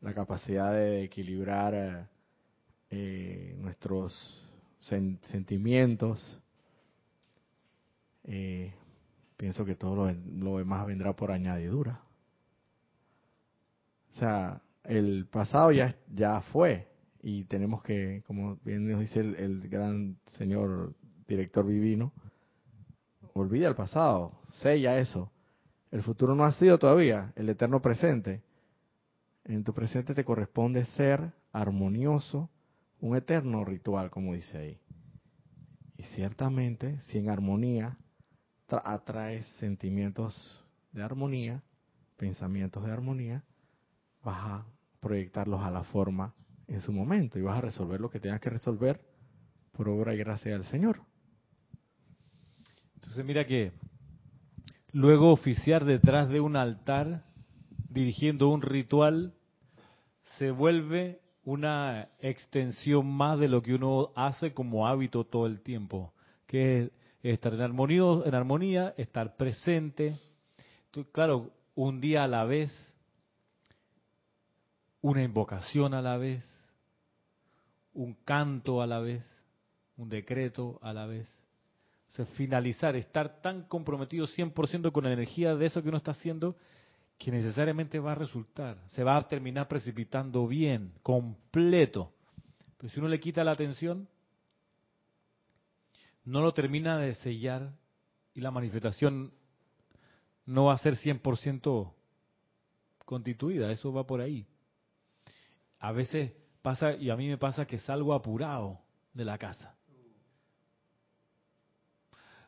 la 0.00 0.14
capacidad 0.14 0.72
de 0.72 1.02
equilibrar 1.02 1.74
eh, 1.74 2.06
eh, 2.90 3.54
nuestros 3.58 4.12
sentimientos. 4.80 6.38
Eh, 8.24 8.72
pienso 9.36 9.64
que 9.64 9.74
todo 9.74 10.12
lo, 10.14 10.58
demás 10.58 10.86
vendrá 10.86 11.14
por 11.14 11.30
añadidura. 11.30 12.02
O 14.12 14.18
sea, 14.18 14.62
el 14.84 15.26
pasado 15.30 15.72
ya, 15.72 15.96
ya 16.12 16.40
fue 16.52 16.88
y 17.22 17.44
tenemos 17.44 17.82
que, 17.82 18.22
como 18.26 18.56
bien 18.64 18.90
nos 18.90 19.00
dice 19.00 19.20
el, 19.20 19.68
gran 19.68 20.16
señor 20.38 20.94
director 21.28 21.66
divino, 21.66 22.12
olvida 23.34 23.68
el 23.68 23.74
pasado, 23.74 24.40
sella 24.54 24.98
eso. 24.98 25.30
El 25.90 26.02
futuro 26.02 26.34
no 26.34 26.44
ha 26.44 26.52
sido 26.52 26.78
todavía, 26.78 27.32
el 27.36 27.48
eterno 27.48 27.82
presente 27.82 28.42
en 29.44 29.64
tu 29.64 29.74
presente 29.74 30.14
te 30.14 30.24
corresponde 30.24 30.84
ser 30.86 31.32
armonioso, 31.52 32.50
un 33.00 33.16
eterno 33.16 33.64
ritual, 33.64 34.10
como 34.10 34.34
dice 34.34 34.58
ahí. 34.58 34.80
Y 35.96 36.02
ciertamente, 36.14 37.00
si 37.02 37.18
en 37.18 37.30
armonía 37.30 37.98
atraes 38.68 39.46
sentimientos 39.58 40.64
de 40.92 41.02
armonía, 41.02 41.62
pensamientos 42.16 42.84
de 42.84 42.92
armonía, 42.92 43.44
vas 44.22 44.38
a 44.38 44.66
proyectarlos 45.00 45.62
a 45.62 45.70
la 45.70 45.82
forma 45.84 46.34
en 46.68 46.80
su 46.80 46.92
momento 46.92 47.38
y 47.38 47.42
vas 47.42 47.58
a 47.58 47.62
resolver 47.62 48.00
lo 48.00 48.10
que 48.10 48.20
tengas 48.20 48.40
que 48.40 48.50
resolver 48.50 49.00
por 49.72 49.88
obra 49.88 50.14
y 50.14 50.18
gracia 50.18 50.52
del 50.52 50.64
Señor. 50.64 51.00
Entonces 52.96 53.24
mira 53.24 53.46
que 53.46 53.72
luego 54.92 55.32
oficiar 55.32 55.84
detrás 55.84 56.28
de 56.28 56.40
un 56.40 56.56
altar 56.56 57.24
dirigiendo 57.90 58.48
un 58.48 58.62
ritual 58.62 59.34
se 60.38 60.50
vuelve 60.50 61.20
una 61.44 62.08
extensión 62.20 63.06
más 63.06 63.38
de 63.38 63.48
lo 63.48 63.62
que 63.62 63.74
uno 63.74 64.12
hace 64.14 64.54
como 64.54 64.86
hábito 64.86 65.24
todo 65.24 65.46
el 65.46 65.60
tiempo, 65.60 66.14
que 66.46 66.84
es 66.84 66.90
estar 67.22 67.52
en 67.52 67.60
armonía, 67.60 68.04
en 68.24 68.34
armonía 68.34 68.94
estar 68.96 69.36
presente. 69.36 70.16
claro, 71.12 71.50
un 71.74 72.00
día 72.00 72.24
a 72.24 72.28
la 72.28 72.44
vez, 72.44 72.70
una 75.02 75.22
invocación 75.22 75.92
a 75.92 76.00
la 76.02 76.16
vez, 76.16 76.44
un 77.92 78.14
canto 78.24 78.82
a 78.82 78.86
la 78.86 79.00
vez, 79.00 79.24
un 79.96 80.08
decreto 80.08 80.78
a 80.82 80.92
la 80.92 81.06
vez. 81.06 81.28
O 82.08 82.12
sea, 82.12 82.26
finalizar, 82.26 82.96
estar 82.96 83.40
tan 83.40 83.62
comprometido 83.64 84.26
100% 84.26 84.92
con 84.92 85.04
la 85.04 85.12
energía 85.12 85.54
de 85.56 85.66
eso 85.66 85.82
que 85.82 85.88
uno 85.88 85.98
está 85.98 86.10
haciendo, 86.12 86.56
que 87.20 87.30
necesariamente 87.30 87.98
va 87.98 88.12
a 88.12 88.14
resultar, 88.14 88.82
se 88.86 89.04
va 89.04 89.18
a 89.18 89.28
terminar 89.28 89.68
precipitando 89.68 90.46
bien, 90.46 90.94
completo. 91.02 92.14
Pero 92.78 92.90
si 92.90 92.98
uno 92.98 93.08
le 93.08 93.20
quita 93.20 93.44
la 93.44 93.50
atención, 93.50 94.08
no 96.24 96.40
lo 96.40 96.54
termina 96.54 96.96
de 96.96 97.12
sellar 97.16 97.72
y 98.32 98.40
la 98.40 98.50
manifestación 98.50 99.34
no 100.46 100.64
va 100.64 100.72
a 100.72 100.78
ser 100.78 100.94
100% 100.94 101.92
constituida, 103.04 103.70
eso 103.70 103.92
va 103.92 104.06
por 104.06 104.22
ahí. 104.22 104.46
A 105.78 105.92
veces 105.92 106.32
pasa, 106.62 106.94
y 106.94 107.10
a 107.10 107.16
mí 107.16 107.28
me 107.28 107.36
pasa 107.36 107.66
que 107.66 107.76
salgo 107.76 108.14
apurado 108.14 108.80
de 109.12 109.26
la 109.26 109.36
casa. 109.36 109.76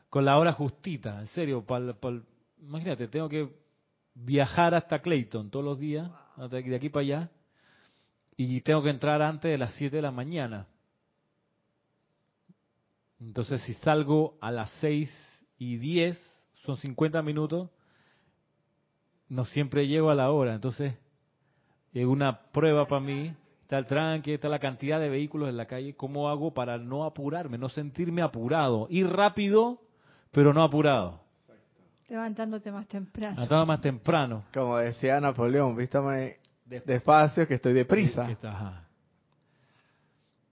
Con 0.09 0.25
la 0.25 0.35
hora 0.39 0.53
justita, 0.53 1.19
en 1.19 1.27
serio, 1.27 1.63
imagínate, 2.59 3.07
tengo 3.07 3.29
que 3.29 3.62
viajar 4.15 4.75
hasta 4.75 4.99
Clayton 4.99 5.49
todos 5.49 5.65
los 5.65 5.79
días, 5.79 6.09
de 6.49 6.75
aquí 6.75 6.89
para 6.89 7.01
allá, 7.01 7.31
y 8.35 8.61
tengo 8.61 8.83
que 8.83 8.89
entrar 8.89 9.21
antes 9.21 9.51
de 9.51 9.57
las 9.57 9.73
7 9.73 9.95
de 9.95 10.01
la 10.01 10.11
mañana. 10.11 10.67
Entonces, 13.19 13.61
si 13.61 13.73
salgo 13.75 14.37
a 14.41 14.51
las 14.51 14.69
6 14.81 15.09
y 15.57 15.77
10, 15.77 16.19
son 16.65 16.77
50 16.77 17.21
minutos, 17.21 17.69
no 19.29 19.45
siempre 19.45 19.87
llego 19.87 20.09
a 20.09 20.15
la 20.15 20.31
hora. 20.31 20.53
Entonces, 20.53 20.95
es 21.93 22.05
una 22.05 22.41
prueba 22.51 22.87
para 22.87 23.01
mí. 23.01 23.33
Está 23.61 23.77
el 23.77 23.85
tranque, 23.85 24.33
está 24.35 24.49
la 24.49 24.59
cantidad 24.59 24.99
de 24.99 25.09
vehículos 25.09 25.49
en 25.49 25.57
la 25.57 25.67
calle. 25.67 25.95
¿Cómo 25.95 26.29
hago 26.29 26.53
para 26.53 26.77
no 26.77 27.05
apurarme, 27.05 27.57
no 27.57 27.69
sentirme 27.69 28.21
apurado? 28.21 28.87
Ir 28.89 29.07
rápido, 29.07 29.81
pero 30.31 30.53
no 30.53 30.63
apurado. 30.63 31.22
Levantándote 32.09 32.71
más 32.71 32.87
temprano. 32.87 33.35
Levantándote 33.35 33.67
más 33.67 33.81
temprano. 33.81 34.43
Como 34.53 34.77
decía 34.77 35.19
Napoleón, 35.19 35.75
vístame 35.75 36.37
despacio 36.65 37.47
que 37.47 37.55
estoy 37.55 37.73
deprisa. 37.73 38.27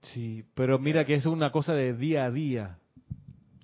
Sí, 0.00 0.44
pero 0.54 0.78
mira 0.78 1.04
que 1.04 1.14
es 1.14 1.26
una 1.26 1.52
cosa 1.52 1.74
de 1.74 1.94
día 1.94 2.24
a 2.24 2.30
día, 2.30 2.78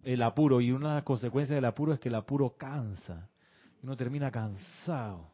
el 0.05 0.23
apuro, 0.23 0.61
y 0.61 0.71
una 0.71 0.91
de 0.91 0.95
las 0.97 1.05
consecuencias 1.05 1.57
del 1.57 1.65
apuro 1.65 1.93
es 1.93 2.01
que 2.01 2.09
el 2.09 2.15
apuro 2.15 2.55
cansa. 2.57 3.29
Uno 3.83 3.97
termina 3.97 4.31
cansado 4.31 5.31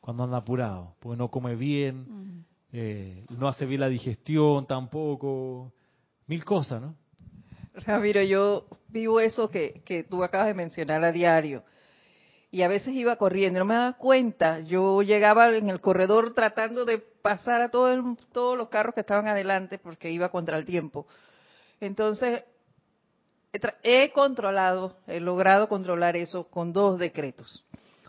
cuando 0.00 0.24
anda 0.24 0.38
apurado, 0.38 0.94
porque 1.00 1.16
no 1.16 1.28
come 1.28 1.54
bien, 1.56 2.44
eh, 2.72 3.24
no 3.30 3.48
hace 3.48 3.66
bien 3.66 3.80
la 3.80 3.88
digestión 3.88 4.66
tampoco, 4.66 5.72
mil 6.26 6.44
cosas, 6.44 6.80
¿no? 6.80 6.96
Ramiro, 7.74 8.22
yo 8.22 8.66
vivo 8.88 9.20
eso 9.20 9.48
que, 9.48 9.82
que 9.84 10.04
tú 10.04 10.22
acabas 10.22 10.48
de 10.48 10.54
mencionar 10.54 11.02
a 11.04 11.12
diario 11.12 11.64
y 12.52 12.62
a 12.62 12.68
veces 12.68 12.94
iba 12.94 13.16
corriendo, 13.16 13.60
no 13.60 13.64
me 13.64 13.74
daba 13.74 13.94
cuenta. 13.94 14.60
Yo 14.60 15.00
llegaba 15.00 15.48
en 15.56 15.70
el 15.70 15.80
corredor 15.80 16.34
tratando 16.34 16.84
de 16.84 16.98
pasar 16.98 17.62
a 17.62 17.70
todo 17.70 18.14
todos 18.30 18.58
los 18.58 18.68
carros 18.68 18.94
que 18.94 19.00
estaban 19.00 19.26
adelante 19.26 19.78
porque 19.78 20.10
iba 20.10 20.28
contra 20.28 20.58
el 20.58 20.66
tiempo. 20.66 21.06
Entonces, 21.80 22.42
he 23.82 24.12
controlado, 24.12 24.98
he 25.06 25.18
logrado 25.18 25.66
controlar 25.66 26.14
eso 26.14 26.44
con 26.44 26.74
dos 26.74 26.98
decretos. 26.98 27.64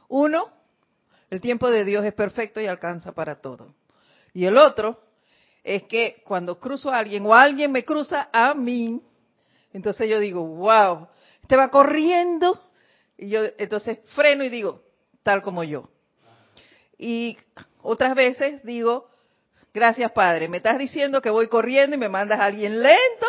Uno, 0.09 0.49
el 1.29 1.39
tiempo 1.39 1.71
de 1.71 1.85
Dios 1.85 2.03
es 2.03 2.13
perfecto 2.13 2.59
y 2.59 2.67
alcanza 2.67 3.13
para 3.13 3.39
todo. 3.39 3.73
Y 4.33 4.43
el 4.43 4.57
otro 4.57 4.99
es 5.63 5.83
que 5.83 6.21
cuando 6.25 6.59
cruzo 6.59 6.91
a 6.91 6.97
alguien 6.97 7.25
o 7.25 7.33
alguien 7.33 7.71
me 7.71 7.85
cruza 7.85 8.27
a 8.33 8.53
mí, 8.53 9.01
entonces 9.73 10.09
yo 10.09 10.19
digo, 10.19 10.45
wow, 10.45 11.07
te 11.47 11.57
va 11.57 11.69
corriendo 11.69 12.61
y 13.17 13.29
yo 13.29 13.41
entonces 13.57 13.99
freno 14.15 14.43
y 14.43 14.49
digo, 14.49 14.83
tal 15.23 15.41
como 15.41 15.63
yo. 15.63 15.89
Y 16.97 17.37
otras 17.81 18.15
veces 18.15 18.63
digo, 18.63 19.09
gracias 19.73 20.11
Padre, 20.11 20.47
me 20.47 20.57
estás 20.57 20.77
diciendo 20.77 21.21
que 21.21 21.29
voy 21.29 21.47
corriendo 21.47 21.95
y 21.95 21.99
me 21.99 22.09
mandas 22.09 22.39
a 22.39 22.45
alguien 22.45 22.81
lento 22.81 23.25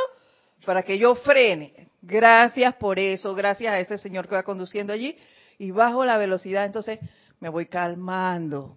para 0.64 0.82
que 0.82 0.98
yo 0.98 1.14
frene. 1.16 1.88
Gracias 2.02 2.74
por 2.74 2.98
eso, 2.98 3.34
gracias 3.34 3.72
a 3.72 3.80
ese 3.80 3.96
Señor 3.96 4.28
que 4.28 4.34
va 4.34 4.42
conduciendo 4.42 4.92
allí 4.92 5.16
y 5.58 5.70
bajo 5.70 6.04
la 6.04 6.18
velocidad, 6.18 6.66
entonces 6.66 6.98
me 7.40 7.48
voy 7.48 7.66
calmando. 7.66 8.76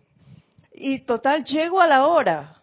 Y 0.72 1.00
total, 1.00 1.44
llego 1.44 1.82
a 1.82 1.88
la 1.88 2.08
hora. 2.08 2.62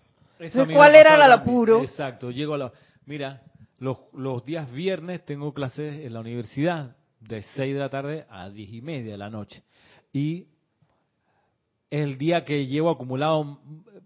¿Cuál 0.73 0.95
era 0.95 1.15
el 1.15 1.33
apuro? 1.33 1.83
Exacto, 1.83 2.31
llego 2.31 2.55
a 2.55 2.59
la... 2.59 2.73
Mira, 3.07 3.43
los, 3.85 3.99
los 4.15 4.45
días 4.45 4.73
viernes 4.73 5.25
tengo 5.25 5.53
clases 5.53 6.05
en 6.05 6.15
la 6.15 6.21
universidad 6.21 6.97
de 7.21 7.43
6 7.43 7.75
de 7.75 7.81
la 7.81 7.91
tarde 7.91 8.27
a 8.31 8.49
10 8.49 8.73
y 8.73 8.81
media 8.81 9.13
de 9.13 9.19
la 9.19 9.31
noche. 9.31 9.63
Y 10.13 10.49
el 11.91 12.19
día 12.19 12.45
que 12.45 12.67
llevo 12.67 12.91
acumulado 12.91 13.61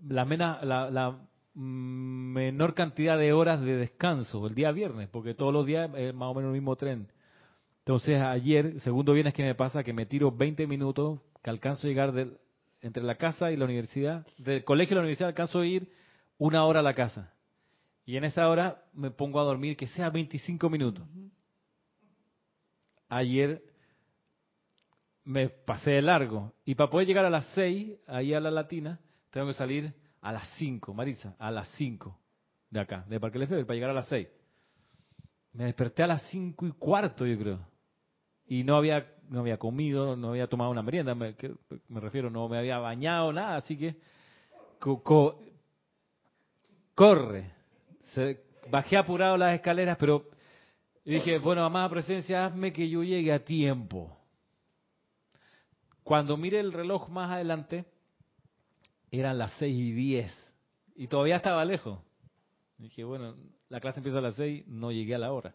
la, 0.06 0.24
la, 0.64 1.18
menor 1.54 2.74
cantidad 2.74 3.18
de 3.18 3.32
horas 3.32 3.60
de 3.60 3.76
descanso, 3.76 4.46
el 4.46 4.54
día 4.54 4.70
viernes, 4.70 5.08
porque 5.08 5.34
todos 5.34 5.52
los 5.52 5.66
días 5.66 5.90
es 5.96 6.14
más 6.14 6.28
o 6.28 6.34
menos 6.34 6.50
el 6.50 6.60
mismo 6.60 6.76
tren. 6.76 7.10
Entonces 7.80 8.20
ayer, 8.20 8.78
segundo 8.80 9.12
viernes 9.12 9.34
que 9.34 9.42
me 9.42 9.54
pasa, 9.54 9.82
que 9.82 9.92
me 9.92 10.06
tiro 10.06 10.30
20 10.30 10.66
minutos, 10.66 11.20
que 11.42 11.50
alcanzo 11.50 11.86
a 11.86 11.90
llegar 11.90 12.12
entre 12.80 13.02
la 13.02 13.16
casa 13.16 13.50
y 13.50 13.56
la 13.56 13.64
universidad, 13.64 14.26
del 14.36 14.64
colegio 14.64 14.94
a 14.94 14.96
la 14.96 15.02
universidad 15.02 15.28
alcanzo 15.28 15.60
a 15.60 15.66
ir 15.66 15.90
una 16.36 16.64
hora 16.64 16.80
a 16.80 16.84
la 16.84 16.94
casa. 16.94 17.32
Y 18.08 18.16
en 18.16 18.24
esa 18.24 18.48
hora 18.48 18.82
me 18.94 19.10
pongo 19.10 19.38
a 19.38 19.44
dormir, 19.44 19.76
que 19.76 19.86
sea 19.86 20.08
25 20.08 20.70
minutos 20.70 21.06
ayer 23.08 23.62
me 25.24 25.48
pasé 25.50 25.90
de 25.90 26.02
largo. 26.02 26.54
Y 26.64 26.74
para 26.74 26.90
poder 26.90 27.06
llegar 27.06 27.24
a 27.26 27.30
las 27.30 27.44
6, 27.54 27.98
ahí 28.06 28.32
a 28.32 28.40
la 28.40 28.50
latina, 28.50 28.98
tengo 29.30 29.48
que 29.48 29.52
salir 29.52 29.92
a 30.20 30.32
las 30.32 30.48
5, 30.56 30.94
Marisa, 30.94 31.36
a 31.38 31.50
las 31.50 31.68
5 31.76 32.18
de 32.70 32.80
acá, 32.80 33.04
de 33.08 33.20
Parque 33.20 33.38
Lefebvre, 33.38 33.66
para 33.66 33.74
llegar 33.74 33.90
a 33.90 33.94
las 33.94 34.08
6. 34.08 34.26
Me 35.52 35.64
desperté 35.64 36.02
a 36.02 36.06
las 36.06 36.22
5 36.30 36.66
y 36.66 36.72
cuarto, 36.72 37.26
yo 37.26 37.38
creo. 37.38 37.60
Y 38.46 38.64
no 38.64 38.76
había, 38.76 39.06
no 39.28 39.40
había 39.40 39.58
comido, 39.58 40.16
no 40.16 40.30
había 40.30 40.46
tomado 40.46 40.70
una 40.70 40.82
merienda, 40.82 41.14
me, 41.14 41.36
refiero, 41.90 42.30
no 42.30 42.48
me 42.48 42.56
había 42.56 42.78
bañado, 42.78 43.32
nada, 43.34 43.56
así 43.56 43.76
que 43.76 43.96
corre. 46.94 47.57
Bajé 48.70 48.96
apurado 48.96 49.36
las 49.36 49.54
escaleras, 49.54 49.96
pero 49.98 50.28
dije, 51.04 51.38
bueno, 51.38 51.64
amada 51.64 51.88
presencia, 51.88 52.46
hazme 52.46 52.72
que 52.72 52.88
yo 52.88 53.02
llegue 53.02 53.32
a 53.32 53.44
tiempo. 53.44 54.16
Cuando 56.02 56.36
mire 56.36 56.60
el 56.60 56.72
reloj 56.72 57.08
más 57.08 57.30
adelante, 57.30 57.84
eran 59.10 59.38
las 59.38 59.52
seis 59.58 59.76
y 59.76 59.92
diez. 59.92 60.54
Y 60.96 61.06
todavía 61.06 61.36
estaba 61.36 61.64
lejos. 61.64 61.98
dije, 62.78 63.04
bueno, 63.04 63.36
la 63.68 63.80
clase 63.80 64.00
empieza 64.00 64.18
a 64.18 64.22
las 64.22 64.34
seis, 64.34 64.66
no 64.66 64.90
llegué 64.90 65.14
a 65.14 65.18
la 65.18 65.32
hora. 65.32 65.54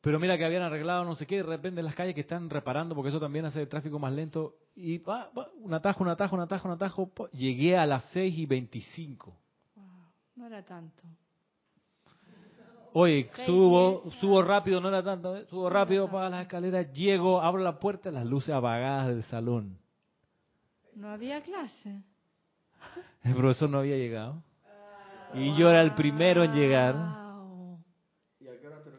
Pero 0.00 0.20
mira 0.20 0.38
que 0.38 0.44
habían 0.44 0.62
arreglado 0.62 1.04
no 1.04 1.16
sé 1.16 1.26
qué, 1.26 1.38
de 1.38 1.42
repente 1.42 1.82
las 1.82 1.94
calles 1.94 2.14
que 2.14 2.20
están 2.20 2.48
reparando, 2.48 2.94
porque 2.94 3.08
eso 3.08 3.20
también 3.20 3.44
hace 3.44 3.60
el 3.60 3.68
tráfico 3.68 3.98
más 3.98 4.12
lento. 4.12 4.54
Y 4.74 4.98
va, 4.98 5.30
un 5.56 5.74
atajo, 5.74 6.02
un 6.02 6.10
atajo, 6.10 6.36
un 6.36 6.42
atajo, 6.42 6.68
un 6.68 6.74
atajo. 6.74 7.12
Llegué 7.32 7.76
a 7.76 7.84
las 7.84 8.04
seis 8.12 8.38
y 8.38 8.46
veinticinco. 8.46 9.36
No 10.38 10.46
era 10.46 10.62
tanto. 10.64 11.02
Oye, 12.92 13.28
subo, 13.44 14.10
subo 14.20 14.40
rápido, 14.40 14.80
no 14.80 14.88
era 14.88 15.02
tanto, 15.02 15.36
¿eh? 15.36 15.44
subo 15.50 15.68
rápido 15.68 16.08
para 16.08 16.30
las 16.30 16.42
escaleras, 16.42 16.90
llego, 16.92 17.40
abro 17.40 17.62
la 17.62 17.78
puerta, 17.78 18.10
las 18.10 18.24
luces 18.24 18.54
apagadas 18.54 19.08
del 19.08 19.22
salón. 19.24 19.78
No 20.94 21.10
había 21.10 21.42
clase. 21.42 22.02
El 23.24 23.34
profesor 23.34 23.68
no 23.68 23.78
había 23.78 23.96
llegado. 23.96 24.42
Y 25.34 25.54
yo 25.56 25.68
era 25.68 25.82
el 25.82 25.94
primero 25.94 26.44
en 26.44 26.52
llegar. 26.52 26.94
¿Y 28.40 28.48
a 28.48 28.58
qué 28.58 28.66
hora 28.66 28.82
te 28.82 28.90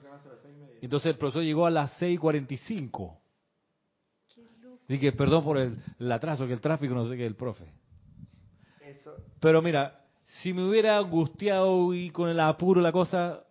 Entonces 0.82 1.12
el 1.12 1.18
profesor 1.18 1.44
llegó 1.44 1.66
a 1.66 1.72
las 1.72 2.00
6.45. 2.02 3.18
Dije, 4.88 5.14
perdón 5.14 5.44
por 5.44 5.58
el, 5.58 5.78
el, 6.00 6.12
atraso, 6.12 6.46
que 6.46 6.54
el 6.54 6.62
tráfico, 6.62 6.94
no 6.94 7.08
sé 7.08 7.16
qué, 7.16 7.26
el 7.26 7.36
profe. 7.36 7.66
Pero 9.40 9.62
mira, 9.62 9.99
si 10.42 10.54
me 10.54 10.68
hubiera 10.68 10.98
angustiado 10.98 11.94
y 11.94 12.12
con 12.12 12.30
el 12.30 12.40
apuro 12.40 12.82
la 12.82 12.92
cosa, 12.92 13.44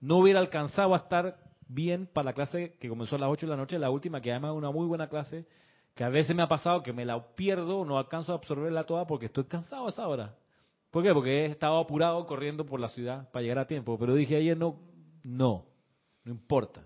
no 0.00 0.18
hubiera 0.18 0.40
alcanzado 0.40 0.94
a 0.94 0.98
estar 0.98 1.38
bien 1.68 2.08
para 2.12 2.26
la 2.26 2.32
clase 2.32 2.76
que 2.80 2.88
comenzó 2.88 3.16
a 3.16 3.18
las 3.18 3.30
8 3.30 3.46
de 3.46 3.50
la 3.50 3.56
noche, 3.56 3.78
la 3.78 3.90
última, 3.90 4.20
que 4.20 4.30
además 4.30 4.52
es 4.52 4.58
una 4.58 4.70
muy 4.70 4.86
buena 4.86 5.08
clase, 5.08 5.46
que 5.94 6.04
a 6.04 6.08
veces 6.08 6.34
me 6.34 6.42
ha 6.42 6.48
pasado 6.48 6.82
que 6.82 6.92
me 6.92 7.04
la 7.04 7.34
pierdo, 7.34 7.84
no 7.84 7.98
alcanzo 7.98 8.32
a 8.32 8.36
absorberla 8.36 8.84
toda 8.84 9.06
porque 9.06 9.26
estoy 9.26 9.44
cansado 9.44 9.86
a 9.86 9.90
esa 9.90 10.08
hora. 10.08 10.34
¿Por 10.90 11.04
qué? 11.04 11.12
Porque 11.12 11.44
he 11.44 11.46
estado 11.46 11.78
apurado 11.78 12.26
corriendo 12.26 12.66
por 12.66 12.80
la 12.80 12.88
ciudad 12.88 13.30
para 13.30 13.42
llegar 13.42 13.58
a 13.58 13.66
tiempo. 13.66 13.96
Pero 13.98 14.14
dije 14.14 14.36
ayer, 14.36 14.56
no, 14.56 14.80
no, 15.22 15.66
no 16.24 16.32
importa. 16.32 16.82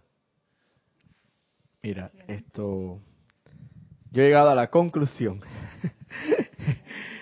Mira, 1.83 2.11
esto, 2.29 3.01
yo 4.11 4.23
he 4.23 4.27
llegado 4.27 4.51
a 4.51 4.55
la 4.55 4.71
conclusión 4.71 5.41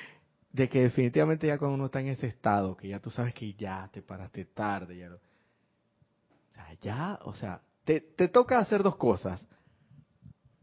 de 0.52 0.68
que 0.68 0.82
definitivamente 0.82 1.46
ya 1.46 1.58
cuando 1.58 1.74
uno 1.74 1.86
está 1.86 2.00
en 2.00 2.08
ese 2.08 2.26
estado, 2.26 2.76
que 2.76 2.88
ya 2.88 3.00
tú 3.00 3.10
sabes 3.10 3.34
que 3.34 3.54
ya 3.54 3.88
te 3.92 4.02
paraste 4.02 4.44
tarde, 4.44 4.98
ya, 4.98 5.10
ya 6.80 7.18
o 7.24 7.32
sea, 7.34 7.62
te, 7.84 8.00
te 8.00 8.28
toca 8.28 8.58
hacer 8.58 8.82
dos 8.82 8.96
cosas. 8.96 9.44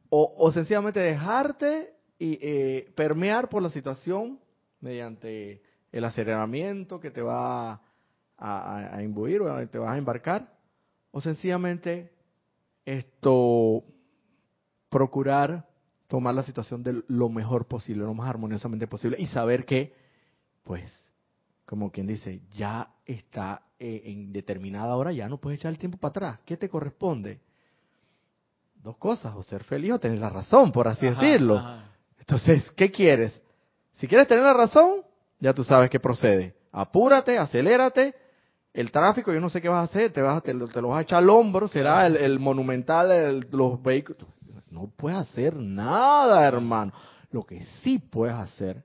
O, 0.10 0.36
o 0.38 0.52
sencillamente 0.52 1.00
dejarte 1.00 1.94
y 2.18 2.40
eh, 2.42 2.92
permear 2.96 3.50
por 3.50 3.62
la 3.62 3.70
situación 3.70 4.40
mediante 4.80 5.62
el 5.92 6.04
aceleramiento 6.04 7.00
que 7.00 7.12
te 7.12 7.22
va 7.22 7.82
a, 8.38 8.96
a, 8.96 9.04
imbuir 9.04 9.42
o 9.42 9.68
te 9.68 9.78
vas 9.78 9.92
a 9.92 9.98
embarcar, 9.98 10.54
o 11.12 11.22
sencillamente 11.22 12.12
esto 12.86 13.84
procurar 14.90 15.69
tomar 16.10 16.34
la 16.34 16.44
situación 16.44 16.82
de 16.84 17.04
lo 17.08 17.30
mejor 17.30 17.68
posible, 17.68 18.04
lo 18.04 18.16
más 18.16 18.28
armoniosamente 18.28 18.88
posible 18.88 19.16
y 19.20 19.28
saber 19.28 19.64
que, 19.64 19.94
pues, 20.64 20.92
como 21.66 21.92
quien 21.92 22.08
dice, 22.08 22.42
ya 22.56 22.90
está 23.06 23.62
eh, 23.78 24.02
en 24.06 24.34
determinada 24.34 24.96
hora, 24.96 25.12
ya 25.12 25.30
no 25.30 25.38
puedes 25.38 25.60
echar 25.60 25.72
el 25.72 25.78
tiempo 25.78 26.00
para 26.00 26.10
atrás. 26.10 26.40
¿Qué 26.46 26.58
te 26.58 26.68
corresponde? 26.68 27.40
Dos 28.82 28.98
cosas, 28.98 29.36
o 29.36 29.44
ser 29.44 29.64
feliz 29.64 29.92
o 29.92 30.00
tener 30.00 30.18
la 30.18 30.30
razón, 30.30 30.72
por 30.72 30.88
así 30.88 31.06
decirlo. 31.06 31.62
Entonces, 32.18 32.72
¿qué 32.72 32.92
quieres? 32.92 33.40
Si 33.94 34.08
quieres 34.08 34.28
tener 34.28 34.44
la 34.44 34.54
razón, 34.54 35.04
ya 35.40 35.54
tú 35.54 35.64
sabes 35.64 35.92
qué 35.92 36.00
procede. 36.00 36.56
Apúrate, 36.72 37.38
acelérate. 37.38 38.16
El 38.74 38.92
tráfico, 38.92 39.34
yo 39.34 39.40
no 39.40 39.50
sé 39.50 39.62
qué 39.62 39.70
vas 39.70 39.80
a 39.80 39.92
hacer, 39.92 40.12
te, 40.12 40.22
vas, 40.22 40.44
te, 40.44 40.54
te 40.54 40.82
lo 40.82 40.90
vas 40.90 41.00
a 41.00 41.02
echar 41.02 41.20
al 41.20 41.30
hombro, 41.30 41.68
será 41.68 42.06
el, 42.06 42.40
monumental, 42.40 43.48
los 43.52 43.82
vehículos. 43.82 44.28
No 44.70 44.92
puedes 44.96 45.20
hacer 45.20 45.56
nada, 45.56 46.48
hermano. 46.48 46.94
Lo 47.32 47.44
que 47.44 47.64
sí 47.82 47.98
puedes 47.98 48.36
hacer 48.36 48.84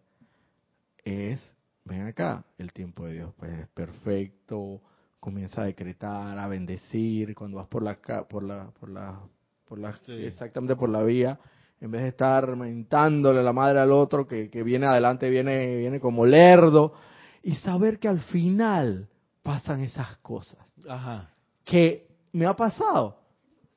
es, 1.04 1.40
ven 1.84 2.06
acá, 2.06 2.44
el 2.56 2.72
tiempo 2.72 3.06
de 3.06 3.14
Dios 3.14 3.34
pues, 3.38 3.52
es 3.52 3.68
perfecto, 3.68 4.80
comienza 5.20 5.62
a 5.62 5.66
decretar, 5.66 6.38
a 6.38 6.48
bendecir, 6.48 7.34
cuando 7.34 7.58
vas 7.58 7.66
por 7.66 7.82
la, 7.82 7.96
por 8.28 8.42
la, 8.42 8.70
por 8.80 8.88
la, 8.88 9.20
por 9.66 9.78
la 9.78 9.98
exactamente 10.08 10.76
por 10.76 10.88
la 10.88 11.02
vía, 11.02 11.38
en 11.80 11.90
vez 11.90 12.02
de 12.02 12.08
estar 12.08 12.56
mentándole 12.56 13.42
la 13.42 13.52
madre 13.52 13.80
al 13.80 13.92
otro 13.92 14.26
que, 14.26 14.48
que 14.48 14.62
viene 14.62 14.86
adelante, 14.86 15.28
viene, 15.28 15.76
viene 15.76 16.00
como 16.00 16.24
lerdo, 16.24 16.94
y 17.42 17.54
saber 17.56 17.98
que 17.98 18.08
al 18.08 18.20
final 18.20 19.08
pasan 19.44 19.84
esas 19.84 20.16
cosas. 20.16 20.58
Ajá. 20.88 21.30
Que 21.64 22.08
me 22.32 22.46
ha 22.46 22.54
pasado. 22.56 23.16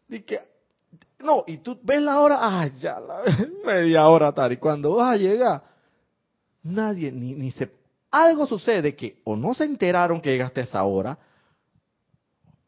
Y 0.09 0.21
que, 0.21 0.39
no, 1.19 1.43
y 1.45 1.57
tú 1.57 1.77
ves 1.83 2.01
la 2.01 2.19
hora, 2.19 2.37
ah, 2.41 2.67
ya, 2.79 2.99
la, 2.99 3.21
media 3.65 4.07
hora 4.07 4.31
tarde. 4.31 4.55
Y 4.55 4.57
cuando 4.57 4.95
vas 4.95 5.13
a 5.13 5.17
llegar, 5.17 5.63
nadie, 6.63 7.11
ni, 7.11 7.35
ni 7.35 7.51
se... 7.51 7.71
Algo 8.09 8.47
sucede 8.47 8.95
que 8.95 9.21
o 9.25 9.35
no 9.35 9.53
se 9.53 9.65
enteraron 9.65 10.21
que 10.21 10.31
llegaste 10.31 10.61
a 10.61 10.63
esa 10.63 10.83
hora, 10.85 11.19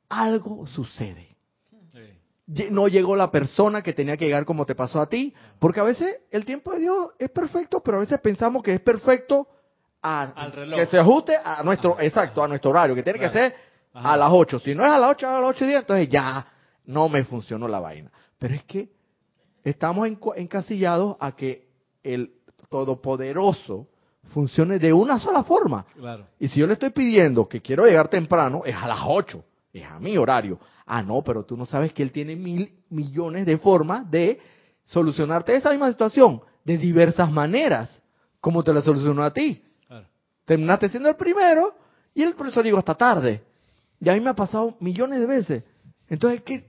algo 0.09 0.67
sucede 0.67 1.29
no 2.69 2.87
llegó 2.87 3.15
la 3.15 3.29
persona 3.29 3.83
que 3.83 3.93
tenía 3.93 4.17
que 4.17 4.25
llegar 4.25 4.45
como 4.45 4.65
te 4.65 4.73
pasó 4.73 4.99
a 4.99 5.07
ti, 5.07 5.33
porque 5.59 5.79
a 5.79 5.83
veces 5.83 6.21
el 6.31 6.45
tiempo 6.45 6.73
de 6.73 6.79
Dios 6.79 7.11
es 7.19 7.29
perfecto, 7.29 7.81
pero 7.81 7.97
a 7.97 7.99
veces 8.01 8.19
pensamos 8.21 8.63
que 8.63 8.73
es 8.73 8.81
perfecto 8.81 9.47
a, 10.01 10.51
que 10.75 10.85
se 10.85 10.99
ajuste 10.99 11.35
a 11.43 11.61
nuestro, 11.63 11.99
exacto, 11.99 12.43
a 12.43 12.47
nuestro 12.47 12.71
horario, 12.71 12.95
que 12.95 13.03
tiene 13.03 13.19
que 13.19 13.29
ser 13.29 13.55
a 13.93 14.15
las 14.15 14.29
8. 14.31 14.59
Si 14.59 14.75
no 14.75 14.85
es 14.85 14.91
a 14.91 14.97
las 14.97 15.11
8, 15.11 15.27
a 15.27 15.41
las 15.41 15.49
8 15.49 15.63
y 15.63 15.67
10, 15.67 15.79
entonces 15.81 16.09
ya 16.09 16.47
no 16.85 17.09
me 17.09 17.23
funcionó 17.23 17.67
la 17.67 17.79
vaina. 17.79 18.11
Pero 18.37 18.55
es 18.55 18.63
que 18.63 18.89
estamos 19.63 20.07
encasillados 20.35 21.17
a 21.19 21.35
que 21.35 21.67
el 22.03 22.33
Todopoderoso 22.69 23.87
funcione 24.33 24.79
de 24.79 24.93
una 24.93 25.19
sola 25.19 25.43
forma. 25.43 25.85
Y 26.39 26.47
si 26.47 26.59
yo 26.59 26.67
le 26.67 26.73
estoy 26.73 26.91
pidiendo 26.91 27.47
que 27.47 27.61
quiero 27.61 27.85
llegar 27.85 28.07
temprano, 28.07 28.61
es 28.65 28.75
a 28.75 28.87
las 28.87 28.99
8 29.05 29.43
es 29.73 29.85
a 29.85 29.99
mi 29.99 30.17
horario. 30.17 30.59
Ah, 30.85 31.01
no, 31.03 31.21
pero 31.21 31.43
tú 31.43 31.55
no 31.55 31.65
sabes 31.65 31.93
que 31.93 32.03
él 32.03 32.11
tiene 32.11 32.35
mil 32.35 32.71
millones 32.89 33.45
de 33.45 33.57
formas 33.57 34.09
de 34.09 34.39
solucionarte 34.85 35.55
esa 35.55 35.71
misma 35.71 35.91
situación 35.91 36.41
de 36.63 36.77
diversas 36.77 37.31
maneras, 37.31 38.01
como 38.41 38.63
te 38.63 38.73
la 38.73 38.81
solucionó 38.81 39.23
a 39.23 39.31
ti. 39.31 39.63
Terminaste 40.49 40.89
siendo 40.89 41.09
el 41.09 41.15
primero 41.15 41.75
y 42.15 42.23
el 42.23 42.33
profesor 42.33 42.63
llegó 42.63 42.79
hasta 42.79 42.95
tarde. 42.95 43.43
Y 43.99 44.09
a 44.09 44.13
mí 44.13 44.19
me 44.19 44.31
ha 44.31 44.33
pasado 44.33 44.75
millones 44.79 45.19
de 45.19 45.27
veces. 45.27 45.63
Entonces, 46.07 46.41
¿qué, 46.41 46.65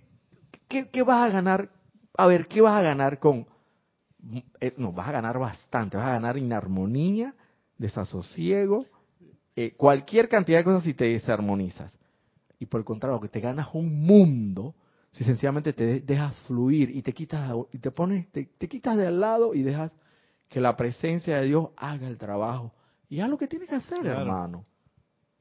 qué, 0.68 1.02
vas 1.02 1.26
a 1.26 1.30
ganar? 1.30 1.70
A 2.14 2.26
ver, 2.26 2.46
¿qué 2.46 2.60
vas 2.60 2.74
a 2.78 2.82
ganar 2.82 3.18
con...? 3.18 3.46
Eh, 4.60 4.74
no, 4.76 4.92
vas 4.92 5.08
a 5.08 5.12
ganar 5.12 5.38
bastante, 5.38 5.96
vas 5.96 6.08
a 6.08 6.10
ganar 6.10 6.36
inarmonía, 6.36 7.34
desasosiego, 7.78 8.84
eh, 9.56 9.72
cualquier 9.78 10.28
cantidad 10.28 10.58
de 10.58 10.64
cosas 10.64 10.82
si 10.82 10.92
te 10.92 11.06
desarmonizas 11.06 11.90
y 12.58 12.66
por 12.66 12.80
el 12.80 12.84
contrario, 12.84 13.18
que 13.18 13.30
te 13.30 13.40
ganas 13.40 13.68
un 13.72 14.04
mundo 14.04 14.74
si 15.10 15.24
sencillamente 15.24 15.72
te 15.72 16.00
dejas 16.00 16.36
fluir 16.40 16.94
y 16.94 17.00
te 17.00 17.14
quitas 17.14 17.50
y 17.72 17.78
te 17.78 17.90
pones 17.90 18.30
te, 18.30 18.68
quitas 18.68 18.98
de 18.98 19.06
al 19.06 19.20
lado 19.20 19.54
y 19.54 19.62
dejas 19.62 19.90
que 20.50 20.60
la 20.60 20.76
presencia 20.76 21.38
de 21.38 21.46
Dios 21.46 21.70
haga 21.78 22.06
el 22.08 22.18
trabajo 22.18 22.74
y 23.10 23.20
haz 23.20 23.28
lo 23.28 23.36
que 23.36 23.46
tienes 23.46 23.68
que 23.68 23.74
hacer, 23.74 24.06
hermano. 24.06 24.64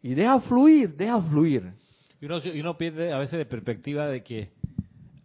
Y 0.02 0.14
deja 0.14 0.42
fluir, 0.42 0.94
deja 0.96 1.22
fluir. 1.22 1.72
Y 2.20 2.26
uno, 2.26 2.40
y 2.44 2.60
uno 2.60 2.78
pierde 2.78 3.14
a 3.14 3.18
veces 3.20 3.40
de 3.40 3.46
perspectiva 3.46 4.08
de 4.08 4.24
que 4.24 4.52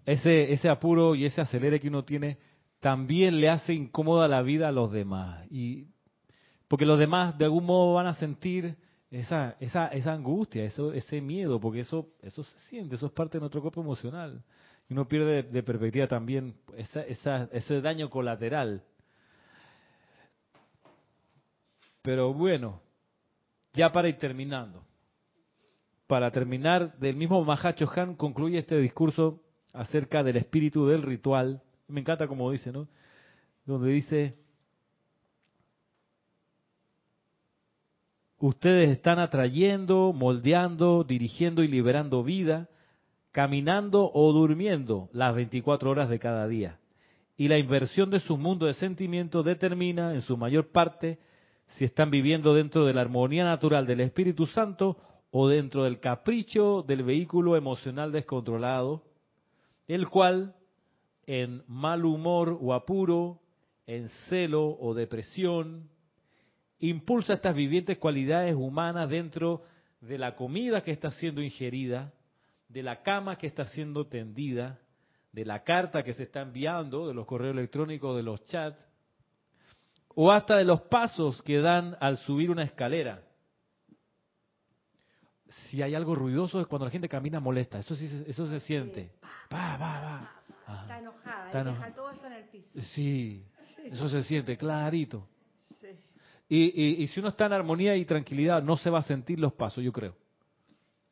ese 0.07 0.53
ese 0.53 0.69
apuro 0.69 1.17
y 1.17 1.25
ese 1.25 1.41
acelere 1.41 1.81
que 1.81 1.89
uno 1.89 2.05
tiene 2.05 2.39
también 2.79 3.41
le 3.41 3.49
hace 3.49 3.75
incómoda 3.75 4.29
la 4.29 4.43
vida 4.43 4.69
a 4.69 4.73
los 4.73 4.93
demás 4.93 5.47
y 5.51 5.87
porque 6.69 6.87
los 6.87 6.99
demás 6.99 7.37
de 7.39 7.47
algún 7.47 7.65
modo 7.65 7.95
van 7.95 8.07
a 8.07 8.15
sentir 8.15 8.77
esa, 9.19 9.57
esa, 9.61 9.87
esa 9.89 10.13
angustia, 10.13 10.65
eso, 10.65 10.93
ese 10.93 11.21
miedo, 11.21 11.61
porque 11.61 11.81
eso, 11.81 12.09
eso 12.21 12.43
se 12.43 12.59
siente, 12.69 12.97
eso 12.97 13.07
es 13.07 13.13
parte 13.13 13.39
de 13.39 13.41
nuestro 13.41 13.61
cuerpo 13.61 13.81
emocional. 13.81 14.43
Y 14.89 14.93
uno 14.93 15.07
pierde 15.07 15.45
de, 15.45 15.63
perspectiva 15.63 16.09
también 16.09 16.55
esa, 16.77 17.03
esa, 17.03 17.49
ese 17.53 17.81
daño 17.81 18.11
colateral. 18.11 18.83
Pero 22.05 22.35
bueno, 22.35 22.83
ya 23.73 23.91
para 23.91 24.11
ir 24.11 24.19
terminando. 24.19 24.85
Para 26.07 26.31
terminar, 26.31 26.99
del 26.99 27.17
mismo 27.17 27.43
Mahacho 27.43 27.91
Han 27.97 28.15
concluye 28.15 28.59
este 28.59 28.77
discurso 28.77 29.41
acerca 29.73 30.23
del 30.23 30.37
espíritu 30.37 30.87
del 30.87 31.01
ritual. 31.01 31.63
Me 31.89 32.03
encanta 32.03 32.29
como 32.29 32.51
dice, 32.51 32.73
¿no? 32.73 32.89
Donde 33.65 33.91
dice, 33.91 34.35
Ustedes 38.39 38.91
están 38.91 39.19
atrayendo, 39.19 40.13
moldeando, 40.13 41.05
dirigiendo 41.05 41.63
y 41.63 41.69
liberando 41.69 42.23
vida, 42.23 42.69
caminando 43.33 44.11
o 44.13 44.31
durmiendo 44.35 45.09
las 45.15 45.35
24 45.35 45.91
horas 45.91 46.11
de 46.11 46.19
cada 46.19 46.47
día. 46.47 46.79
Y 47.39 47.49
la 47.49 47.57
inversión 47.57 48.11
de 48.11 48.21
su 48.21 48.37
mundo 48.37 48.67
de 48.67 48.75
sentimiento 48.75 49.43
determina, 49.43 50.13
en 50.13 50.21
su 50.21 50.37
mayor 50.37 50.71
parte, 50.71 51.19
si 51.67 51.85
están 51.85 52.11
viviendo 52.11 52.55
dentro 52.55 52.85
de 52.85 52.95
la 52.95 53.01
armonía 53.01 53.45
natural 53.45 53.87
del 53.87 54.01
Espíritu 54.01 54.47
Santo 54.47 54.97
o 55.31 55.49
dentro 55.49 55.85
del 55.85 55.99
capricho 55.99 56.85
del 56.87 57.03
vehículo 57.03 57.57
emocional 57.57 58.13
descontrolado, 58.13 59.03
el 59.89 60.09
cual, 60.09 60.55
en 61.27 61.63
mal 61.67 62.05
humor 62.05 62.57
o 62.61 62.73
apuro, 62.73 63.41
en 63.87 64.09
celo 64.29 64.79
o 64.79 64.95
depresión, 64.95 65.91
impulsa 66.79 67.35
estas 67.35 67.57
vivientes 67.57 67.99
cualidades 67.99 68.55
humanas 68.55 69.09
dentro 69.09 69.65
de 70.01 70.19
la 70.19 70.37
comida 70.37 70.83
que 70.83 70.93
está 70.93 71.11
siendo 71.11 71.43
ingerida, 71.43 72.13
de 72.69 72.83
la 72.83 73.03
cama 73.03 73.37
que 73.37 73.47
está 73.47 73.67
siendo 73.67 74.07
tendida, 74.07 74.79
de 75.33 75.45
la 75.45 75.65
carta 75.65 76.03
que 76.03 76.13
se 76.13 76.25
está 76.25 76.43
enviando, 76.43 77.09
de 77.09 77.15
los 77.15 77.27
correos 77.27 77.57
electrónicos, 77.57 78.17
de 78.17 78.23
los 78.23 78.45
chats, 78.45 78.87
o 80.15 80.31
hasta 80.31 80.57
de 80.57 80.65
los 80.65 80.83
pasos 80.83 81.43
que 81.43 81.59
dan 81.59 81.97
al 82.01 82.17
subir 82.19 82.51
una 82.51 82.63
escalera. 82.63 83.23
Si 85.49 85.83
hay 85.83 85.95
algo 85.95 86.15
ruidoso 86.15 86.61
es 86.61 86.67
cuando 86.67 86.87
la 86.87 86.91
gente 86.91 87.09
camina 87.09 87.41
molesta, 87.41 87.79
eso 87.79 87.95
sí, 87.95 88.25
eso 88.27 88.47
se 88.49 88.61
siente. 88.61 89.13
Va, 89.53 89.77
va, 89.77 90.01
va. 90.01 90.83
Está 90.83 90.99
enojada, 90.99 91.47
está 91.47 91.65
deja 91.65 91.95
todo 91.95 92.11
eso 92.11 92.27
en 92.27 92.33
el 92.33 92.45
piso. 92.45 92.81
Sí, 92.81 93.45
eso 93.85 94.09
se 94.09 94.23
siente 94.23 94.57
clarito. 94.57 95.29
Y, 96.49 97.03
y, 97.03 97.07
si 97.07 97.21
uno 97.21 97.31
está 97.31 97.47
en 97.47 97.55
armonía 97.55 97.97
y 97.97 98.05
tranquilidad, 98.05 98.63
no 98.63 98.77
se 98.77 98.91
va 98.91 98.99
a 98.99 99.03
sentir 99.03 99.41
los 99.41 99.55
pasos, 99.55 99.83
yo 99.83 99.93
creo. 99.93 100.15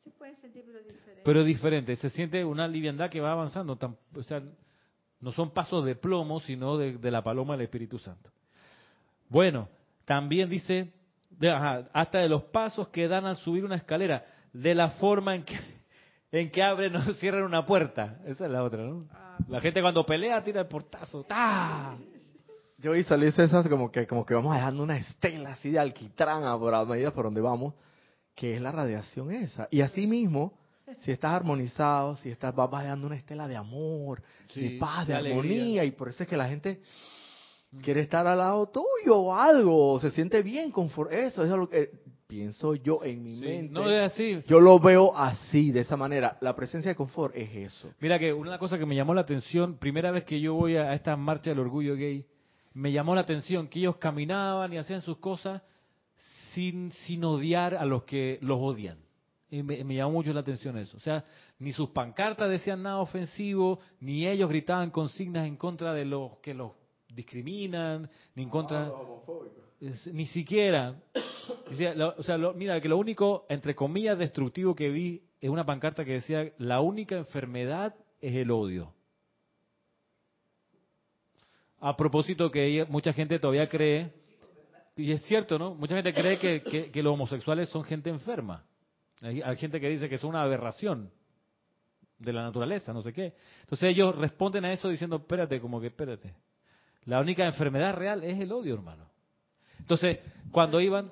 Se 0.03 0.11
puede 0.11 0.35
sentir, 0.35 0.63
pero 0.63 0.79
diferente. 0.79 1.21
Pero 1.25 1.43
diferente, 1.43 1.95
se 1.95 2.09
siente 2.11 2.45
una 2.45 2.67
liviandad 2.67 3.09
que 3.09 3.19
va 3.19 3.31
avanzando. 3.31 3.77
O 4.15 4.23
sea, 4.23 4.43
no 5.19 5.31
son 5.31 5.51
pasos 5.51 5.85
de 5.85 5.95
plomo, 5.95 6.39
sino 6.41 6.77
de, 6.77 7.11
la 7.11 7.23
paloma 7.23 7.53
del 7.53 7.63
Espíritu 7.63 7.97
Santo. 7.97 8.29
Bueno, 9.33 9.67
también 10.05 10.47
dice, 10.47 10.93
hasta 11.91 12.19
de 12.19 12.29
los 12.29 12.43
pasos 12.43 12.89
que 12.89 13.07
dan 13.07 13.25
al 13.25 13.35
subir 13.37 13.65
una 13.65 13.77
escalera, 13.77 14.23
de 14.53 14.75
la 14.75 14.89
forma 14.89 15.33
en 15.33 15.43
que, 15.43 15.57
en 16.31 16.51
que 16.51 16.61
abren 16.61 16.95
o 16.95 17.01
cierran 17.13 17.41
una 17.41 17.65
puerta. 17.65 18.19
Esa 18.27 18.45
es 18.45 18.51
la 18.51 18.63
otra, 18.63 18.83
¿no? 18.83 19.07
Ah. 19.11 19.39
La 19.47 19.59
gente 19.59 19.81
cuando 19.81 20.05
pelea 20.05 20.43
tira 20.43 20.61
el 20.61 20.67
portazo. 20.67 21.23
¡Ta! 21.23 21.97
Yo 22.77 22.91
visualizo 22.91 23.41
esas 23.41 23.67
como 23.67 23.91
que, 23.91 24.05
como 24.05 24.23
que 24.23 24.35
vamos 24.35 24.53
dejando 24.53 24.83
una 24.83 24.97
estela 24.97 25.53
así 25.53 25.71
de 25.71 25.79
alquitrán 25.79 26.43
a 26.43 26.55
por 26.55 26.87
medida 26.87 27.09
por 27.09 27.25
donde 27.25 27.41
vamos, 27.41 27.73
que 28.35 28.53
es 28.55 28.61
la 28.61 28.71
radiación 28.71 29.31
esa. 29.31 29.67
Y 29.71 29.81
así 29.81 30.05
mismo, 30.05 30.59
si 30.99 31.11
estás 31.11 31.33
armonizado, 31.33 32.17
si 32.17 32.29
estás, 32.29 32.53
vas 32.53 32.69
dejando 32.83 33.07
una 33.07 33.15
estela 33.15 33.47
de 33.47 33.55
amor, 33.55 34.21
de 34.53 34.77
paz, 34.79 35.07
de, 35.07 35.15
armonía, 35.15 35.83
y 35.85 35.89
por 35.89 36.09
eso 36.09 36.21
es 36.21 36.29
que 36.29 36.37
la 36.37 36.47
gente 36.47 36.83
quiere 37.81 38.01
estar 38.01 38.27
al 38.27 38.37
lado 38.37 38.67
tuyo 38.67 39.17
o 39.17 39.35
algo, 39.35 39.99
se 39.99 40.11
siente 40.11 40.41
bien, 40.43 40.71
confort 40.71 41.11
eso, 41.11 41.43
eso 41.43 41.53
es 41.53 41.59
lo 41.59 41.69
que 41.69 41.89
pienso 42.27 42.75
yo 42.75 43.03
en 43.03 43.23
mi 43.23 43.35
mente. 43.35 43.73
No 43.73 43.89
es 43.89 44.11
así. 44.11 44.41
Yo 44.47 44.59
lo 44.59 44.79
veo 44.79 45.15
así, 45.15 45.71
de 45.71 45.81
esa 45.81 45.95
manera. 45.95 46.37
La 46.41 46.55
presencia 46.55 46.89
de 46.89 46.95
confort 46.95 47.35
es 47.35 47.53
eso. 47.55 47.93
Mira 47.99 48.17
que 48.17 48.33
una 48.33 48.57
cosa 48.57 48.77
que 48.77 48.85
me 48.85 48.95
llamó 48.95 49.13
la 49.13 49.21
atención, 49.21 49.77
primera 49.77 50.11
vez 50.11 50.23
que 50.23 50.39
yo 50.39 50.53
voy 50.55 50.75
a 50.75 50.93
esta 50.93 51.15
marcha 51.15 51.51
del 51.51 51.59
orgullo 51.59 51.95
gay, 51.95 52.25
me 52.73 52.91
llamó 52.91 53.13
la 53.13 53.21
atención 53.21 53.67
que 53.67 53.79
ellos 53.79 53.97
caminaban 53.97 54.73
y 54.73 54.77
hacían 54.77 55.01
sus 55.01 55.17
cosas 55.17 55.61
sin, 56.53 56.91
sin 56.91 57.23
odiar 57.23 57.75
a 57.75 57.85
los 57.85 58.03
que 58.03 58.39
los 58.41 58.59
odian. 58.59 58.97
Y 59.49 59.61
me, 59.61 59.83
llamó 59.93 60.13
mucho 60.13 60.33
la 60.33 60.39
atención 60.39 60.75
eso. 60.79 60.97
O 60.97 60.99
sea, 60.99 61.25
ni 61.59 61.71
sus 61.71 61.89
pancartas 61.89 62.49
decían 62.49 62.81
nada 62.81 62.97
ofensivo, 62.97 63.79
ni 63.99 64.27
ellos 64.27 64.49
gritaban 64.49 64.89
consignas 64.89 65.45
en 65.45 65.57
contra 65.57 65.93
de 65.93 66.05
los 66.05 66.39
que 66.39 66.55
los 66.55 66.71
discriminan, 67.13 68.09
ni 68.35 68.43
en 68.43 68.49
contra... 68.49 68.91
ni 70.11 70.25
siquiera. 70.27 70.95
O 72.17 72.23
sea, 72.23 72.37
mira, 72.55 72.79
que 72.79 72.87
lo 72.87 72.97
único, 72.97 73.45
entre 73.49 73.75
comillas, 73.75 74.17
destructivo 74.17 74.75
que 74.75 74.89
vi 74.89 75.23
es 75.41 75.49
una 75.49 75.65
pancarta 75.65 76.05
que 76.05 76.13
decía, 76.13 76.53
la 76.57 76.79
única 76.79 77.17
enfermedad 77.17 77.93
es 78.21 78.33
el 78.33 78.49
odio. 78.49 78.93
A 81.81 81.97
propósito 81.97 82.49
que 82.49 82.85
mucha 82.87 83.11
gente 83.11 83.39
todavía 83.39 83.67
cree, 83.67 84.13
y 84.95 85.11
es 85.11 85.21
cierto, 85.23 85.59
¿no? 85.59 85.75
Mucha 85.75 85.95
gente 85.95 86.13
cree 86.13 86.39
que, 86.39 87.03
los 87.03 87.13
homosexuales 87.13 87.67
son 87.67 87.83
gente 87.83 88.09
enferma. 88.09 88.65
Hay, 89.21 89.57
gente 89.57 89.81
que 89.81 89.89
dice 89.89 90.07
que 90.07 90.17
son 90.17 90.29
una 90.29 90.43
aberración 90.43 91.11
de 92.17 92.31
la 92.31 92.43
naturaleza, 92.43 92.93
no 92.93 93.01
sé 93.01 93.11
qué. 93.11 93.33
Entonces 93.61 93.89
ellos 93.89 94.15
responden 94.15 94.63
a 94.63 94.71
eso 94.71 94.87
diciendo, 94.87 95.17
espérate, 95.17 95.59
como 95.59 95.81
que 95.81 95.87
espérate. 95.87 96.33
La 97.05 97.19
única 97.19 97.45
enfermedad 97.45 97.95
real 97.95 98.23
es 98.23 98.39
el 98.39 98.51
odio, 98.51 98.75
hermano. 98.75 99.05
Entonces, 99.79 100.19
cuando 100.51 100.79
iban... 100.79 101.11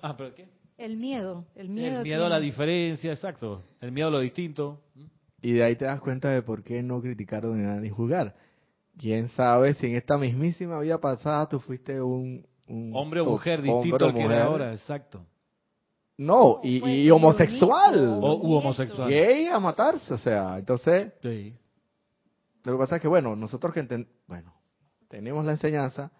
Ah, 0.00 0.16
¿pero 0.16 0.34
qué? 0.34 0.48
El 0.78 0.96
miedo, 0.96 1.44
el 1.54 1.68
miedo. 1.68 1.98
El 1.98 2.04
miedo 2.04 2.26
a 2.26 2.28
la 2.28 2.40
diferencia, 2.40 3.12
exacto. 3.12 3.62
El 3.80 3.92
miedo 3.92 4.08
a 4.08 4.10
lo 4.10 4.20
distinto. 4.20 4.80
Y 5.40 5.52
de 5.52 5.62
ahí 5.62 5.76
te 5.76 5.84
das 5.84 6.00
cuenta 6.00 6.30
de 6.30 6.42
por 6.42 6.62
qué 6.62 6.82
no 6.82 7.00
criticar 7.00 7.44
ni 7.44 7.88
juzgar 7.90 8.34
quién 8.98 9.28
sabe 9.30 9.74
si 9.74 9.86
en 9.86 9.96
esta 9.96 10.16
mismísima 10.18 10.80
vida 10.80 10.98
pasada 10.98 11.48
tú 11.48 11.60
fuiste 11.60 12.00
un, 12.00 12.46
hombre 12.92 13.20
o 13.20 13.24
mujer 13.24 13.62
distinto 13.62 14.06
al 14.06 14.14
que 14.14 14.22
eres 14.22 14.42
ahora, 14.42 14.72
exacto. 14.72 15.24
No, 16.18 16.60
y, 16.62 17.10
homosexual. 17.10 18.18
O 18.20 18.58
homosexual. 18.58 19.08
Gay 19.08 19.46
a 19.46 19.58
matarse, 19.58 20.14
o 20.14 20.18
sea, 20.18 20.58
entonces. 20.58 21.12
Sí. 21.22 21.56
Lo 22.64 22.72
que 22.72 22.78
pasa 22.78 22.96
es 22.96 23.02
que, 23.02 23.08
bueno, 23.08 23.34
nosotros 23.34 23.72
que 23.72 24.06
bueno, 24.28 24.54
tenemos 25.12 25.44
la 25.44 25.52
enseñanza, 25.52 26.10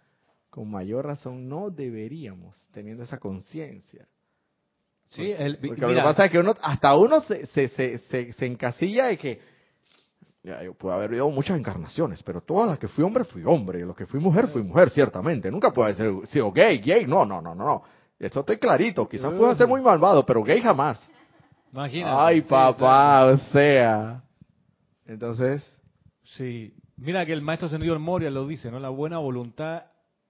con 0.51 0.71
mayor 0.71 1.07
razón 1.07 1.49
no 1.49 1.71
deberíamos, 1.71 2.55
teniendo 2.73 3.05
esa 3.05 3.17
conciencia. 3.17 4.07
Sí, 5.09 5.33
el, 5.33 5.57
porque 5.57 5.81
lo 5.81 5.95
que 5.95 6.03
pasa 6.03 6.27
es 6.27 6.31
que 6.31 6.39
uno, 6.39 6.53
hasta 6.61 6.95
uno 6.95 7.21
se, 7.21 7.47
se, 7.47 7.69
se, 7.69 8.33
se 8.35 8.47
encasilla 8.47 9.07
de 9.07 9.17
que 9.17 9.41
yo 10.45 10.75
puedo 10.75 10.95
haber 10.95 11.09
vivido 11.09 11.31
muchas 11.31 11.59
encarnaciones, 11.59 12.23
pero 12.23 12.43
todas 12.43 12.69
las 12.69 12.79
que 12.79 12.87
fui 12.87 13.03
hombre, 13.03 13.25
fui 13.25 13.43
hombre. 13.47 13.81
Y 13.81 13.83
los 13.83 13.97
que 13.97 14.05
fui 14.05 14.21
mujer, 14.21 14.49
fui 14.49 14.63
mujer, 14.63 14.91
ciertamente. 14.91 15.51
Nunca 15.51 15.71
puede 15.71 15.95
ser, 15.95 16.13
sido 16.27 16.53
gay, 16.53 16.79
gay. 16.79 17.07
No, 17.07 17.25
no, 17.25 17.41
no, 17.41 17.55
no, 17.55 17.65
no. 17.65 17.83
Esto 18.19 18.41
estoy 18.41 18.59
clarito. 18.59 19.09
Quizás 19.09 19.33
pueda 19.33 19.55
ser 19.55 19.69
muy 19.69 19.81
malvado, 19.81 20.27
pero 20.27 20.43
gay 20.43 20.61
jamás. 20.61 21.01
Imagínate. 21.73 22.15
Ay, 22.15 22.43
papá, 22.43 23.25
o 23.25 23.39
sea. 23.39 24.23
Entonces. 25.07 25.67
Sí. 26.37 26.75
Mira 27.05 27.27
que 27.27 27.33
el 27.33 27.43
maestro 27.43 27.69
Sendido 27.69 27.99
Moria 27.99 28.31
lo 28.31 28.47
dice, 28.47 28.71
¿no? 28.71 28.79
La 28.79 28.89
buena 28.89 29.19
voluntad 29.19 29.87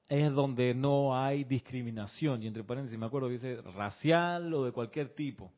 es 0.08 0.32
donde 0.32 0.72
no 0.72 1.14
hay 1.14 1.44
discriminación. 1.44 2.42
Y 2.42 2.46
entre 2.46 2.64
paréntesis, 2.64 2.98
me 2.98 3.04
acuerdo 3.04 3.28
que 3.28 3.34
dice 3.34 3.60
racial 3.60 4.54
o 4.54 4.64
de 4.64 4.72
cualquier 4.72 5.10
tipo. 5.10 5.52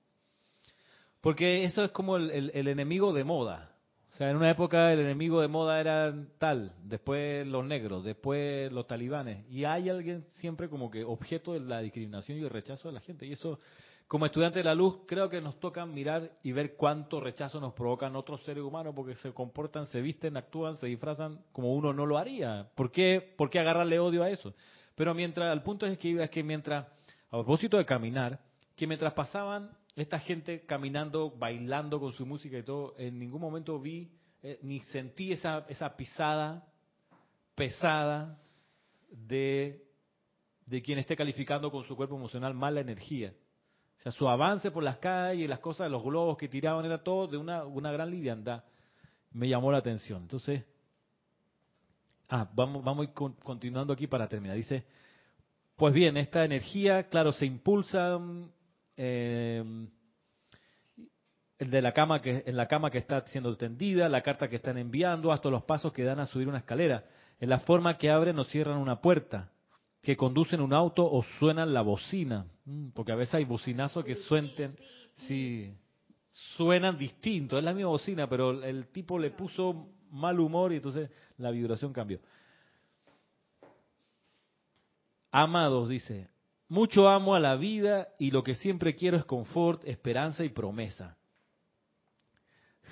Porque 1.20 1.62
eso 1.62 1.84
es 1.84 1.92
como 1.92 2.16
el 2.16 2.66
enemigo 2.66 3.12
de 3.12 3.22
moda. 3.22 3.74
O 4.12 4.16
sea, 4.16 4.28
en 4.28 4.36
una 4.36 4.50
época 4.50 4.92
el 4.92 5.00
enemigo 5.00 5.40
de 5.40 5.46
moda 5.46 5.80
era 5.80 6.12
tal, 6.38 6.72
después 6.82 7.46
los 7.46 7.64
negros, 7.64 8.04
después 8.04 8.72
los 8.72 8.86
talibanes. 8.88 9.48
Y 9.48 9.64
hay 9.64 9.88
alguien 9.90 10.24
siempre 10.34 10.68
como 10.68 10.90
que 10.90 11.04
objeto 11.04 11.52
de 11.52 11.60
la 11.60 11.80
discriminación 11.80 12.38
y 12.38 12.42
el 12.42 12.50
rechazo 12.50 12.88
de 12.88 12.94
la 12.94 13.00
gente. 13.00 13.24
Y 13.24 13.32
eso, 13.32 13.60
como 14.06 14.26
estudiante 14.26 14.58
de 14.58 14.64
la 14.64 14.74
luz, 14.74 14.98
creo 15.06 15.28
que 15.28 15.40
nos 15.40 15.58
toca 15.58 15.84
mirar 15.86 16.30
y 16.42 16.52
ver 16.52 16.76
cuánto 16.76 17.20
rechazo 17.20 17.58
nos 17.60 17.72
provocan 17.72 18.14
otros 18.16 18.42
seres 18.44 18.62
humanos 18.62 18.92
porque 18.94 19.14
se 19.16 19.32
comportan, 19.32 19.86
se 19.86 20.00
visten, 20.00 20.36
actúan, 20.36 20.76
se 20.76 20.86
disfrazan 20.86 21.40
como 21.52 21.74
uno 21.74 21.92
no 21.92 22.06
lo 22.06 22.18
haría. 22.18 22.68
¿Por 22.74 22.92
qué, 22.92 23.34
¿Por 23.36 23.50
qué 23.50 23.58
agarrarle 23.58 23.98
odio 23.98 24.22
a 24.22 24.30
eso? 24.30 24.54
Pero 24.94 25.14
mientras, 25.14 25.52
el 25.52 25.62
punto 25.62 25.86
es 25.86 25.98
que, 25.98 26.22
es 26.22 26.30
que 26.30 26.42
mientras, 26.42 26.86
a 26.86 27.30
propósito 27.30 27.78
de 27.78 27.86
caminar, 27.86 28.38
que 28.76 28.86
mientras 28.86 29.12
pasaban 29.14 29.70
esta 29.96 30.18
gente 30.18 30.66
caminando, 30.66 31.30
bailando 31.30 31.98
con 31.98 32.12
su 32.12 32.26
música 32.26 32.58
y 32.58 32.62
todo, 32.62 32.94
en 32.98 33.18
ningún 33.18 33.40
momento 33.40 33.78
vi 33.80 34.10
eh, 34.42 34.58
ni 34.62 34.80
sentí 34.80 35.32
esa, 35.32 35.64
esa 35.68 35.96
pisada 35.96 36.66
pesada 37.54 38.38
de, 39.10 39.86
de 40.66 40.82
quien 40.82 40.98
esté 40.98 41.16
calificando 41.16 41.70
con 41.70 41.84
su 41.84 41.96
cuerpo 41.96 42.16
emocional 42.16 42.52
mala 42.54 42.80
energía. 42.80 43.32
Su 44.12 44.28
avance 44.28 44.70
por 44.70 44.82
las 44.82 44.98
calles, 44.98 45.48
las 45.48 45.60
cosas, 45.60 45.90
los 45.90 46.02
globos 46.02 46.36
que 46.36 46.48
tiraban, 46.48 46.84
era 46.84 47.02
todo 47.02 47.26
de 47.26 47.38
una, 47.38 47.64
una 47.64 47.90
gran 47.90 48.10
liviandad. 48.10 48.62
Me 49.32 49.48
llamó 49.48 49.72
la 49.72 49.78
atención. 49.78 50.22
Entonces, 50.22 50.62
ah, 52.28 52.48
vamos, 52.54 52.84
vamos 52.84 53.06
a 53.06 53.10
ir 53.10 53.14
continuando 53.14 53.94
aquí 53.94 54.06
para 54.06 54.28
terminar. 54.28 54.56
Dice, 54.56 54.84
pues 55.76 55.94
bien, 55.94 56.16
esta 56.18 56.44
energía, 56.44 57.08
claro, 57.08 57.32
se 57.32 57.46
impulsa 57.46 58.20
eh, 58.96 59.88
el 61.58 61.70
de 61.70 61.82
la 61.82 61.92
cama 61.92 62.20
que 62.20 62.42
en 62.46 62.56
la 62.56 62.68
cama 62.68 62.90
que 62.90 62.98
está 62.98 63.26
siendo 63.26 63.56
tendida, 63.56 64.08
la 64.08 64.22
carta 64.22 64.48
que 64.48 64.56
están 64.56 64.78
enviando, 64.78 65.32
hasta 65.32 65.48
los 65.48 65.64
pasos 65.64 65.92
que 65.92 66.04
dan 66.04 66.20
a 66.20 66.26
subir 66.26 66.46
una 66.46 66.58
escalera, 66.58 67.04
en 67.40 67.48
la 67.48 67.60
forma 67.60 67.96
que 67.98 68.10
abren 68.10 68.38
o 68.38 68.44
cierran 68.44 68.76
una 68.76 69.00
puerta, 69.00 69.50
que 70.04 70.16
conducen 70.16 70.60
un 70.60 70.74
auto 70.74 71.10
o 71.10 71.22
suenan 71.38 71.72
la 71.72 71.80
bocina, 71.80 72.46
mm, 72.66 72.90
porque 72.90 73.12
a 73.12 73.16
veces 73.16 73.36
hay 73.36 73.44
bocinazos 73.46 74.04
que 74.04 74.14
suenten, 74.14 74.76
sí, 75.26 75.74
suenan 76.56 76.98
distinto, 76.98 77.56
es 77.56 77.64
la 77.64 77.72
misma 77.72 77.88
bocina, 77.88 78.28
pero 78.28 78.62
el 78.62 78.88
tipo 78.88 79.18
le 79.18 79.30
puso 79.30 79.88
mal 80.10 80.38
humor 80.38 80.72
y 80.72 80.76
entonces 80.76 81.10
la 81.38 81.50
vibración 81.50 81.92
cambió. 81.92 82.20
Amados, 85.30 85.88
dice, 85.88 86.28
mucho 86.68 87.08
amo 87.08 87.34
a 87.34 87.40
la 87.40 87.56
vida 87.56 88.08
y 88.18 88.30
lo 88.30 88.44
que 88.44 88.54
siempre 88.54 88.94
quiero 88.94 89.16
es 89.16 89.24
confort, 89.24 89.84
esperanza 89.86 90.44
y 90.44 90.50
promesa. 90.50 91.16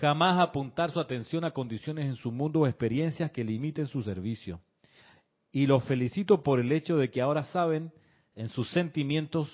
Jamás 0.00 0.40
apuntar 0.40 0.90
su 0.90 0.98
atención 0.98 1.44
a 1.44 1.50
condiciones 1.50 2.06
en 2.06 2.16
su 2.16 2.32
mundo 2.32 2.60
o 2.60 2.66
experiencias 2.66 3.30
que 3.30 3.44
limiten 3.44 3.86
su 3.86 4.02
servicio. 4.02 4.60
Y 5.52 5.66
los 5.66 5.84
felicito 5.84 6.42
por 6.42 6.58
el 6.58 6.72
hecho 6.72 6.96
de 6.96 7.10
que 7.10 7.20
ahora 7.20 7.44
saben 7.44 7.92
en 8.34 8.48
sus 8.48 8.70
sentimientos 8.70 9.48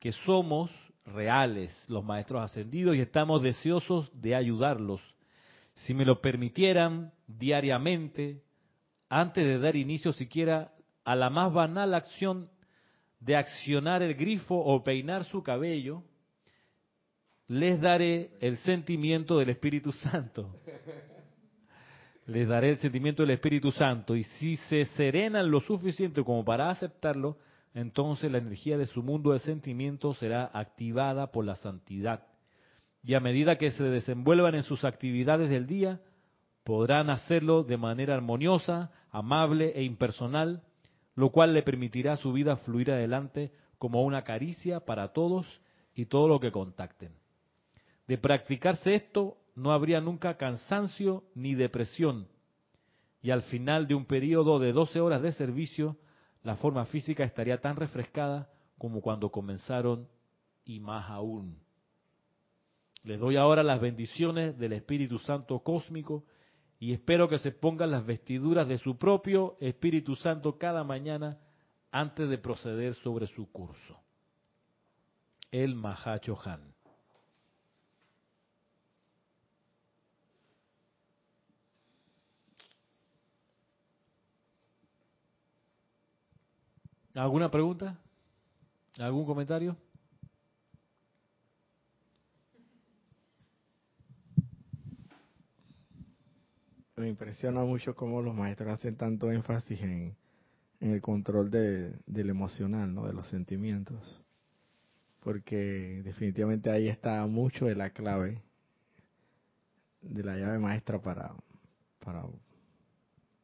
que 0.00 0.12
somos 0.12 0.70
reales, 1.06 1.72
los 1.88 2.04
maestros 2.04 2.42
ascendidos, 2.42 2.96
y 2.96 3.00
estamos 3.00 3.42
deseosos 3.42 4.10
de 4.20 4.34
ayudarlos. 4.34 5.00
Si 5.74 5.94
me 5.94 6.04
lo 6.04 6.20
permitieran 6.20 7.12
diariamente, 7.26 8.42
antes 9.08 9.44
de 9.44 9.58
dar 9.58 9.76
inicio 9.76 10.12
siquiera 10.12 10.72
a 11.04 11.14
la 11.14 11.30
más 11.30 11.52
banal 11.52 11.94
acción 11.94 12.50
de 13.20 13.36
accionar 13.36 14.02
el 14.02 14.14
grifo 14.14 14.56
o 14.56 14.82
peinar 14.82 15.24
su 15.24 15.42
cabello, 15.42 16.02
les 17.46 17.80
daré 17.80 18.30
el 18.40 18.56
sentimiento 18.58 19.38
del 19.38 19.50
Espíritu 19.50 19.92
Santo. 19.92 20.60
Les 22.26 22.48
daré 22.48 22.70
el 22.70 22.78
sentimiento 22.78 23.22
del 23.22 23.32
Espíritu 23.32 23.70
Santo. 23.70 24.16
Y 24.16 24.24
si 24.24 24.56
se 24.56 24.84
serenan 24.86 25.50
lo 25.50 25.60
suficiente 25.60 26.24
como 26.24 26.44
para 26.44 26.70
aceptarlo, 26.70 27.36
entonces 27.74 28.30
la 28.30 28.38
energía 28.38 28.78
de 28.78 28.86
su 28.86 29.02
mundo 29.02 29.32
de 29.32 29.40
sentimientos 29.40 30.18
será 30.18 30.50
activada 30.52 31.30
por 31.32 31.44
la 31.44 31.56
santidad. 31.56 32.26
y 33.06 33.12
a 33.12 33.20
medida 33.20 33.58
que 33.58 33.70
se 33.70 33.84
desenvuelvan 33.84 34.54
en 34.54 34.62
sus 34.62 34.82
actividades 34.82 35.50
del 35.50 35.66
día, 35.66 36.00
podrán 36.64 37.10
hacerlo 37.10 37.62
de 37.62 37.76
manera 37.76 38.14
armoniosa, 38.14 38.90
amable 39.10 39.72
e 39.76 39.82
impersonal, 39.82 40.62
lo 41.14 41.28
cual 41.30 41.52
le 41.52 41.62
permitirá 41.62 42.16
su 42.16 42.32
vida 42.32 42.56
fluir 42.56 42.90
adelante 42.90 43.52
como 43.76 44.02
una 44.02 44.24
caricia 44.24 44.80
para 44.80 45.12
todos 45.12 45.46
y 45.94 46.06
todo 46.06 46.28
lo 46.28 46.40
que 46.40 46.50
contacten. 46.50 47.12
De 48.08 48.16
practicarse 48.16 48.94
esto, 48.94 49.36
no 49.54 49.72
habría 49.72 50.00
nunca 50.00 50.36
cansancio 50.36 51.24
ni 51.34 51.54
depresión, 51.54 52.28
y 53.22 53.30
al 53.30 53.42
final 53.42 53.86
de 53.86 53.94
un 53.94 54.04
periodo 54.04 54.58
de 54.58 54.72
12 54.72 55.00
horas 55.00 55.22
de 55.22 55.32
servicio, 55.32 55.96
la 56.42 56.56
forma 56.56 56.84
física 56.84 57.24
estaría 57.24 57.60
tan 57.60 57.76
refrescada 57.76 58.50
como 58.76 59.00
cuando 59.00 59.30
comenzaron 59.30 60.08
y 60.64 60.80
más 60.80 61.08
aún. 61.08 61.58
Les 63.02 63.18
doy 63.18 63.36
ahora 63.36 63.62
las 63.62 63.80
bendiciones 63.80 64.58
del 64.58 64.74
Espíritu 64.74 65.18
Santo 65.18 65.60
cósmico 65.60 66.24
y 66.78 66.92
espero 66.92 67.28
que 67.28 67.38
se 67.38 67.52
pongan 67.52 67.90
las 67.90 68.04
vestiduras 68.04 68.68
de 68.68 68.78
su 68.78 68.98
propio 68.98 69.56
Espíritu 69.60 70.16
Santo 70.16 70.58
cada 70.58 70.84
mañana 70.84 71.38
antes 71.90 72.28
de 72.28 72.38
proceder 72.38 72.94
sobre 72.94 73.26
su 73.28 73.50
curso. 73.50 74.00
El 75.50 75.76
Mahacho 75.76 76.36
Han. 76.44 76.73
¿Alguna 87.14 87.48
pregunta? 87.48 87.96
¿Algún 88.98 89.24
comentario? 89.24 89.76
Me 96.96 97.08
impresiona 97.08 97.62
mucho 97.62 97.94
cómo 97.94 98.20
los 98.20 98.34
maestros 98.34 98.72
hacen 98.72 98.96
tanto 98.96 99.30
énfasis 99.30 99.80
en, 99.82 100.16
el 100.80 101.00
control 101.00 101.50
de, 101.50 101.94
del 102.06 102.30
emocional, 102.30 102.92
¿no? 102.92 103.06
de 103.06 103.12
los 103.12 103.28
sentimientos. 103.28 104.20
Porque 105.20 106.02
definitivamente 106.04 106.70
ahí 106.70 106.88
está 106.88 107.24
mucho 107.26 107.66
de 107.66 107.76
la 107.76 107.90
clave 107.90 108.42
de 110.02 110.22
la 110.24 110.36
llave 110.36 110.58
maestra 110.58 111.00
para, 111.00 111.32
para, 112.00 112.24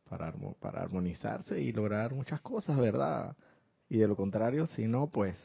para, 0.08 0.32
para 0.60 0.82
armonizarse 0.82 1.60
y 1.60 1.72
lograr 1.72 2.12
muchas 2.12 2.40
cosas, 2.40 2.76
¿verdad? 2.78 3.36
Y 3.90 3.98
de 3.98 4.06
lo 4.06 4.14
contrario, 4.14 4.66
si 4.66 4.86
no, 4.86 5.08
pues, 5.08 5.36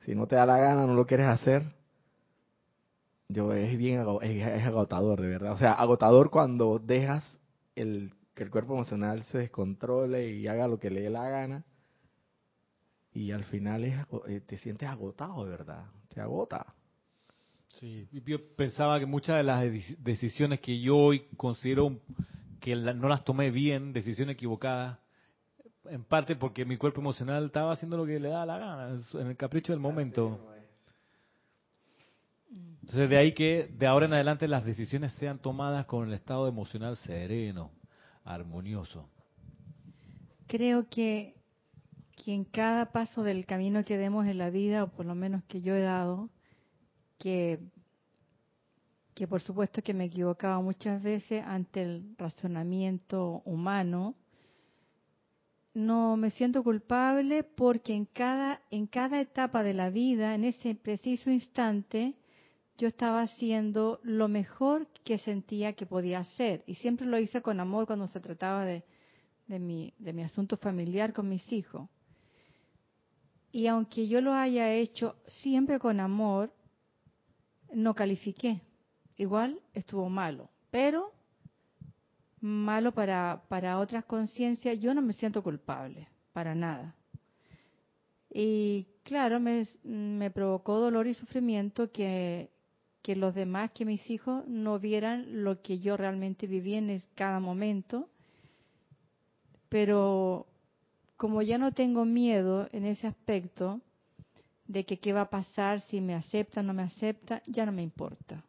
si 0.00 0.14
no 0.14 0.26
te 0.26 0.34
da 0.34 0.46
la 0.46 0.56
gana, 0.56 0.86
no 0.86 0.94
lo 0.94 1.06
quieres 1.06 1.26
hacer, 1.26 1.62
yo 3.28 3.52
es 3.52 3.76
bien 3.76 4.04
es, 4.22 4.66
agotador, 4.66 5.20
de 5.20 5.28
verdad. 5.28 5.52
O 5.52 5.58
sea, 5.58 5.74
agotador 5.74 6.30
cuando 6.30 6.78
dejas 6.78 7.22
el, 7.76 8.14
que 8.34 8.44
el 8.44 8.50
cuerpo 8.50 8.72
emocional 8.72 9.24
se 9.24 9.38
descontrole 9.38 10.30
y 10.30 10.48
haga 10.48 10.66
lo 10.68 10.78
que 10.78 10.90
le 10.90 11.02
dé 11.02 11.10
la 11.10 11.28
gana. 11.28 11.64
Y 13.12 13.30
al 13.30 13.44
final 13.44 13.84
es, 13.84 13.94
eh, 14.26 14.40
te 14.40 14.56
sientes 14.56 14.88
agotado, 14.88 15.44
de 15.44 15.50
verdad. 15.50 15.84
Te 16.08 16.22
agota. 16.22 16.74
Sí, 17.78 18.08
yo 18.10 18.38
pensaba 18.56 18.98
que 18.98 19.06
muchas 19.06 19.36
de 19.36 19.42
las 19.42 19.64
decisiones 19.98 20.60
que 20.60 20.80
yo 20.80 20.96
hoy 20.96 21.26
considero 21.36 22.00
que 22.60 22.74
no 22.74 23.08
las 23.08 23.22
tomé 23.22 23.50
bien, 23.50 23.92
decisiones 23.92 24.34
equivocadas, 24.34 24.98
en 25.86 26.04
parte 26.04 26.36
porque 26.36 26.64
mi 26.64 26.76
cuerpo 26.76 27.00
emocional 27.00 27.46
estaba 27.46 27.72
haciendo 27.72 27.96
lo 27.96 28.06
que 28.06 28.18
le 28.18 28.28
daba 28.28 28.46
la 28.46 28.58
gana, 28.58 29.00
en 29.14 29.26
el 29.26 29.36
capricho 29.36 29.72
del 29.72 29.80
momento. 29.80 30.38
Entonces 32.80 33.08
de 33.08 33.16
ahí 33.16 33.32
que 33.32 33.70
de 33.76 33.86
ahora 33.86 34.06
en 34.06 34.14
adelante 34.14 34.46
las 34.46 34.64
decisiones 34.64 35.12
sean 35.14 35.38
tomadas 35.38 35.86
con 35.86 36.06
el 36.06 36.14
estado 36.14 36.48
emocional 36.48 36.96
sereno, 36.98 37.70
armonioso. 38.24 39.08
Creo 40.46 40.88
que, 40.88 41.34
que 42.22 42.34
en 42.34 42.44
cada 42.44 42.92
paso 42.92 43.22
del 43.22 43.46
camino 43.46 43.84
que 43.84 43.96
demos 43.96 44.26
en 44.26 44.38
la 44.38 44.50
vida, 44.50 44.84
o 44.84 44.88
por 44.88 45.06
lo 45.06 45.14
menos 45.14 45.42
que 45.44 45.62
yo 45.62 45.74
he 45.74 45.80
dado, 45.80 46.28
que, 47.18 47.58
que 49.14 49.26
por 49.26 49.40
supuesto 49.40 49.82
que 49.82 49.94
me 49.94 50.04
he 50.04 50.06
equivocado 50.08 50.60
muchas 50.62 51.02
veces 51.02 51.42
ante 51.46 51.82
el 51.82 52.14
razonamiento 52.18 53.42
humano, 53.46 54.14
no 55.74 56.16
me 56.16 56.30
siento 56.30 56.62
culpable 56.62 57.42
porque 57.42 57.92
en 57.92 58.06
cada, 58.06 58.62
en 58.70 58.86
cada 58.86 59.20
etapa 59.20 59.62
de 59.64 59.74
la 59.74 59.90
vida, 59.90 60.34
en 60.34 60.44
ese 60.44 60.76
preciso 60.76 61.30
instante, 61.30 62.14
yo 62.78 62.88
estaba 62.88 63.22
haciendo 63.22 64.00
lo 64.04 64.28
mejor 64.28 64.86
que 65.04 65.18
sentía 65.18 65.74
que 65.74 65.86
podía 65.86 66.20
hacer. 66.20 66.62
Y 66.66 66.76
siempre 66.76 67.06
lo 67.06 67.18
hice 67.18 67.42
con 67.42 67.60
amor 67.60 67.86
cuando 67.86 68.06
se 68.06 68.20
trataba 68.20 68.64
de, 68.64 68.84
de, 69.48 69.58
mi, 69.58 69.92
de 69.98 70.12
mi 70.12 70.22
asunto 70.22 70.56
familiar 70.56 71.12
con 71.12 71.28
mis 71.28 71.52
hijos. 71.52 71.88
Y 73.50 73.66
aunque 73.66 74.08
yo 74.08 74.20
lo 74.20 74.32
haya 74.32 74.72
hecho 74.72 75.16
siempre 75.26 75.78
con 75.78 76.00
amor, 76.00 76.52
no 77.72 77.94
califiqué. 77.94 78.60
Igual 79.16 79.60
estuvo 79.72 80.08
malo. 80.08 80.50
Pero 80.70 81.12
malo 82.44 82.92
para, 82.92 83.42
para 83.48 83.78
otras 83.78 84.04
conciencias, 84.04 84.78
yo 84.78 84.92
no 84.92 85.00
me 85.00 85.14
siento 85.14 85.42
culpable, 85.42 86.08
para 86.34 86.54
nada. 86.54 86.94
Y 88.28 88.86
claro, 89.02 89.40
me, 89.40 89.66
me 89.82 90.30
provocó 90.30 90.78
dolor 90.78 91.06
y 91.06 91.14
sufrimiento 91.14 91.90
que, 91.90 92.50
que 93.00 93.16
los 93.16 93.34
demás, 93.34 93.70
que 93.70 93.86
mis 93.86 94.10
hijos, 94.10 94.46
no 94.46 94.78
vieran 94.78 95.42
lo 95.42 95.62
que 95.62 95.78
yo 95.78 95.96
realmente 95.96 96.46
viví 96.46 96.74
en 96.74 97.02
cada 97.14 97.40
momento. 97.40 98.10
Pero 99.70 100.46
como 101.16 101.40
ya 101.40 101.56
no 101.56 101.72
tengo 101.72 102.04
miedo 102.04 102.68
en 102.72 102.84
ese 102.84 103.06
aspecto 103.06 103.80
de 104.66 104.84
que 104.84 104.98
qué 104.98 105.14
va 105.14 105.22
a 105.22 105.30
pasar 105.30 105.80
si 105.80 106.02
me 106.02 106.14
acepta 106.14 106.60
o 106.60 106.62
no 106.62 106.74
me 106.74 106.82
acepta, 106.82 107.42
ya 107.46 107.64
no 107.64 107.72
me 107.72 107.82
importa 107.82 108.44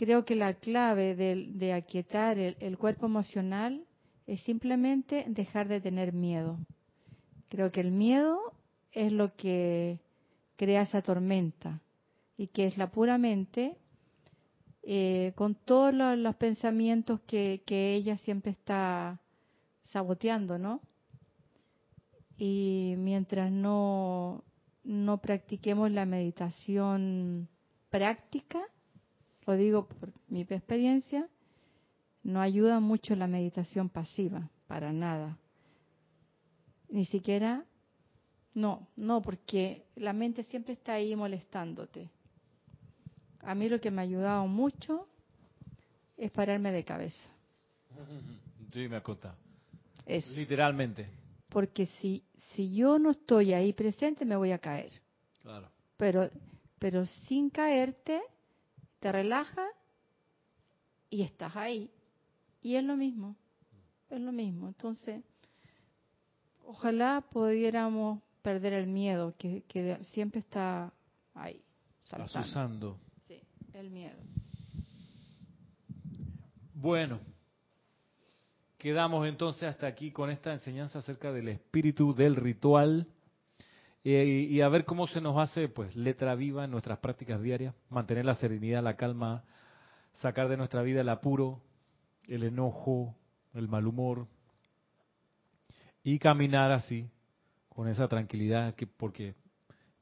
creo 0.00 0.24
que 0.24 0.34
la 0.34 0.54
clave 0.54 1.14
de, 1.14 1.72
aquietar 1.74 2.38
el, 2.38 2.78
cuerpo 2.78 3.04
emocional 3.04 3.84
es 4.26 4.40
simplemente 4.44 5.26
dejar 5.28 5.68
de 5.68 5.82
tener 5.82 6.14
miedo. 6.14 6.58
Creo 7.50 7.70
que 7.70 7.82
el 7.82 7.90
miedo 7.90 8.40
es 8.92 9.12
lo 9.12 9.36
que 9.36 10.00
crea 10.56 10.80
esa 10.80 11.02
tormenta 11.02 11.82
y 12.38 12.46
que 12.46 12.66
es 12.66 12.78
la 12.78 12.90
pura 12.90 13.18
mente 13.18 13.76
eh, 14.84 15.34
con 15.34 15.54
todos 15.54 15.92
los, 15.92 16.34
pensamientos 16.36 17.20
que, 17.26 17.60
ella 17.68 18.16
siempre 18.16 18.52
está 18.52 19.20
saboteando, 19.82 20.58
¿no? 20.58 20.80
Y 22.38 22.94
mientras 22.96 23.52
no 23.52 24.42
practiquemos 25.20 25.90
la 25.90 26.06
meditación 26.06 27.50
práctica, 27.90 28.66
lo 29.50 29.56
digo 29.56 29.86
por 29.86 30.12
mi 30.28 30.42
experiencia, 30.42 31.28
no 32.22 32.40
ayuda 32.40 32.78
mucho 32.78 33.16
la 33.16 33.26
meditación 33.26 33.88
pasiva, 33.88 34.48
para 34.68 34.92
nada. 34.92 35.36
Ni 36.88 37.04
siquiera, 37.04 37.64
no, 38.54 38.86
no, 38.94 39.20
porque 39.20 39.86
la 39.96 40.12
mente 40.12 40.44
siempre 40.44 40.74
está 40.74 40.92
ahí 40.92 41.16
molestándote. 41.16 42.08
A 43.40 43.56
mí 43.56 43.68
lo 43.68 43.80
que 43.80 43.90
me 43.90 44.02
ha 44.02 44.04
ayudado 44.04 44.46
mucho 44.46 45.08
es 46.16 46.30
pararme 46.30 46.70
de 46.72 46.84
cabeza. 46.84 47.28
Sí, 48.72 48.86
me 48.88 48.94
ha 48.94 49.02
contado. 49.02 49.34
Literalmente. 50.06 51.08
Porque 51.48 51.86
si, 51.86 52.22
si 52.54 52.72
yo 52.72 53.00
no 53.00 53.10
estoy 53.10 53.52
ahí 53.52 53.72
presente, 53.72 54.24
me 54.24 54.36
voy 54.36 54.52
a 54.52 54.60
caer. 54.60 54.92
Claro. 55.42 55.68
Pero, 55.96 56.30
pero 56.78 57.04
sin 57.04 57.50
caerte, 57.50 58.22
te 59.00 59.10
relaja 59.10 59.66
y 61.08 61.22
estás 61.22 61.56
ahí. 61.56 61.90
Y 62.62 62.76
es 62.76 62.84
lo 62.84 62.96
mismo, 62.96 63.36
es 64.10 64.20
lo 64.20 64.32
mismo. 64.32 64.68
Entonces, 64.68 65.22
ojalá 66.64 67.24
pudiéramos 67.32 68.20
perder 68.42 68.74
el 68.74 68.86
miedo 68.86 69.34
que, 69.36 69.64
siempre 70.02 70.40
está 70.40 70.92
ahí. 71.34 71.62
Saltando. 72.04 72.98
Sí, 73.26 73.40
el 73.74 73.90
miedo. 73.90 74.18
Bueno, 76.74 77.20
quedamos 78.78 79.26
entonces 79.26 79.64
hasta 79.64 79.86
aquí 79.86 80.10
con 80.10 80.30
esta 80.30 80.52
enseñanza 80.52 81.00
acerca 81.00 81.32
del 81.32 81.48
espíritu 81.48 82.14
del 82.14 82.36
ritual. 82.36 83.06
Eh, 84.02 84.46
y 84.48 84.60
a 84.62 84.68
ver 84.68 84.84
cómo 84.86 85.06
se 85.08 85.20
nos 85.20 85.36
hace 85.38 85.68
pues 85.68 85.94
letra 85.94 86.34
viva 86.34 86.64
en 86.64 86.70
nuestras 86.70 86.98
prácticas 86.98 87.42
diarias, 87.42 87.74
mantener 87.90 88.24
la 88.24 88.34
serenidad, 88.34 88.82
la 88.82 88.96
calma, 88.96 89.44
sacar 90.12 90.48
de 90.48 90.56
nuestra 90.56 90.82
vida 90.82 91.02
el 91.02 91.08
apuro, 91.08 91.60
el 92.26 92.44
enojo, 92.44 93.14
el 93.52 93.68
mal 93.68 93.86
humor 93.86 94.26
y 96.02 96.18
caminar 96.18 96.72
así 96.72 97.10
con 97.68 97.88
esa 97.88 98.08
tranquilidad 98.08 98.74
que 98.74 98.86
porque 98.86 99.34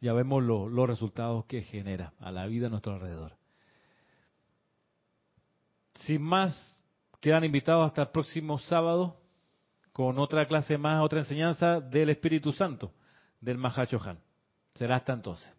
ya 0.01 0.13
vemos 0.13 0.43
los 0.45 0.89
resultados 0.89 1.45
que 1.47 1.63
genera 1.63 2.13
a 2.21 2.31
la 2.31 2.47
vida 2.47 2.69
a 2.69 2.71
nuestro 2.71 2.95
alrededor. 2.95 3.37
Sin 5.95 6.23
más, 6.23 6.55
quedan 7.21 7.45
invitados 7.45 7.85
hasta 7.87 8.03
el 8.03 8.09
próximo 8.09 8.59
sábado 8.61 9.21
con 9.93 10.19
otra 10.21 10.47
clase 10.47 10.79
más, 10.79 11.03
otra 11.03 11.21
enseñanza 11.21 11.81
del 11.81 12.11
Espíritu 12.11 12.53
Santo, 12.53 12.93
del 13.41 13.59
Mahacho 13.59 14.01
Han. 14.05 14.19
Será 14.75 14.97
hasta 14.97 15.13
entonces. 15.13 15.58